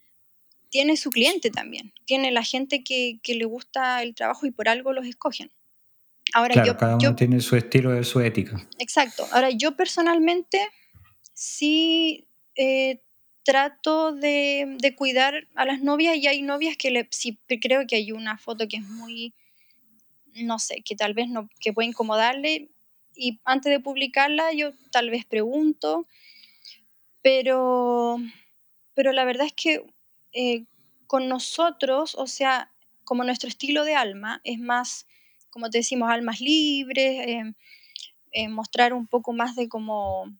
tiene 0.69 0.97
su 0.97 1.11
cliente 1.11 1.51
también, 1.51 1.95
tiene 2.05 2.31
la 2.31 2.43
gente 2.43 2.85
que, 2.85 3.19
que 3.23 3.35
le 3.35 3.47
gusta 3.47 4.03
el 4.03 4.15
trabajo 4.15 4.47
y 4.47 4.51
por 4.51 4.69
algo 4.69 4.93
los 4.93 5.07
escogen. 5.07 5.51
Ahora, 6.35 6.55
claro, 6.55 6.77
cada 6.77 6.97
uno 6.97 7.15
tiene 7.15 7.41
su 7.41 7.57
estilo 7.57 7.99
y 7.99 8.05
su 8.05 8.21
ética. 8.21 8.69
Exacto. 8.79 9.27
Ahora, 9.33 9.51
yo 9.51 9.77
personalmente 9.77 10.61
sí 11.33 12.27
eh, 12.55 13.01
trato 13.45 14.13
de, 14.13 14.77
de, 14.79 14.95
cuidar 14.95 15.49
a 15.55 15.65
las 15.65 15.81
novias 15.81 16.17
y 16.17 16.27
hay 16.27 16.43
novias 16.43 16.77
que 16.77 16.91
le, 16.91 17.09
sí 17.11 17.39
creo 17.63 17.87
que 17.87 17.97
hay 17.97 18.13
una 18.13 18.37
foto 18.37 18.69
que 18.69 18.77
es 18.77 18.83
muy, 18.83 19.35
no 20.35 20.59
sé, 20.59 20.83
que 20.85 20.97
tal 20.97 21.15
vez 21.15 21.29
no, 21.29 21.49
que 21.61 21.73
puede 21.73 21.89
incomodarle 21.89 22.69
y 23.15 23.41
antes 23.45 23.71
de 23.71 23.81
publicarla 23.81 24.53
yo 24.53 24.73
tal 24.93 25.11
vez 25.11 25.25
pregunto, 25.25 26.07
pero, 27.23 28.19
pero 28.95 29.13
la 29.13 29.25
verdad 29.25 29.47
es 29.47 29.53
que 29.53 29.85
eh, 30.33 30.65
con 31.07 31.29
nosotros, 31.29 32.15
o 32.15 32.27
sea, 32.27 32.71
como 33.05 33.25
nuestro 33.25 33.49
estilo 33.49 33.85
de 33.85 33.95
alma 33.95 34.41
es 34.45 34.59
más, 34.59 35.07
como 35.51 35.71
te 35.71 35.79
decimos, 35.79 36.11
almas 36.11 36.41
libres, 36.41 37.27
eh, 37.27 37.53
eh, 38.33 38.49
mostrar 38.49 38.93
un 38.93 39.07
poco 39.07 39.33
más 39.33 39.57
de 39.57 39.69
como, 39.69 40.33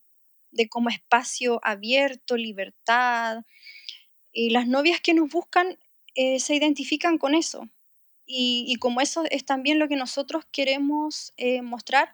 de 0.51 0.69
como 0.69 0.89
espacio 0.89 1.59
abierto, 1.63 2.37
libertad. 2.37 3.43
Y 4.31 4.51
las 4.51 4.67
novias 4.67 5.01
que 5.01 5.13
nos 5.13 5.29
buscan 5.29 5.77
se 6.15 6.53
identifican 6.53 7.17
con 7.17 7.33
eso. 7.33 7.69
Y, 8.25 8.65
y, 8.67 8.75
como 8.75 8.99
eso 8.99 9.23
es 9.31 9.45
también 9.45 9.79
lo 9.79 9.87
que 9.87 9.95
nosotros 9.95 10.43
queremos 10.51 11.33
mostrar, 11.63 12.13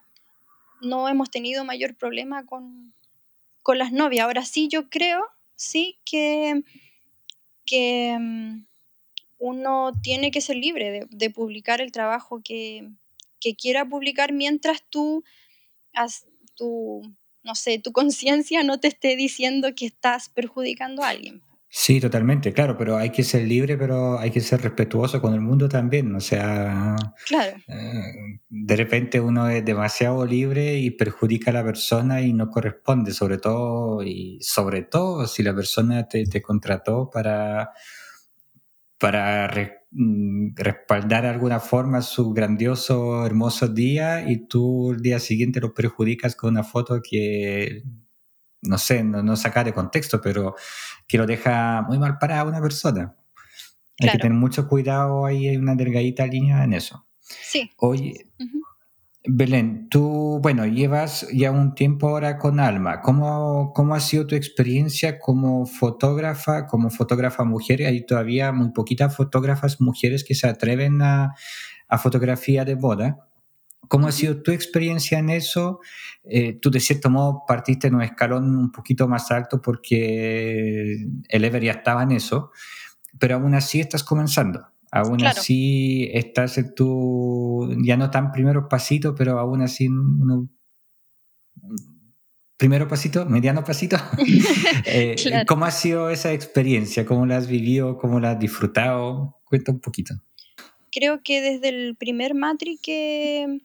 no 0.80 1.08
hemos 1.08 1.30
tenido 1.30 1.64
mayor 1.64 1.96
problema 1.96 2.46
con, 2.46 2.94
con 3.62 3.78
las 3.78 3.92
novias. 3.92 4.24
Ahora 4.24 4.44
sí, 4.44 4.68
yo 4.68 4.88
creo, 4.88 5.26
sí, 5.56 5.98
que, 6.04 6.62
que 7.64 8.16
mm, 8.18 8.64
uno 9.38 9.92
tiene 10.02 10.30
que 10.30 10.40
ser 10.40 10.56
libre 10.56 11.06
de, 11.08 11.30
publicar 11.30 11.80
el 11.80 11.92
trabajo 11.92 12.40
que, 12.42 12.88
quiera 13.60 13.84
publicar 13.84 14.32
mientras 14.32 14.82
tú, 14.90 15.22
tu, 16.56 17.02
no 17.44 17.54
sé, 17.54 17.78
tu 17.78 17.92
conciencia 17.92 18.64
no 18.64 18.80
te 18.80 18.88
esté 18.88 19.14
diciendo 19.14 19.68
que 19.76 19.86
estás 19.86 20.28
perjudicando 20.28 21.04
a 21.04 21.10
alguien. 21.10 21.42
Sí, 21.68 22.00
totalmente, 22.00 22.52
claro, 22.52 22.76
pero 22.78 22.96
hay 22.96 23.10
que 23.10 23.22
ser 23.22 23.46
libre, 23.46 23.76
pero 23.76 24.18
hay 24.18 24.30
que 24.30 24.40
ser 24.40 24.62
respetuoso 24.62 25.20
con 25.20 25.34
el 25.34 25.40
mundo 25.40 25.68
también. 25.68 26.14
O 26.14 26.20
sea, 26.20 26.96
claro. 27.26 27.56
Eh, 27.68 28.40
de 28.48 28.76
repente 28.76 29.20
uno 29.20 29.48
es 29.48 29.64
demasiado 29.64 30.24
libre 30.24 30.78
y 30.78 30.90
perjudica 30.90 31.50
a 31.50 31.54
la 31.54 31.64
persona 31.64 32.22
y 32.22 32.32
no 32.32 32.48
corresponde, 32.48 33.12
sobre 33.12 33.38
todo, 33.38 34.02
y 34.02 34.38
sobre 34.40 34.82
todo 34.82 35.26
si 35.26 35.42
la 35.42 35.54
persona 35.54 36.08
te, 36.08 36.24
te 36.24 36.40
contrató 36.40 37.10
para, 37.10 37.72
para 38.98 39.50
mm, 39.90 40.54
respaldar 40.56 41.22
de 41.22 41.28
alguna 41.28 41.60
forma 41.60 42.02
su 42.02 42.32
grandioso, 42.32 43.24
hermoso 43.26 43.68
día 43.68 44.28
y 44.28 44.46
tú 44.46 44.92
el 44.92 45.02
día 45.02 45.18
siguiente 45.18 45.60
lo 45.60 45.74
perjudicas 45.74 46.34
con 46.36 46.50
una 46.50 46.64
foto 46.64 47.00
que 47.02 47.82
no 48.62 48.78
sé, 48.78 49.04
no, 49.04 49.22
no 49.22 49.36
sacar 49.36 49.64
de 49.64 49.72
contexto, 49.72 50.20
pero 50.20 50.54
que 51.06 51.18
lo 51.18 51.26
deja 51.26 51.82
muy 51.82 51.98
mal 51.98 52.18
para 52.18 52.44
una 52.44 52.60
persona. 52.60 53.16
Hay 53.98 54.10
que 54.10 54.18
tener 54.18 54.36
mucho 54.36 54.68
cuidado, 54.68 55.24
ahí 55.24 55.48
hay 55.48 55.56
una 55.56 55.74
delgadita 55.74 56.26
línea 56.26 56.64
en 56.64 56.74
eso. 56.74 57.06
Sí. 57.18 57.70
Oye, 57.78 58.26
Belén, 59.28 59.88
tú, 59.88 60.38
bueno, 60.40 60.66
llevas 60.66 61.26
ya 61.32 61.50
un 61.50 61.74
tiempo 61.74 62.08
ahora 62.08 62.38
con 62.38 62.60
Alma. 62.60 63.00
¿Cómo, 63.00 63.72
¿Cómo 63.74 63.94
ha 63.94 64.00
sido 64.00 64.26
tu 64.26 64.36
experiencia 64.36 65.18
como 65.18 65.66
fotógrafa, 65.66 66.66
como 66.66 66.90
fotógrafa 66.90 67.44
mujer? 67.44 67.82
Hay 67.82 68.06
todavía 68.06 68.52
muy 68.52 68.70
poquitas 68.70 69.16
fotógrafas 69.16 69.80
mujeres 69.80 70.22
que 70.22 70.34
se 70.34 70.46
atreven 70.46 71.02
a, 71.02 71.34
a 71.88 71.98
fotografía 71.98 72.64
de 72.64 72.76
boda. 72.76 73.26
¿Cómo 73.88 74.08
ha 74.08 74.12
sido 74.12 74.42
tu 74.42 74.52
experiencia 74.52 75.18
en 75.18 75.30
eso? 75.30 75.80
Eh, 76.24 76.58
tú 76.60 76.70
de 76.70 76.80
cierto 76.80 77.10
modo 77.10 77.44
partiste 77.46 77.88
en 77.88 77.96
un 77.96 78.02
escalón 78.02 78.56
un 78.56 78.72
poquito 78.72 79.08
más 79.08 79.30
alto 79.30 79.60
porque 79.60 81.06
el 81.28 81.44
Ever 81.44 81.62
ya 81.62 81.72
estaba 81.72 82.02
en 82.02 82.12
eso, 82.12 82.50
pero 83.18 83.36
aún 83.36 83.54
así 83.54 83.80
estás 83.80 84.02
comenzando. 84.02 84.66
Aún 84.98 85.24
así 85.24 86.08
estás 86.12 86.58
en 86.58 86.74
tu, 86.74 87.68
ya 87.84 87.96
no 87.96 88.10
tan 88.10 88.32
primero 88.32 88.68
pasito, 88.68 89.14
pero 89.14 89.38
aún 89.38 89.62
así 89.62 89.88
uno, 89.88 90.48
primero 92.56 92.88
pasito, 92.88 93.26
mediano 93.26 93.64
pasito. 93.64 93.96
Eh, 94.88 95.16
¿Cómo 95.46 95.64
ha 95.64 95.70
sido 95.70 96.10
esa 96.10 96.32
experiencia? 96.32 97.04
¿Cómo 97.04 97.26
la 97.26 97.36
has 97.36 97.48
vivido? 97.48 97.98
¿Cómo 97.98 98.20
la 98.20 98.32
has 98.32 98.38
disfrutado? 98.38 99.40
Cuenta 99.44 99.72
un 99.72 99.80
poquito. 99.80 100.14
Creo 100.92 101.22
que 101.22 101.40
desde 101.40 101.68
el 101.68 101.96
primer 101.96 102.34
matri 102.34 102.78
que, 102.80 103.60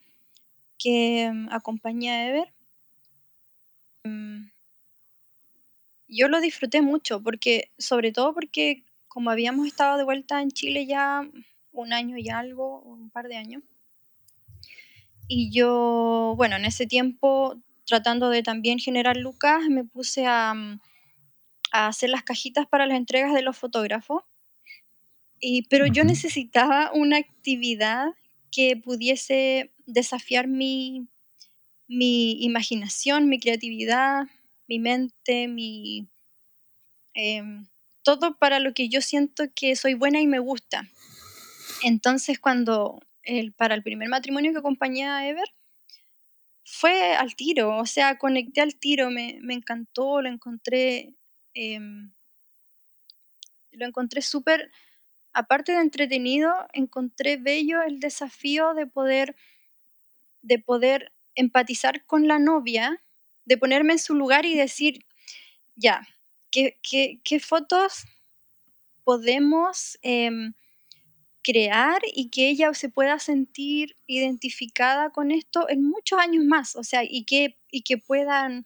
que 0.80 1.32
acompañé 1.52 2.10
a 2.10 2.30
Ever, 2.30 2.54
mm, 4.04 4.48
yo 6.08 6.28
lo 6.28 6.42
disfruté 6.42 6.82
mucho, 6.82 7.22
porque, 7.22 7.72
sobre 7.78 8.12
todo 8.12 8.34
porque 8.34 8.84
como 9.12 9.30
habíamos 9.30 9.68
estado 9.68 9.98
de 9.98 10.06
vuelta 10.06 10.42
en 10.42 10.52
Chile 10.52 10.86
ya 10.86 11.30
un 11.74 11.92
año 11.92 12.18
y 12.18 12.30
algo, 12.30 12.80
un 12.80 13.10
par 13.10 13.28
de 13.28 13.36
años, 13.36 13.62
y 15.28 15.52
yo, 15.52 16.34
bueno, 16.38 16.56
en 16.56 16.64
ese 16.64 16.86
tiempo, 16.86 17.58
tratando 17.86 18.30
de 18.30 18.42
también 18.42 18.80
generar 18.80 19.18
lucas, 19.18 19.68
me 19.70 19.84
puse 19.84 20.26
a, 20.26 20.54
mm, 20.54 20.80
a 21.74 21.88
hacer 21.88 22.10
las 22.10 22.24
cajitas 22.24 22.68
para 22.68 22.86
las 22.86 22.98
entregas 22.98 23.34
de 23.34 23.42
los 23.42 23.58
fotógrafos. 23.58 24.24
Y, 25.42 25.64
pero 25.64 25.88
yo 25.88 26.06
necesitaba 26.06 26.92
una 26.94 27.18
actividad 27.18 28.08
que 28.50 28.78
pudiese 28.78 29.74
desafiar 29.86 30.48
mi, 30.48 31.08
mi 31.88 32.44
imaginación, 32.44 33.28
mi 33.28 33.40
creatividad, 33.40 34.28
mi 34.68 34.80
mente, 34.80 35.48
mi, 35.50 36.08
em, 37.14 37.68
todo 38.04 38.38
para 38.38 38.60
lo 38.60 38.74
que 38.74 38.90
yo 38.90 39.02
siento 39.02 39.46
que 39.56 39.76
soy 39.76 39.94
buena 39.94 40.22
y 40.22 40.28
me 40.28 40.40
gusta. 40.40 40.90
Entonces 41.84 42.40
cuando 42.40 43.00
el, 43.24 43.54
para 43.54 43.76
el 43.76 43.84
primer 43.84 44.10
matrimonio 44.10 44.52
que 44.52 44.60
acompañé 44.60 45.08
a 45.08 45.28
Ever, 45.28 45.50
fue 46.64 47.16
al 47.16 47.36
tiro, 47.36 47.78
o 47.78 47.86
sea, 47.86 48.18
conecté 48.18 48.62
al 48.62 48.76
tiro, 48.76 49.10
me, 49.12 49.40
encantó, 49.50 50.22
lo 50.22 50.30
encontré, 50.30 51.16
em, 51.54 52.12
lo 53.72 53.86
encontré 53.86 54.22
súper 54.22 54.72
aparte 55.34 55.72
de 55.74 55.80
entretenido, 55.80 56.54
encontré 56.74 57.38
bello 57.38 57.82
el 57.82 58.00
desafío 58.00 58.74
de 58.74 58.88
poder, 58.88 59.36
de 60.42 60.60
poder 60.60 61.14
empatizar 61.36 62.06
con 62.06 62.28
la 62.28 62.40
novia, 62.40 63.02
de 63.46 63.58
ponerme 63.58 63.94
en 63.94 64.00
su 64.00 64.16
lugar 64.16 64.46
y 64.46 64.56
decir, 64.56 65.06
ya, 65.76 66.08
¿qué, 66.52 67.40
fotos 67.40 68.06
podemos 69.04 69.98
em, 70.02 70.54
crear 71.44 72.02
y 72.14 72.30
que 72.30 72.50
ella 72.50 72.74
se 72.74 72.90
pueda 72.90 73.18
sentir 73.20 73.96
identificada 74.06 75.10
con 75.10 75.32
esto 75.32 75.68
en 75.70 75.84
muchos 75.84 76.20
años 76.20 76.44
más? 76.44 76.76
O 76.76 76.84
sea, 76.84 77.04
y 77.04 77.24
que, 77.24 77.58
y 77.72 77.82
que 77.82 77.98
puedan 77.98 78.66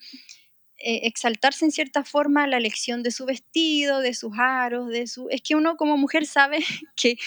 eh, 0.77 1.07
exaltarse 1.07 1.63
en 1.63 1.71
cierta 1.71 2.03
forma 2.03 2.47
la 2.47 2.57
elección 2.57 3.01
de 3.01 3.11
su 3.11 3.25
vestido, 3.25 4.01
de 4.01 4.13
sus 4.13 4.33
aros, 4.37 4.89
de 4.89 5.07
su... 5.07 5.29
Es 5.29 5.41
que 5.41 5.55
uno 5.55 5.77
como 5.77 5.95
mujer 5.95 6.25
sabe 6.25 6.59
que 6.97 7.17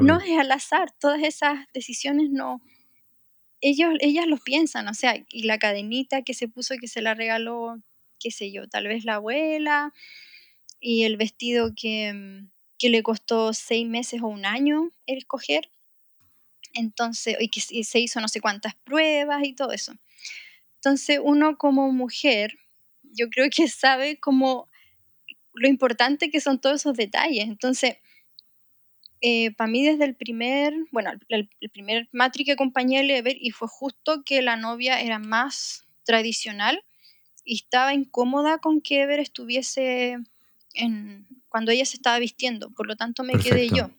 no 0.00 0.20
es 0.20 0.38
al 0.38 0.52
azar, 0.52 0.92
todas 1.00 1.22
esas 1.22 1.66
decisiones 1.74 2.30
no... 2.30 2.60
Ellos, 3.60 3.94
ellas 4.00 4.26
los 4.26 4.40
piensan, 4.42 4.86
o 4.86 4.94
sea, 4.94 5.16
y 5.28 5.44
la 5.44 5.58
cadenita 5.58 6.22
que 6.22 6.34
se 6.34 6.46
puso, 6.46 6.76
que 6.78 6.86
se 6.88 7.00
la 7.00 7.14
regaló, 7.14 7.82
qué 8.18 8.30
sé 8.30 8.52
yo, 8.52 8.68
tal 8.68 8.88
vez 8.88 9.04
la 9.04 9.14
abuela, 9.16 9.92
y 10.80 11.04
el 11.04 11.16
vestido 11.16 11.72
que, 11.74 12.44
que 12.78 12.90
le 12.90 13.02
costó 13.02 13.52
seis 13.52 13.86
meses 13.86 14.22
o 14.22 14.26
un 14.26 14.46
año 14.46 14.90
el 15.06 15.18
escoger. 15.18 15.70
Entonces, 16.74 17.36
y 17.40 17.48
que 17.48 17.60
se 17.60 17.98
hizo 17.98 18.20
no 18.20 18.28
sé 18.28 18.40
cuántas 18.40 18.74
pruebas 18.74 19.42
y 19.44 19.54
todo 19.54 19.72
eso. 19.72 19.94
Entonces, 20.76 21.18
uno 21.22 21.56
como 21.56 21.90
mujer, 21.90 22.58
yo 23.02 23.28
creo 23.30 23.48
que 23.50 23.68
sabe 23.68 24.18
como 24.18 24.68
lo 25.54 25.68
importante 25.68 26.30
que 26.30 26.40
son 26.40 26.60
todos 26.60 26.82
esos 26.82 26.96
detalles. 26.96 27.44
Entonces, 27.44 27.96
eh, 29.22 29.52
para 29.52 29.70
mí 29.70 29.82
desde 29.82 30.04
el 30.04 30.14
primer, 30.14 30.74
bueno, 30.92 31.10
el, 31.28 31.48
primer 31.72 32.08
matri 32.12 32.44
que 32.44 32.52
acompañé 32.52 32.98
a 32.98 33.02
Lever 33.02 33.36
y 33.40 33.50
fue 33.50 33.66
justo 33.68 34.22
que 34.24 34.42
la 34.42 34.56
novia 34.56 35.00
era 35.00 35.18
más 35.18 35.86
tradicional 36.04 36.84
y 37.46 37.54
estaba 37.54 37.94
incómoda 37.94 38.58
con 38.58 38.82
que 38.82 39.02
Ever 39.02 39.20
estuviese 39.20 40.18
en, 40.74 41.26
cuando 41.48 41.70
ella 41.70 41.86
se 41.86 41.96
estaba 41.96 42.18
vistiendo, 42.18 42.70
por 42.70 42.86
lo 42.86 42.96
tanto 42.96 43.22
me 43.22 43.38
quedé 43.38 43.68
yo. 43.68 43.90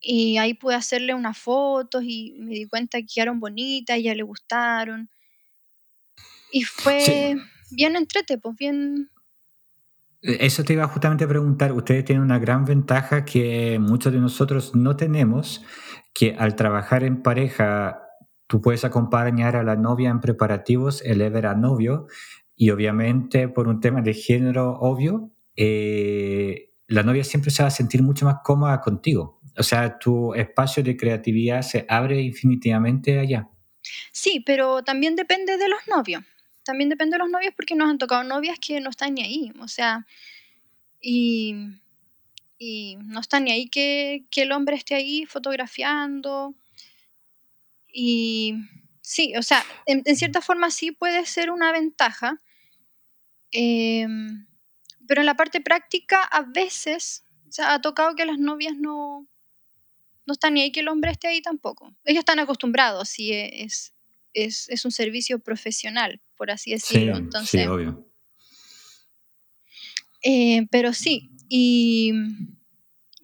Y 0.00 0.38
ahí 0.38 0.54
pude 0.54 0.76
hacerle 0.76 1.12
unas 1.12 1.36
fotos 1.36 2.02
y 2.06 2.36
me 2.38 2.54
di 2.54 2.66
cuenta 2.66 2.98
que 2.98 3.06
quedaron 3.12 3.38
bonitas, 3.38 4.02
ya 4.02 4.14
le 4.14 4.22
gustaron. 4.22 5.10
Y 6.52 6.62
fue 6.62 7.36
bien 7.70 7.96
entrete, 7.96 8.38
pues 8.38 8.56
bien, 8.56 9.10
eh, 10.22 10.38
eso 10.40 10.64
te 10.64 10.72
iba 10.72 10.86
justamente 10.86 11.24
a 11.24 11.28
preguntar. 11.28 11.72
Ustedes 11.72 12.04
tienen 12.04 12.22
una 12.22 12.38
gran 12.38 12.64
ventaja 12.64 13.24
que 13.24 13.78
muchos 13.78 14.12
de 14.12 14.20
nosotros 14.20 14.74
no 14.74 14.96
tenemos, 14.96 15.64
que 16.14 16.36
al 16.38 16.56
trabajar 16.56 17.04
en 17.04 17.22
pareja, 17.22 18.09
tú 18.50 18.60
puedes 18.60 18.84
acompañar 18.84 19.56
a 19.56 19.62
la 19.62 19.76
novia 19.76 20.10
en 20.10 20.20
preparativos, 20.20 21.00
el 21.02 21.22
Ever 21.22 21.46
a 21.46 21.54
novio, 21.54 22.08
y 22.54 22.68
obviamente 22.68 23.48
por 23.48 23.66
un 23.66 23.80
tema 23.80 24.02
de 24.02 24.12
género 24.12 24.76
obvio, 24.80 25.30
eh, 25.56 26.74
la 26.86 27.02
novia 27.02 27.24
siempre 27.24 27.50
se 27.50 27.62
va 27.62 27.68
a 27.68 27.70
sentir 27.70 28.02
mucho 28.02 28.26
más 28.26 28.38
cómoda 28.44 28.82
contigo. 28.82 29.40
O 29.56 29.62
sea, 29.62 29.98
tu 29.98 30.34
espacio 30.34 30.82
de 30.82 30.96
creatividad 30.96 31.62
se 31.62 31.86
abre 31.88 32.20
infinitivamente 32.20 33.18
allá. 33.18 33.48
Sí, 34.12 34.42
pero 34.44 34.82
también 34.82 35.16
depende 35.16 35.56
de 35.56 35.68
los 35.68 35.80
novios 35.88 36.22
también 36.70 36.88
depende 36.88 37.14
de 37.14 37.18
los 37.18 37.30
novios 37.30 37.52
porque 37.56 37.74
nos 37.74 37.88
han 37.88 37.98
tocado 37.98 38.22
novias 38.22 38.58
que 38.60 38.80
no 38.80 38.90
están 38.90 39.14
ni 39.14 39.22
ahí, 39.22 39.52
o 39.60 39.68
sea, 39.68 40.06
y, 41.00 41.54
no 43.04 43.20
están 43.20 43.44
ni 43.44 43.52
ahí 43.52 43.68
que, 43.68 44.24
el 44.36 44.52
hombre 44.52 44.76
esté 44.76 44.94
ahí 44.94 45.24
fotografiando. 45.26 46.54
Y 47.92 48.54
sí, 49.00 49.34
o 49.36 49.42
sea, 49.42 49.64
en, 49.86 50.04
cierta 50.16 50.40
forma 50.40 50.70
sí 50.70 50.92
puede 50.92 51.26
ser 51.26 51.50
una 51.50 51.72
ventaja, 51.72 52.38
em, 53.50 54.46
pero 55.06 55.20
en 55.20 55.26
la 55.26 55.34
parte 55.34 55.60
práctica 55.60 56.22
a 56.22 56.42
veces 56.42 57.24
o 57.58 57.62
ha 57.62 57.80
tocado 57.80 58.14
que 58.14 58.24
las 58.24 58.38
novias 58.38 58.76
no, 58.76 59.26
no 60.26 60.32
están 60.32 60.54
ni 60.54 60.62
ahí 60.62 60.72
que 60.72 60.80
el 60.80 60.88
hombre 60.88 61.10
esté 61.10 61.28
ahí 61.28 61.42
tampoco. 61.42 61.96
Ellos 62.04 62.20
están 62.20 62.38
acostumbrados, 62.38 63.08
sí, 63.08 63.32
es, 63.32 63.94
es, 64.32 64.84
un 64.84 64.92
servicio 64.92 65.40
profesional, 65.40 66.20
por 66.36 66.50
así 66.50 66.70
decirlo. 66.70 67.14
Sí, 67.14 67.20
Entonces, 67.20 67.60
sí, 67.62 67.66
obvio. 67.66 68.06
Eh, 70.22 70.66
pero 70.70 70.92
sí, 70.92 71.30
y 71.48 72.12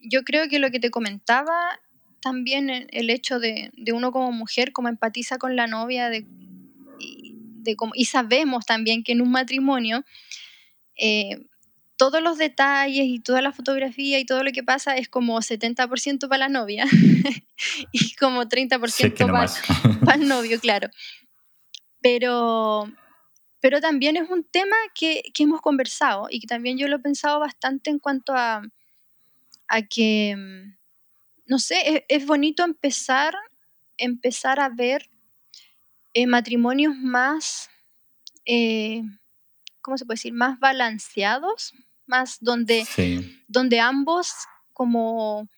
yo 0.00 0.24
creo 0.24 0.48
que 0.48 0.58
lo 0.58 0.70
que 0.70 0.80
te 0.80 0.90
comentaba 0.90 1.80
también 2.27 2.89
el, 2.91 3.09
hecho 3.11 3.39
de, 3.39 3.70
uno 3.95 4.11
como 4.11 4.33
mujer, 4.33 4.72
como 4.72 4.89
empatiza 4.89 5.39
con 5.39 5.55
la 5.55 5.68
novia, 5.68 6.11
de, 6.11 6.27
de, 6.27 7.77
y 7.95 8.07
sabemos 8.07 8.66
también 8.66 9.05
que 9.05 9.12
en 9.12 9.20
un 9.20 9.31
matrimonio 9.31 10.05
eh, 10.97 11.47
todos 11.97 12.20
los 12.20 12.37
detalles 12.37 13.05
y 13.07 13.20
toda 13.20 13.43
la 13.43 13.53
fotografía 13.53 14.18
y 14.18 14.27
todo 14.27 14.43
lo 14.43 14.51
que 14.51 14.64
pasa 14.64 14.97
es 14.97 15.09
como 15.09 15.39
70% 15.39 16.29
para 16.29 16.39
la 16.39 16.49
novia 16.49 16.85
y 17.93 18.14
como 18.16 18.43
30% 18.43 20.01
para, 20.05 20.16
el 20.16 20.27
novio, 20.27 20.59
claro. 20.59 20.89
Pero, 22.03 22.91
pero 23.61 23.81
también 23.81 24.16
es 24.16 24.29
un 24.29 24.43
tema 24.43 24.74
que, 24.97 25.22
hemos 25.39 25.61
conversado 25.61 26.27
y 26.29 26.41
que 26.41 26.49
también 26.49 26.77
yo 26.77 26.89
lo 26.89 26.97
he 26.97 27.01
pensado 27.01 27.39
bastante 27.39 27.91
en 27.91 28.01
cuanto 28.01 28.35
a, 28.35 28.62
a 29.68 29.83
que, 29.83 30.35
mm, 30.37 30.76
no 31.47 31.59
sé, 31.59 32.05
es, 32.09 32.26
bonito 32.26 32.64
empezar, 32.64 33.34
empezar 33.97 34.61
a 34.61 34.68
ver 34.68 35.11
eh, 36.14 36.26
matrimonios 36.26 36.94
más... 36.97 37.70
Eh, 38.44 39.03
¿cómo 39.86 39.97
se 39.97 40.05
puede 40.05 40.16
decir? 40.16 40.32
Más 40.32 40.59
balanceados, 40.59 41.72
más 42.07 42.38
donde, 42.40 42.84
donde 43.47 43.78
ambos 43.78 44.32
como 44.72 45.49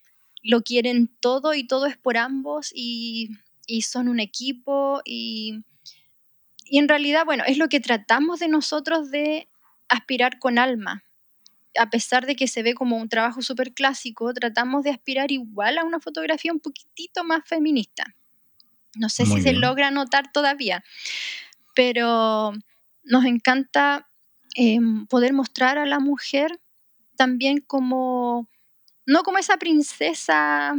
lo 0.43 0.61
quieren 0.61 1.09
todo 1.21 1.55
y 1.55 1.67
todo 1.67 1.87
es 1.87 1.97
por 1.97 2.19
ambos 2.19 2.71
y, 2.75 3.31
son 3.83 4.07
un 4.07 4.21
equipo 4.21 5.01
y, 5.03 5.65
y, 6.67 6.79
en 6.79 6.89
realidad, 6.89 7.25
bueno, 7.25 7.43
es 7.47 7.57
lo 7.57 7.71
que 7.71 7.81
tratamos 7.81 8.39
de 8.39 8.49
nosotros 8.49 9.11
de 9.11 9.49
aspirar 9.89 10.39
con 10.39 10.59
alma. 10.59 11.05
A 11.79 11.91
pesar 11.91 12.27
de 12.27 12.37
que 12.37 12.49
se 12.49 12.63
ve 12.63 12.75
como 12.75 12.97
un 12.97 13.09
trabajo 13.09 13.43
súper 13.43 13.73
clásico, 13.73 14.33
tratamos 14.35 14.85
de 14.85 14.91
aspirar 14.91 15.31
igual 15.31 15.79
a 15.79 15.85
una 15.85 16.01
fotografía 16.01 16.53
un 16.53 16.61
poquitito 16.61 17.25
más 17.25 17.43
feminista. 17.45 18.05
No 18.97 19.09
sé 19.09 19.27
si 19.27 19.41
se 19.43 19.53
logra 19.53 19.91
notar 19.91 20.33
todavía, 20.33 20.83
pero 21.75 22.53
nos 23.05 23.25
encanta 23.25 24.09
Em, 24.61 25.07
poder 25.07 25.33
mostrar 25.33 25.79
a 25.79 25.87
la 25.87 26.01
mujer 26.01 26.59
también 27.17 27.61
como, 27.65 28.49
no 29.07 29.23
como 29.23 29.39
esa 29.39 29.57
princesa 29.57 30.75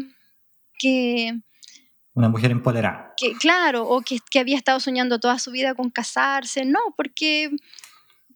que... 0.78 1.40
Una 2.14 2.28
mujer 2.28 2.52
empoderada. 2.52 3.14
Que, 3.16 3.34
claro, 3.34 3.88
o 3.88 4.02
que, 4.02 4.20
que 4.30 4.40
había 4.40 4.58
estado 4.58 4.82
soñando 4.82 5.18
toda 5.20 5.40
su 5.40 5.52
vida 5.52 5.76
con 5.76 5.90
casarse, 5.92 6.66
no, 6.66 6.80
porque 6.98 7.52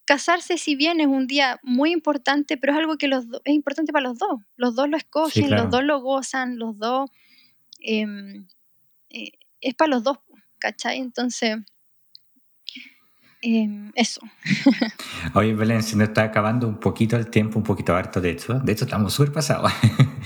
casarse 0.06 0.58
si 0.58 0.76
bien 0.76 1.00
es 1.00 1.08
un 1.08 1.28
día 1.28 1.60
muy 1.64 1.92
importante, 1.92 2.58
pero 2.58 2.74
es 2.74 2.80
algo 2.80 2.98
que 2.98 3.08
los 3.08 3.26
es 3.44 3.54
importante 3.54 3.92
para 3.94 4.08
los 4.08 4.18
dos. 4.18 4.42
Los 4.56 4.76
dos 4.76 4.90
lo 4.90 4.98
escogen, 4.98 5.50
los 5.52 5.70
dos 5.70 5.84
lo 5.84 6.02
gozan, 6.02 6.58
los 6.58 6.78
dos... 6.78 7.10
Em, 7.80 8.48
eh, 9.10 9.32
es 9.62 9.76
para 9.76 9.92
los 9.92 10.04
dos, 10.04 10.20
¿cachai? 10.60 10.98
Entonces, 10.98 11.58
Em, 13.46 13.92
eso. 13.96 14.22
Oye, 15.34 15.54
Belén, 15.54 15.84
se 15.84 15.98
nos 15.98 16.08
está 16.08 16.24
acabando 16.24 16.66
un 16.66 16.80
poquito 16.80 17.18
el 17.18 17.30
tiempo, 17.30 17.60
un 17.60 17.66
poquito 17.66 17.94
harto 17.94 18.22
de 18.22 18.32
hecho. 18.32 18.54
De 18.62 18.72
hecho, 18.72 18.86
estamos 18.86 19.14
súper 19.14 19.34
pasados. 19.34 19.70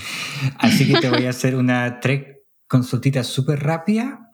Así 0.58 0.86
que 0.86 1.00
te 1.00 1.10
voy 1.10 1.26
a 1.26 1.30
hacer 1.30 1.56
una 1.56 1.98
tres 1.98 2.36
consultitas 2.68 3.26
súper 3.26 3.58
rápida 3.58 4.30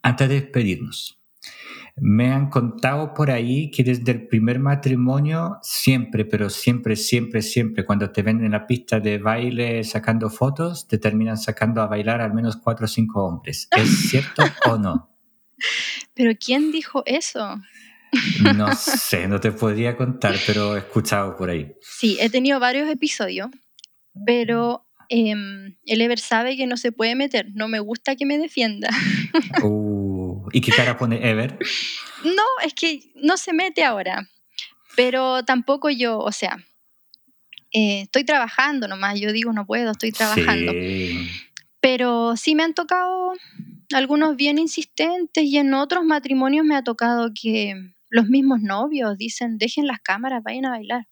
antes 0.00 0.28
de 0.28 0.42
despedirnos. 0.42 1.20
Me 1.96 2.32
han 2.32 2.50
contado 2.50 3.14
por 3.14 3.30
ahí 3.30 3.70
que 3.70 3.84
desde 3.84 4.10
el 4.10 4.26
primer 4.26 4.58
matrimonio, 4.58 5.58
siempre, 5.62 6.24
pero 6.24 6.50
siempre, 6.50 6.96
siempre, 6.96 7.40
siempre, 7.40 7.84
cuando 7.84 8.10
te 8.10 8.22
ven 8.22 8.44
en 8.44 8.50
la 8.50 8.66
pista 8.66 8.98
de 8.98 9.18
baile 9.18 9.84
sacando 9.84 10.28
fotos, 10.28 10.88
te 10.88 10.98
terminan 10.98 11.38
sacando 11.38 11.82
a 11.82 11.86
bailar 11.86 12.20
al 12.20 12.34
menos 12.34 12.56
cuatro 12.56 12.86
o 12.86 12.88
cinco 12.88 13.24
hombres. 13.24 13.68
¿Es 13.76 13.88
cierto 14.10 14.42
o 14.68 14.76
no? 14.76 15.16
¿Pero 16.14 16.32
quién 16.38 16.72
dijo 16.72 17.02
eso? 17.06 17.60
No 18.56 18.74
sé, 18.74 19.28
no 19.28 19.40
te 19.40 19.52
podría 19.52 19.96
contar, 19.96 20.34
pero 20.46 20.76
he 20.76 20.80
escuchado 20.80 21.36
por 21.36 21.50
ahí. 21.50 21.72
Sí, 21.80 22.16
he 22.20 22.30
tenido 22.30 22.60
varios 22.60 22.88
episodios, 22.88 23.50
pero 24.26 24.84
el 25.08 25.76
Ever 26.00 26.18
sabe 26.18 26.56
que 26.56 26.66
no 26.66 26.76
se 26.76 26.92
puede 26.92 27.14
meter. 27.14 27.46
No 27.54 27.68
me 27.68 27.80
gusta 27.80 28.16
que 28.16 28.26
me 28.26 28.38
defienda. 28.38 28.88
Uh, 29.62 29.93
¿Y 30.54 30.60
qué 30.60 30.70
cara 30.70 30.96
pone 30.96 31.28
Ever? 31.28 31.58
No, 32.24 32.44
es 32.64 32.72
que 32.74 33.12
no 33.16 33.36
se 33.36 33.52
mete 33.52 33.84
ahora. 33.84 34.28
Pero 34.96 35.44
tampoco 35.44 35.90
yo, 35.90 36.18
o 36.18 36.30
sea, 36.30 36.64
eh, 37.72 38.02
estoy 38.02 38.24
trabajando 38.24 38.86
nomás. 38.86 39.18
Yo 39.18 39.32
digo, 39.32 39.52
no 39.52 39.66
puedo, 39.66 39.90
estoy 39.90 40.12
trabajando. 40.12 40.72
Pero 41.80 42.36
sí 42.36 42.54
me 42.54 42.62
han 42.62 42.72
tocado 42.72 43.32
algunos 43.92 44.36
bien 44.36 44.58
insistentes 44.58 45.44
y 45.44 45.58
en 45.58 45.74
otros 45.74 46.04
matrimonios 46.04 46.64
me 46.64 46.76
ha 46.76 46.84
tocado 46.84 47.30
que 47.34 47.74
los 48.08 48.28
mismos 48.28 48.60
novios 48.60 49.18
dicen, 49.18 49.58
dejen 49.58 49.88
las 49.88 49.98
cámaras, 49.98 50.42
vayan 50.44 50.66
a 50.66 50.70
bailar. 50.70 51.08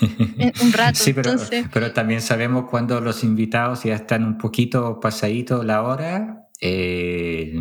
un 0.00 0.72
rato. 0.72 0.98
Sí, 0.98 1.12
pero, 1.12 1.34
pero, 1.72 1.92
también 1.92 2.22
sabemos 2.22 2.70
cuando 2.70 3.00
los 3.02 3.22
invitados 3.22 3.82
ya 3.84 3.96
están 3.96 4.24
un 4.24 4.38
poquito 4.38 4.98
pasaditos 4.98 5.64
la 5.64 5.82
hora, 5.82 6.48
eh, 6.60 7.54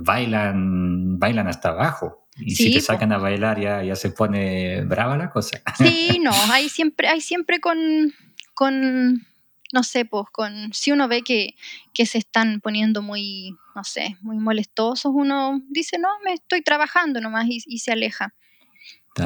bailan, 0.00 1.18
bailan 1.18 1.48
hasta 1.48 1.70
abajo. 1.70 2.28
Y 2.38 2.54
si 2.54 2.72
te 2.72 2.80
sacan 2.80 3.12
a 3.12 3.18
bailar 3.18 3.58
ya, 3.58 3.82
ya 3.82 3.96
se 3.96 4.10
pone 4.10 4.82
brava 4.82 5.16
la 5.16 5.30
cosa. 5.30 5.62
Sí, 5.78 6.18
no, 6.22 6.32
hay 6.50 6.68
siempre, 6.68 7.08
hay 7.08 7.20
siempre 7.20 7.60
con, 7.60 8.12
con 8.54 9.26
no 9.72 9.82
sé, 9.82 10.04
pues 10.04 10.26
con, 10.32 10.72
si 10.72 10.92
uno 10.92 11.08
ve 11.08 11.22
que, 11.22 11.54
se 12.04 12.18
están 12.18 12.60
poniendo 12.60 13.02
muy, 13.02 13.56
no 13.74 13.84
sé, 13.84 14.16
muy 14.20 14.38
molestosos, 14.38 15.12
uno 15.14 15.60
dice, 15.68 15.98
no, 15.98 16.08
me 16.24 16.34
estoy 16.34 16.62
trabajando 16.62 17.20
nomás 17.20 17.46
y, 17.48 17.78
se 17.78 17.92
aleja. 17.92 18.34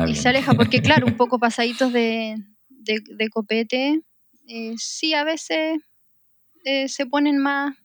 y 0.07 0.15
se 0.15 0.29
aleja 0.29 0.55
porque, 0.55 0.83
claro, 0.83 1.07
un 1.07 1.17
poco 1.17 1.39
pasaditos 1.39 1.93
de, 1.93 2.37
copete, 3.33 4.01
eh, 4.49 4.75
sí, 4.79 5.15
a 5.15 5.25
veces 5.25 5.81
eh, 6.65 6.89
se 6.89 7.07
ponen 7.07 7.39
más, 7.39 7.77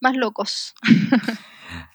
más 0.00 0.16
locos. 0.16 0.74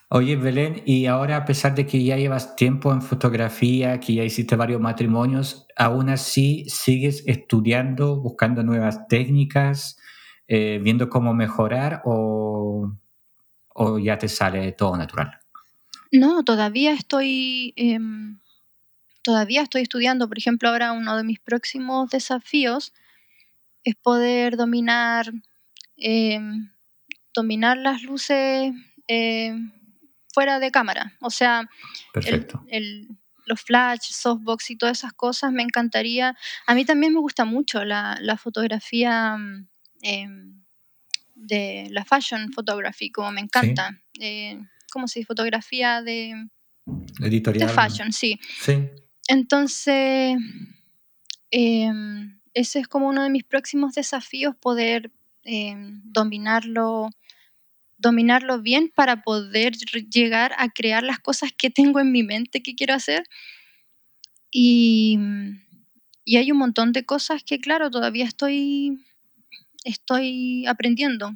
Oye, 0.10 0.36
Belén, 0.36 0.84
y 0.86 1.08
ahora 1.08 1.38
a 1.38 1.46
pesar 1.46 1.74
de 1.74 1.88
que 1.88 2.04
ya 2.04 2.16
llevas 2.16 2.56
tiempo 2.56 2.92
en 2.92 3.02
fotografía, 3.02 4.00
que 4.00 4.14
ya 4.14 4.24
hiciste 4.24 4.56
varios 4.56 4.80
matrimonios, 4.80 5.66
aún 5.76 6.10
así 6.10 6.66
sigues 6.70 7.24
estudiando, 7.26 8.22
buscando 8.22 8.62
nuevas 8.62 9.08
técnicas, 9.08 9.98
eh, 10.48 10.80
viendo 10.82 11.10
cómo 11.10 11.34
mejorar 11.34 12.04
o, 12.06 12.94
o, 13.74 14.00
ya 14.00 14.20
te 14.20 14.28
sale 14.28 14.74
todo 14.74 14.96
natural? 14.96 15.40
No, 16.12 16.44
todavía 16.44 16.94
estoy, 16.94 17.74
em, 17.76 18.40
todavía 19.24 19.64
estoy 19.64 19.82
estudiando. 19.82 20.28
Por 20.28 20.38
ejemplo, 20.38 20.70
ahora 20.70 20.92
uno 20.92 21.18
de 21.18 21.24
mis 21.24 21.40
próximos 21.40 22.12
desafíos 22.12 22.94
es 23.84 23.96
poder 23.96 24.56
dominar, 24.56 25.32
em, 25.98 26.70
dominar 27.34 27.78
las 27.78 28.04
luces 28.04 28.72
em, 29.08 29.72
fuera 30.36 30.60
de 30.60 30.70
cámara. 30.70 31.14
O 31.22 31.30
sea, 31.30 31.68
los 33.46 33.62
flash, 33.62 34.12
softbox 34.12 34.70
y 34.72 34.78
todas 34.78 34.98
esas 34.98 35.14
cosas 35.14 35.54
me 35.54 35.64
encantaría. 35.64 36.36
A 36.68 36.76
mí 36.76 36.84
también 36.84 37.14
me 37.14 37.22
gusta 37.22 37.46
mucho 37.46 37.86
la, 37.86 38.38
fotografía 38.38 39.38
em, 40.02 40.62
de 41.36 41.88
la 41.92 42.04
fashion 42.04 42.52
photography, 42.52 43.12
como 43.12 43.32
me 43.32 43.42
encanta. 43.42 43.98
Eh, 44.20 44.60
¿Cómo 44.92 45.08
se 45.08 45.20
dice? 45.20 45.28
Fotografía 45.28 46.02
de, 46.02 46.34
Editorial. 47.22 47.68
de 47.68 47.74
fashion, 47.74 48.12
sí. 48.12 48.38
Sí. 48.60 48.90
Entonces, 49.30 50.36
em, 51.50 52.42
ese 52.54 52.80
es 52.80 52.88
como 52.90 53.08
uno 53.08 53.24
de 53.24 53.30
mis 53.30 53.46
próximos 53.46 53.94
desafíos, 53.94 54.54
poder 54.58 55.12
em, 55.44 56.02
dominarlo 56.04 57.10
dominarlo 58.06 58.62
bien 58.62 58.92
para 58.94 59.24
poder 59.24 59.74
llegar 59.74 60.54
a 60.58 60.70
crear 60.70 61.04
las 61.04 61.20
cosas 61.20 61.52
que 61.58 61.72
tengo 61.72 62.00
en 62.00 62.12
mi 62.12 62.22
mente 62.22 62.62
que 62.62 62.76
quiero 62.76 62.94
hacer. 62.94 63.24
Y, 64.52 65.20
y 66.24 66.38
hay 66.38 66.52
un 66.52 66.60
montón 66.60 66.92
de 66.92 67.04
cosas 67.04 67.44
que, 67.44 67.60
claro, 67.60 67.90
todavía 67.90 68.26
estoy, 68.26 69.04
estoy 69.84 70.68
aprendiendo. 70.68 71.34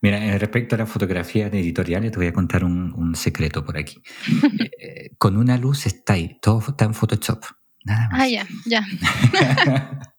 Mira, 0.00 0.38
respecto 0.38 0.74
a 0.74 0.78
la 0.78 0.86
fotografía 0.86 1.50
de 1.50 1.60
editoriales, 1.60 2.10
te 2.10 2.18
voy 2.18 2.26
a 2.26 2.32
contar 2.32 2.64
un, 2.64 3.14
secreto 3.14 3.64
por 3.64 3.76
aquí. 3.78 4.02
Eh, 4.86 5.14
con 5.16 5.36
una 5.36 5.56
luz 5.56 5.86
está 5.86 6.12
ahí, 6.14 6.38
todo 6.42 6.62
está 6.68 6.84
en 6.84 6.92
Photoshop. 6.92 7.42
Nada 7.84 8.08
más. 8.10 8.20
Ah, 8.20 8.28
ya, 8.28 8.46
ya. 8.66 8.86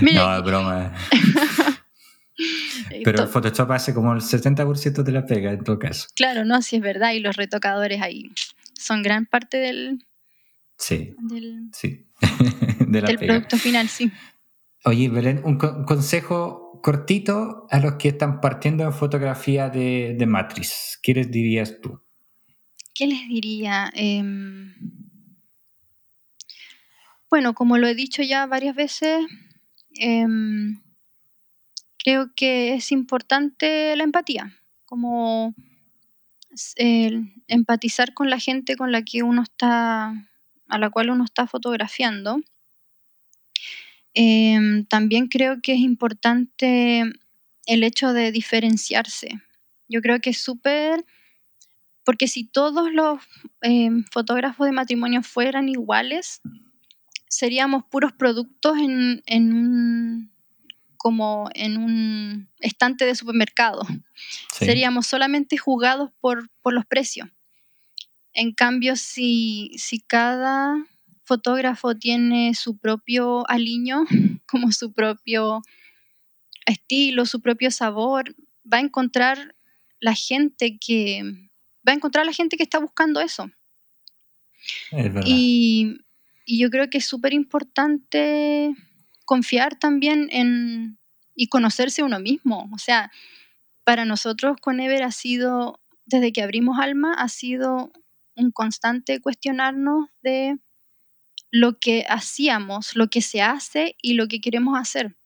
no, 0.00 0.36
es 0.38 0.42
broma. 0.42 0.94
Pero 3.04 3.22
el 3.22 3.28
Photoshop 3.28 3.70
hace 3.72 3.94
como 3.94 4.12
el 4.12 4.20
70% 4.20 5.02
de 5.02 5.12
la 5.12 5.24
pega 5.24 5.52
en 5.52 5.64
todo 5.64 5.78
caso. 5.78 6.08
Claro, 6.14 6.44
no, 6.44 6.60
sí 6.62 6.76
es 6.76 6.82
verdad. 6.82 7.12
Y 7.12 7.20
los 7.20 7.36
retocadores 7.36 8.02
ahí 8.02 8.30
son 8.74 9.02
gran 9.02 9.26
parte 9.26 9.56
del. 9.56 10.04
Sí. 10.76 11.14
Del, 11.18 11.70
sí. 11.72 12.06
del 12.86 13.18
producto 13.18 13.56
final, 13.56 13.88
sí. 13.88 14.10
Oye, 14.84 15.08
Belén, 15.08 15.40
un, 15.44 15.56
consejo 15.56 16.80
cortito 16.82 17.66
a 17.70 17.80
los 17.80 17.94
que 17.94 18.08
están 18.08 18.40
partiendo 18.40 18.84
en 18.84 18.92
fotografía 18.92 19.70
de, 19.70 20.14
de 20.16 20.26
Matrix. 20.26 20.98
¿Qué 21.02 21.14
les 21.14 21.30
dirías 21.30 21.80
tú? 21.80 22.00
¿Qué 22.94 23.06
les 23.06 23.26
diría? 23.28 23.90
Em, 23.94 24.74
bueno, 27.28 27.54
como 27.54 27.78
lo 27.78 27.88
he 27.88 27.94
dicho 27.94 28.22
ya 28.22 28.46
varias 28.46 28.76
veces, 28.76 29.26
eh, 29.98 30.24
creo 32.06 32.30
que 32.36 32.74
es 32.74 32.92
importante 32.92 33.96
la 33.96 34.04
empatía, 34.04 34.56
como 34.84 35.56
empatizar 37.48 38.14
con 38.14 38.30
la 38.30 38.38
gente 38.38 38.76
con 38.76 38.92
la 38.92 39.02
que 39.02 39.24
uno 39.24 39.42
está, 39.42 40.14
a 40.68 40.78
la 40.78 40.90
cual 40.90 41.10
uno 41.10 41.24
está 41.24 41.48
fotografiando. 41.48 42.38
Em, 44.14 44.86
también 44.86 45.26
creo 45.26 45.60
que 45.60 45.72
es 45.72 45.80
importante 45.80 47.02
el 47.66 47.82
hecho 47.82 48.12
de 48.12 48.30
diferenciarse. 48.30 49.40
Yo 49.88 50.00
creo 50.00 50.20
que 50.20 50.30
es 50.30 50.38
súper, 50.38 51.04
porque 52.04 52.28
si 52.28 52.44
todos 52.44 52.92
los 52.92 53.20
em, 53.62 54.04
fotógrafos 54.12 54.66
de 54.66 54.72
matrimonio 54.72 55.24
fueran 55.24 55.68
iguales, 55.68 56.40
seríamos 57.28 57.82
puros 57.90 58.12
productos 58.12 58.78
en, 58.78 59.24
en 59.26 59.52
un 59.52 60.35
como 60.96 61.48
en 61.54 61.76
un 61.78 62.48
estante 62.60 63.04
de 63.04 63.14
supermercado. 63.14 63.82
Seríamos 64.52 65.06
solamente 65.06 65.56
jugados 65.56 66.10
por, 66.20 66.48
los 66.64 66.86
precios. 66.86 67.28
En 68.32 68.52
cambio, 68.52 68.96
si, 68.96 69.72
si 69.78 70.00
cada 70.00 70.76
fotógrafo 71.24 71.94
tiene 71.94 72.54
su 72.54 72.78
propio 72.78 73.48
aliño, 73.48 74.04
como 74.46 74.72
su 74.72 74.92
propio 74.92 75.62
estilo, 76.66 77.26
su 77.26 77.40
propio 77.40 77.70
sabor, 77.70 78.34
va 78.70 78.78
a 78.78 78.80
encontrar 78.80 79.54
la 80.00 80.14
gente 80.14 80.78
que 80.78 81.22
va 81.86 81.92
a 81.92 81.94
encontrar 81.94 82.26
la 82.26 82.32
gente 82.32 82.56
que 82.56 82.62
está 82.62 82.78
buscando 82.78 83.20
eso. 83.20 83.50
y, 85.24 85.98
y, 86.44 86.58
yo 86.58 86.70
creo 86.70 86.90
que 86.90 86.98
es 86.98 87.06
súper 87.06 87.32
importante 87.32 88.74
confiar 89.26 89.78
también 89.78 90.28
en 90.30 90.98
y 91.34 91.48
conocerse 91.48 92.02
uno 92.02 92.18
mismo. 92.18 92.68
O 92.72 92.78
sea, 92.78 93.12
para 93.84 94.04
nosotros 94.04 94.56
con 94.60 94.80
Ever 94.80 95.02
ha 95.02 95.12
sido, 95.12 95.80
desde 96.06 96.32
que 96.32 96.42
abrimos 96.42 96.78
Alma, 96.80 97.12
ha 97.14 97.28
sido 97.28 97.92
un 98.34 98.50
constante 98.50 99.20
cuestionarnos 99.20 100.08
de 100.22 100.58
lo 101.50 101.78
que 101.78 102.04
hacíamos, 102.08 102.96
lo 102.96 103.08
que 103.08 103.22
se 103.22 103.42
hace 103.42 103.96
y 104.02 104.14
lo 104.14 104.28
que 104.28 104.40
queremos 104.40 104.78
hacer. 104.78 105.16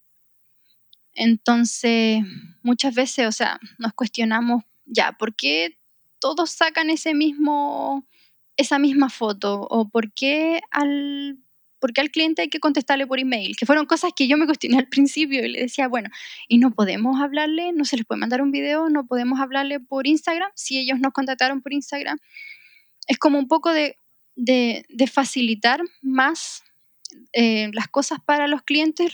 Entonces, 1.13 2.23
muchas 2.63 2.95
veces, 2.95 3.27
o 3.27 3.33
sea, 3.33 3.59
nos 3.79 3.95
cuestionamos, 3.95 4.65
ya, 4.85 5.13
¿por 5.13 5.35
qué 5.35 5.79
todos 6.21 6.51
sacan 6.51 6.91
ese 6.91 7.15
mismo, 7.15 8.07
esa 8.57 8.79
misma 8.79 9.11
foto? 9.11 9.67
¿O 9.71 9.89
por 9.89 10.13
qué 10.13 10.61
al 10.71 11.39
¿por 11.81 11.93
qué 11.93 12.01
al 12.01 12.11
cliente 12.11 12.43
hay 12.43 12.49
que 12.49 12.61
contestarle 12.61 13.07
por 13.07 13.19
email? 13.19 13.57
Que 13.57 13.67
fueron 13.67 13.87
cosas 13.87 14.13
que 14.15 14.29
yo 14.29 14.37
me 14.37 14.47
cuestioné 14.47 14.79
al 14.79 14.89
principio 14.89 15.45
y 15.45 15.49
le 15.49 15.61
decía, 15.63 15.89
bueno, 15.89 16.11
y 16.47 16.59
no 16.59 16.71
podemos 16.71 17.21
hablarle, 17.21 17.73
no 17.73 17.85
se 17.85 17.97
les 17.97 18.07
puede 18.07 18.21
mandar 18.21 18.43
un 18.43 18.53
video, 18.53 18.89
no 18.89 19.07
podemos 19.07 19.41
hablarle 19.41 19.81
por 19.81 20.07
Instagram, 20.07 20.51
si 20.55 20.79
ellos 20.79 21.01
nos 21.01 21.13
contactaron 21.13 21.63
por 21.63 21.73
Instagram. 21.73 22.19
Es 23.09 23.19
como 23.19 23.39
un 23.39 23.49
poco 23.49 23.73
de, 23.73 23.97
facilitar 25.11 25.81
más 26.03 26.63
eh, 27.33 27.71
las 27.73 27.89
cosas 27.89 28.19
para 28.25 28.47
los 28.47 28.63
clientes 28.63 29.11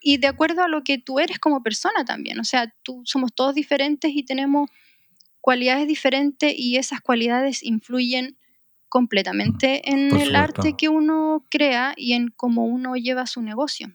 y 0.00 0.18
de 0.18 0.26
acuerdo 0.26 0.62
a 0.62 0.68
lo 0.68 0.84
que 0.84 0.98
tú 0.98 1.18
eres 1.18 1.38
como 1.38 1.62
persona 1.62 2.04
también. 2.04 2.38
O 2.38 2.44
sea, 2.44 2.72
tú 2.82 3.02
somos 3.04 3.34
todos 3.34 3.54
diferentes 3.54 4.12
y 4.14 4.22
tenemos 4.22 4.70
cualidades 5.40 5.88
diferentes 5.88 6.54
y 6.56 6.76
esas 6.76 7.00
cualidades 7.00 7.62
influyen 7.62 8.36
completamente 8.92 9.90
en 9.90 10.14
el 10.14 10.36
arte 10.36 10.74
que 10.76 10.90
uno 10.90 11.46
crea 11.50 11.94
y 11.96 12.12
en 12.12 12.28
cómo 12.28 12.66
uno 12.66 12.94
lleva 12.94 13.24
su 13.26 13.40
negocio. 13.40 13.90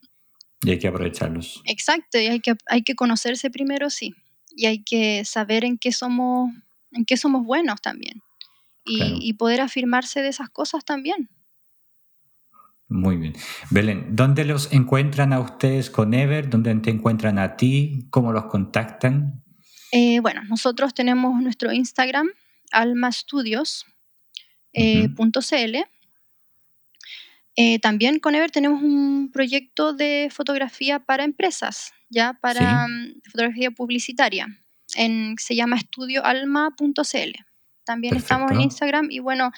Y 0.63 0.71
hay 0.71 0.79
que 0.79 0.87
aprovecharlos. 0.87 1.61
Exacto, 1.65 2.17
y 2.17 2.25
hay 2.25 2.39
que, 2.39 2.55
hay 2.65 2.81
que 2.81 2.95
conocerse 2.95 3.51
primero, 3.51 3.91
sí. 3.91 4.15
Y 4.55 4.65
hay 4.65 4.83
que 4.83 5.23
saber 5.23 5.65
en 5.65 5.77
qué 5.77 5.91
somos, 5.91 6.49
en 6.93 7.05
qué 7.05 7.15
somos 7.15 7.45
buenos 7.45 7.79
también. 7.79 8.23
Y, 8.85 9.33
poder 9.33 9.61
afirmarse 9.61 10.23
de 10.23 10.29
esas 10.29 10.49
cosas 10.49 10.83
también. 10.83 11.29
Muy 12.87 13.17
bien. 13.17 13.33
Belén, 13.69 14.15
¿dónde 14.15 14.45
los 14.45 14.73
encuentran 14.73 15.31
a 15.31 15.39
ustedes 15.39 15.91
con 15.91 16.15
Ever? 16.15 16.49
¿Dónde 16.49 16.73
te 16.77 16.89
encuentran 16.89 17.37
a 17.37 17.55
ti? 17.55 18.07
¿Cómo 18.09 18.31
los 18.31 18.45
contactan? 18.45 19.43
Eh, 19.91 20.21
bueno, 20.21 20.41
nosotros 20.45 20.95
tenemos 20.95 21.39
nuestro 21.39 21.71
Instagram, 21.71 22.29
Alma 22.71 23.11
Studios, 23.11 23.85
eh, 24.77 25.09
.cl. 25.15 25.75
Eh, 27.55 27.79
también 27.79 28.19
con 28.19 28.35
Ever 28.35 28.51
tenemos 28.51 28.83
un 28.83 29.31
proyecto 29.33 29.91
de 29.91 30.29
fotografía 30.31 30.99
para 30.99 31.23
empresas, 31.23 31.91
ya 32.09 32.37
para 32.39 32.87
mm, 32.87 33.21
fotografía 33.31 33.71
publicitaria. 33.71 34.47
En, 34.95 35.35
se 35.39 35.55
llama 35.55 35.77
estudioalma.cl. 35.77 37.31
También 37.83 38.15
estamos 38.15 38.51
en 38.51 38.61
Instagram 38.61 39.07
y 39.09 39.19
bueno, 39.19 39.51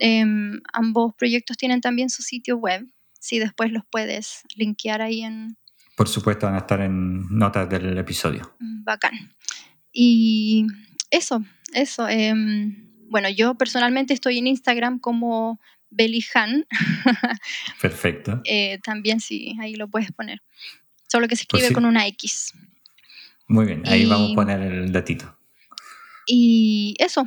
em, 0.00 0.60
ambos 0.72 1.14
proyectos 1.14 1.56
tienen 1.56 1.80
también 1.80 2.10
su 2.10 2.22
sitio 2.22 2.56
web. 2.56 2.84
Si 3.20 3.38
después 3.38 3.70
los 3.70 3.84
puedes 3.88 4.42
linkear 4.56 5.00
ahí 5.00 5.22
en... 5.22 5.56
Por 5.96 6.08
supuesto, 6.08 6.46
van 6.46 6.56
a 6.56 6.58
estar 6.58 6.80
en 6.80 7.28
notas 7.30 7.68
del 7.68 7.96
episodio. 7.98 8.56
Mm, 8.58 8.84
bacán. 8.84 9.12
Y 9.92 10.66
eso, 11.10 11.44
eso. 11.72 12.08
Em, 12.08 12.87
bueno, 13.08 13.28
yo 13.28 13.54
personalmente 13.54 14.14
estoy 14.14 14.38
en 14.38 14.46
Instagram 14.46 14.98
como 14.98 15.60
Belihan. 15.90 16.66
Perfecto. 17.82 18.40
Eh, 18.44 18.78
también 18.84 19.20
sí, 19.20 19.56
ahí 19.60 19.74
lo 19.74 19.88
puedes 19.88 20.12
poner. 20.12 20.42
Solo 21.06 21.28
que 21.28 21.36
se 21.36 21.42
escribe 21.42 21.72
con 21.72 21.84
una 21.84 22.06
X. 22.06 22.52
Muy 23.46 23.64
bien, 23.64 23.82
ahí 23.86 24.04
vamos 24.04 24.32
a 24.32 24.34
poner 24.34 24.60
el 24.60 24.92
datito. 24.92 25.38
Y 26.26 26.94
eso. 26.98 27.26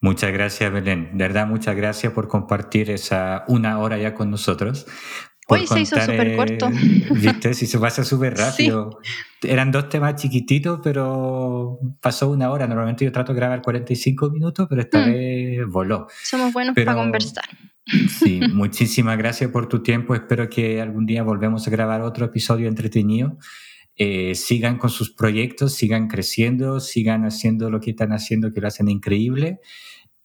Muchas 0.00 0.32
gracias, 0.32 0.72
Belén. 0.72 1.10
De 1.12 1.24
verdad, 1.24 1.46
muchas 1.46 1.74
gracias 1.74 2.12
por 2.12 2.28
compartir 2.28 2.90
esa 2.90 3.44
una 3.48 3.78
hora 3.78 3.98
ya 3.98 4.14
con 4.14 4.30
nosotros. 4.30 4.86
Hoy 5.48 5.66
se 5.66 5.80
hizo 5.80 6.00
súper 6.00 6.36
corto. 6.36 6.70
Viste, 7.10 7.54
si 7.54 7.66
se 7.66 7.78
pasa 7.78 8.04
súper 8.04 8.34
rápido. 8.38 8.98
Eran 9.42 9.70
dos 9.70 9.88
temas 9.88 10.16
chiquititos, 10.16 10.80
pero 10.82 11.78
pasó 12.00 12.30
una 12.30 12.50
hora. 12.50 12.66
Normalmente 12.66 13.04
yo 13.04 13.12
trato 13.12 13.32
de 13.32 13.36
grabar 13.36 13.62
45 13.62 14.30
minutos, 14.30 14.66
pero 14.68 14.80
esta 14.80 15.00
mm. 15.00 15.12
vez 15.12 15.66
voló. 15.66 16.06
Somos 16.22 16.52
buenos 16.52 16.74
para 16.74 16.94
conversar. 16.94 17.44
Sí, 18.08 18.40
muchísimas 18.52 19.18
gracias 19.18 19.50
por 19.50 19.68
tu 19.68 19.82
tiempo. 19.82 20.14
Espero 20.14 20.48
que 20.48 20.80
algún 20.80 21.06
día 21.06 21.22
volvemos 21.22 21.66
a 21.68 21.70
grabar 21.70 22.00
otro 22.00 22.26
episodio 22.26 22.68
entretenido. 22.68 23.36
Eh, 23.96 24.34
sigan 24.34 24.78
con 24.78 24.90
sus 24.90 25.12
proyectos, 25.12 25.74
sigan 25.74 26.08
creciendo, 26.08 26.80
sigan 26.80 27.24
haciendo 27.24 27.70
lo 27.70 27.80
que 27.80 27.90
están 27.90 28.12
haciendo, 28.12 28.52
que 28.52 28.60
lo 28.60 28.68
hacen 28.68 28.88
increíble. 28.88 29.60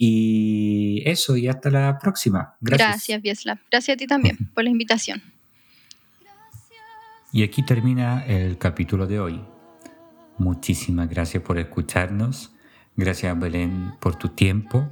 Y 0.02 1.04
eso, 1.06 1.36
y 1.36 1.50
hasta 1.50 1.70
la 1.70 2.00
próxima. 2.00 2.56
Gracias. 2.62 2.90
Gracias, 2.90 3.22
Viesla. 3.22 3.62
Gracias 3.70 3.96
a 3.96 3.98
ti 3.98 4.08
también 4.08 4.38
por 4.56 4.64
la 4.64 4.70
invitación. 4.70 5.22
Y 7.34 7.44
aquí 7.44 7.64
termina 7.64 8.26
el 8.26 8.58
capítulo 8.58 9.06
de 9.06 9.20
hoy. 9.20 9.42
Muchísimas 10.38 11.10
gracias 11.10 11.44
por 11.44 11.60
escucharnos. 11.60 12.54
Gracias, 12.96 13.38
Belén, 13.38 13.92
por 14.00 14.16
tu 14.16 14.30
tiempo. 14.30 14.88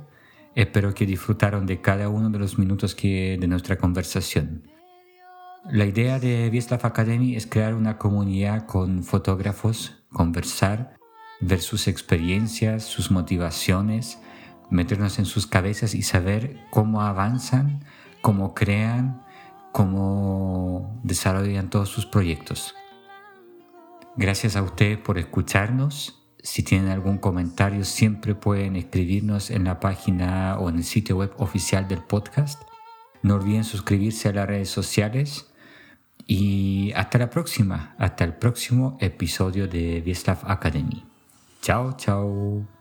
Espero 0.56 0.94
que 0.94 1.06
disfrutaron 1.06 1.66
de 1.66 1.80
cada 1.80 2.10
uno 2.10 2.30
de 2.30 2.40
los 2.40 2.60
minutos 2.60 2.94
que, 2.94 3.38
de 3.40 3.48
nuestra 3.48 3.78
conversación. 3.78 4.64
La 5.72 5.86
idea 5.86 6.20
de 6.20 6.50
Vieslav 6.50 6.86
Academy 6.86 7.36
es 7.36 7.48
crear 7.48 7.74
una 7.74 7.98
comunidad 7.98 8.66
con 8.66 9.04
fotógrafos, 9.04 10.04
conversar, 10.12 10.98
ver 11.40 11.62
sus 11.62 11.88
experiencias, 11.88 12.84
sus 12.84 13.10
motivaciones, 13.10 14.20
meternos 14.70 15.20
en 15.20 15.26
sus 15.26 15.48
cabezas 15.48 15.96
y 15.96 16.02
saber 16.02 16.60
cómo 16.70 17.02
avanzan, 17.02 17.84
cómo 18.22 18.54
crean, 18.54 19.24
cómo 19.72 21.00
desarrollan 21.04 21.70
todos 21.70 21.90
sus 21.90 22.06
proyectos. 22.06 22.76
Gracias 24.16 24.56
a 24.56 24.64
ustedes 24.64 24.98
por 24.98 25.18
escucharnos. 25.20 26.24
Si 26.42 26.64
tienen 26.64 26.90
algún 26.90 27.18
comentario, 27.18 27.84
siempre 27.84 28.34
pueden 28.34 28.76
escribirnos 28.76 29.52
en 29.52 29.64
la 29.66 29.80
página 29.80 30.58
o 30.60 30.70
en 30.70 30.78
el 30.78 30.84
sitio 30.84 31.18
web 31.18 31.34
oficial 31.38 31.88
del 31.88 32.02
podcast. 32.02 32.62
No 33.22 33.36
olviden 33.36 33.64
suscribirse 33.64 34.30
a 34.30 34.34
las 34.34 34.48
redes 34.48 34.70
sociales. 34.70 35.52
Y 36.26 36.92
hasta 36.96 37.20
la 37.20 37.30
próxima, 37.30 37.96
hasta 37.98 38.24
el 38.24 38.34
próximo 38.34 38.98
episodio 39.00 39.68
de 39.68 40.02
Vieslav 40.02 40.40
Academy. 40.46 41.06
Chao, 41.62 41.96
chao. 41.98 42.77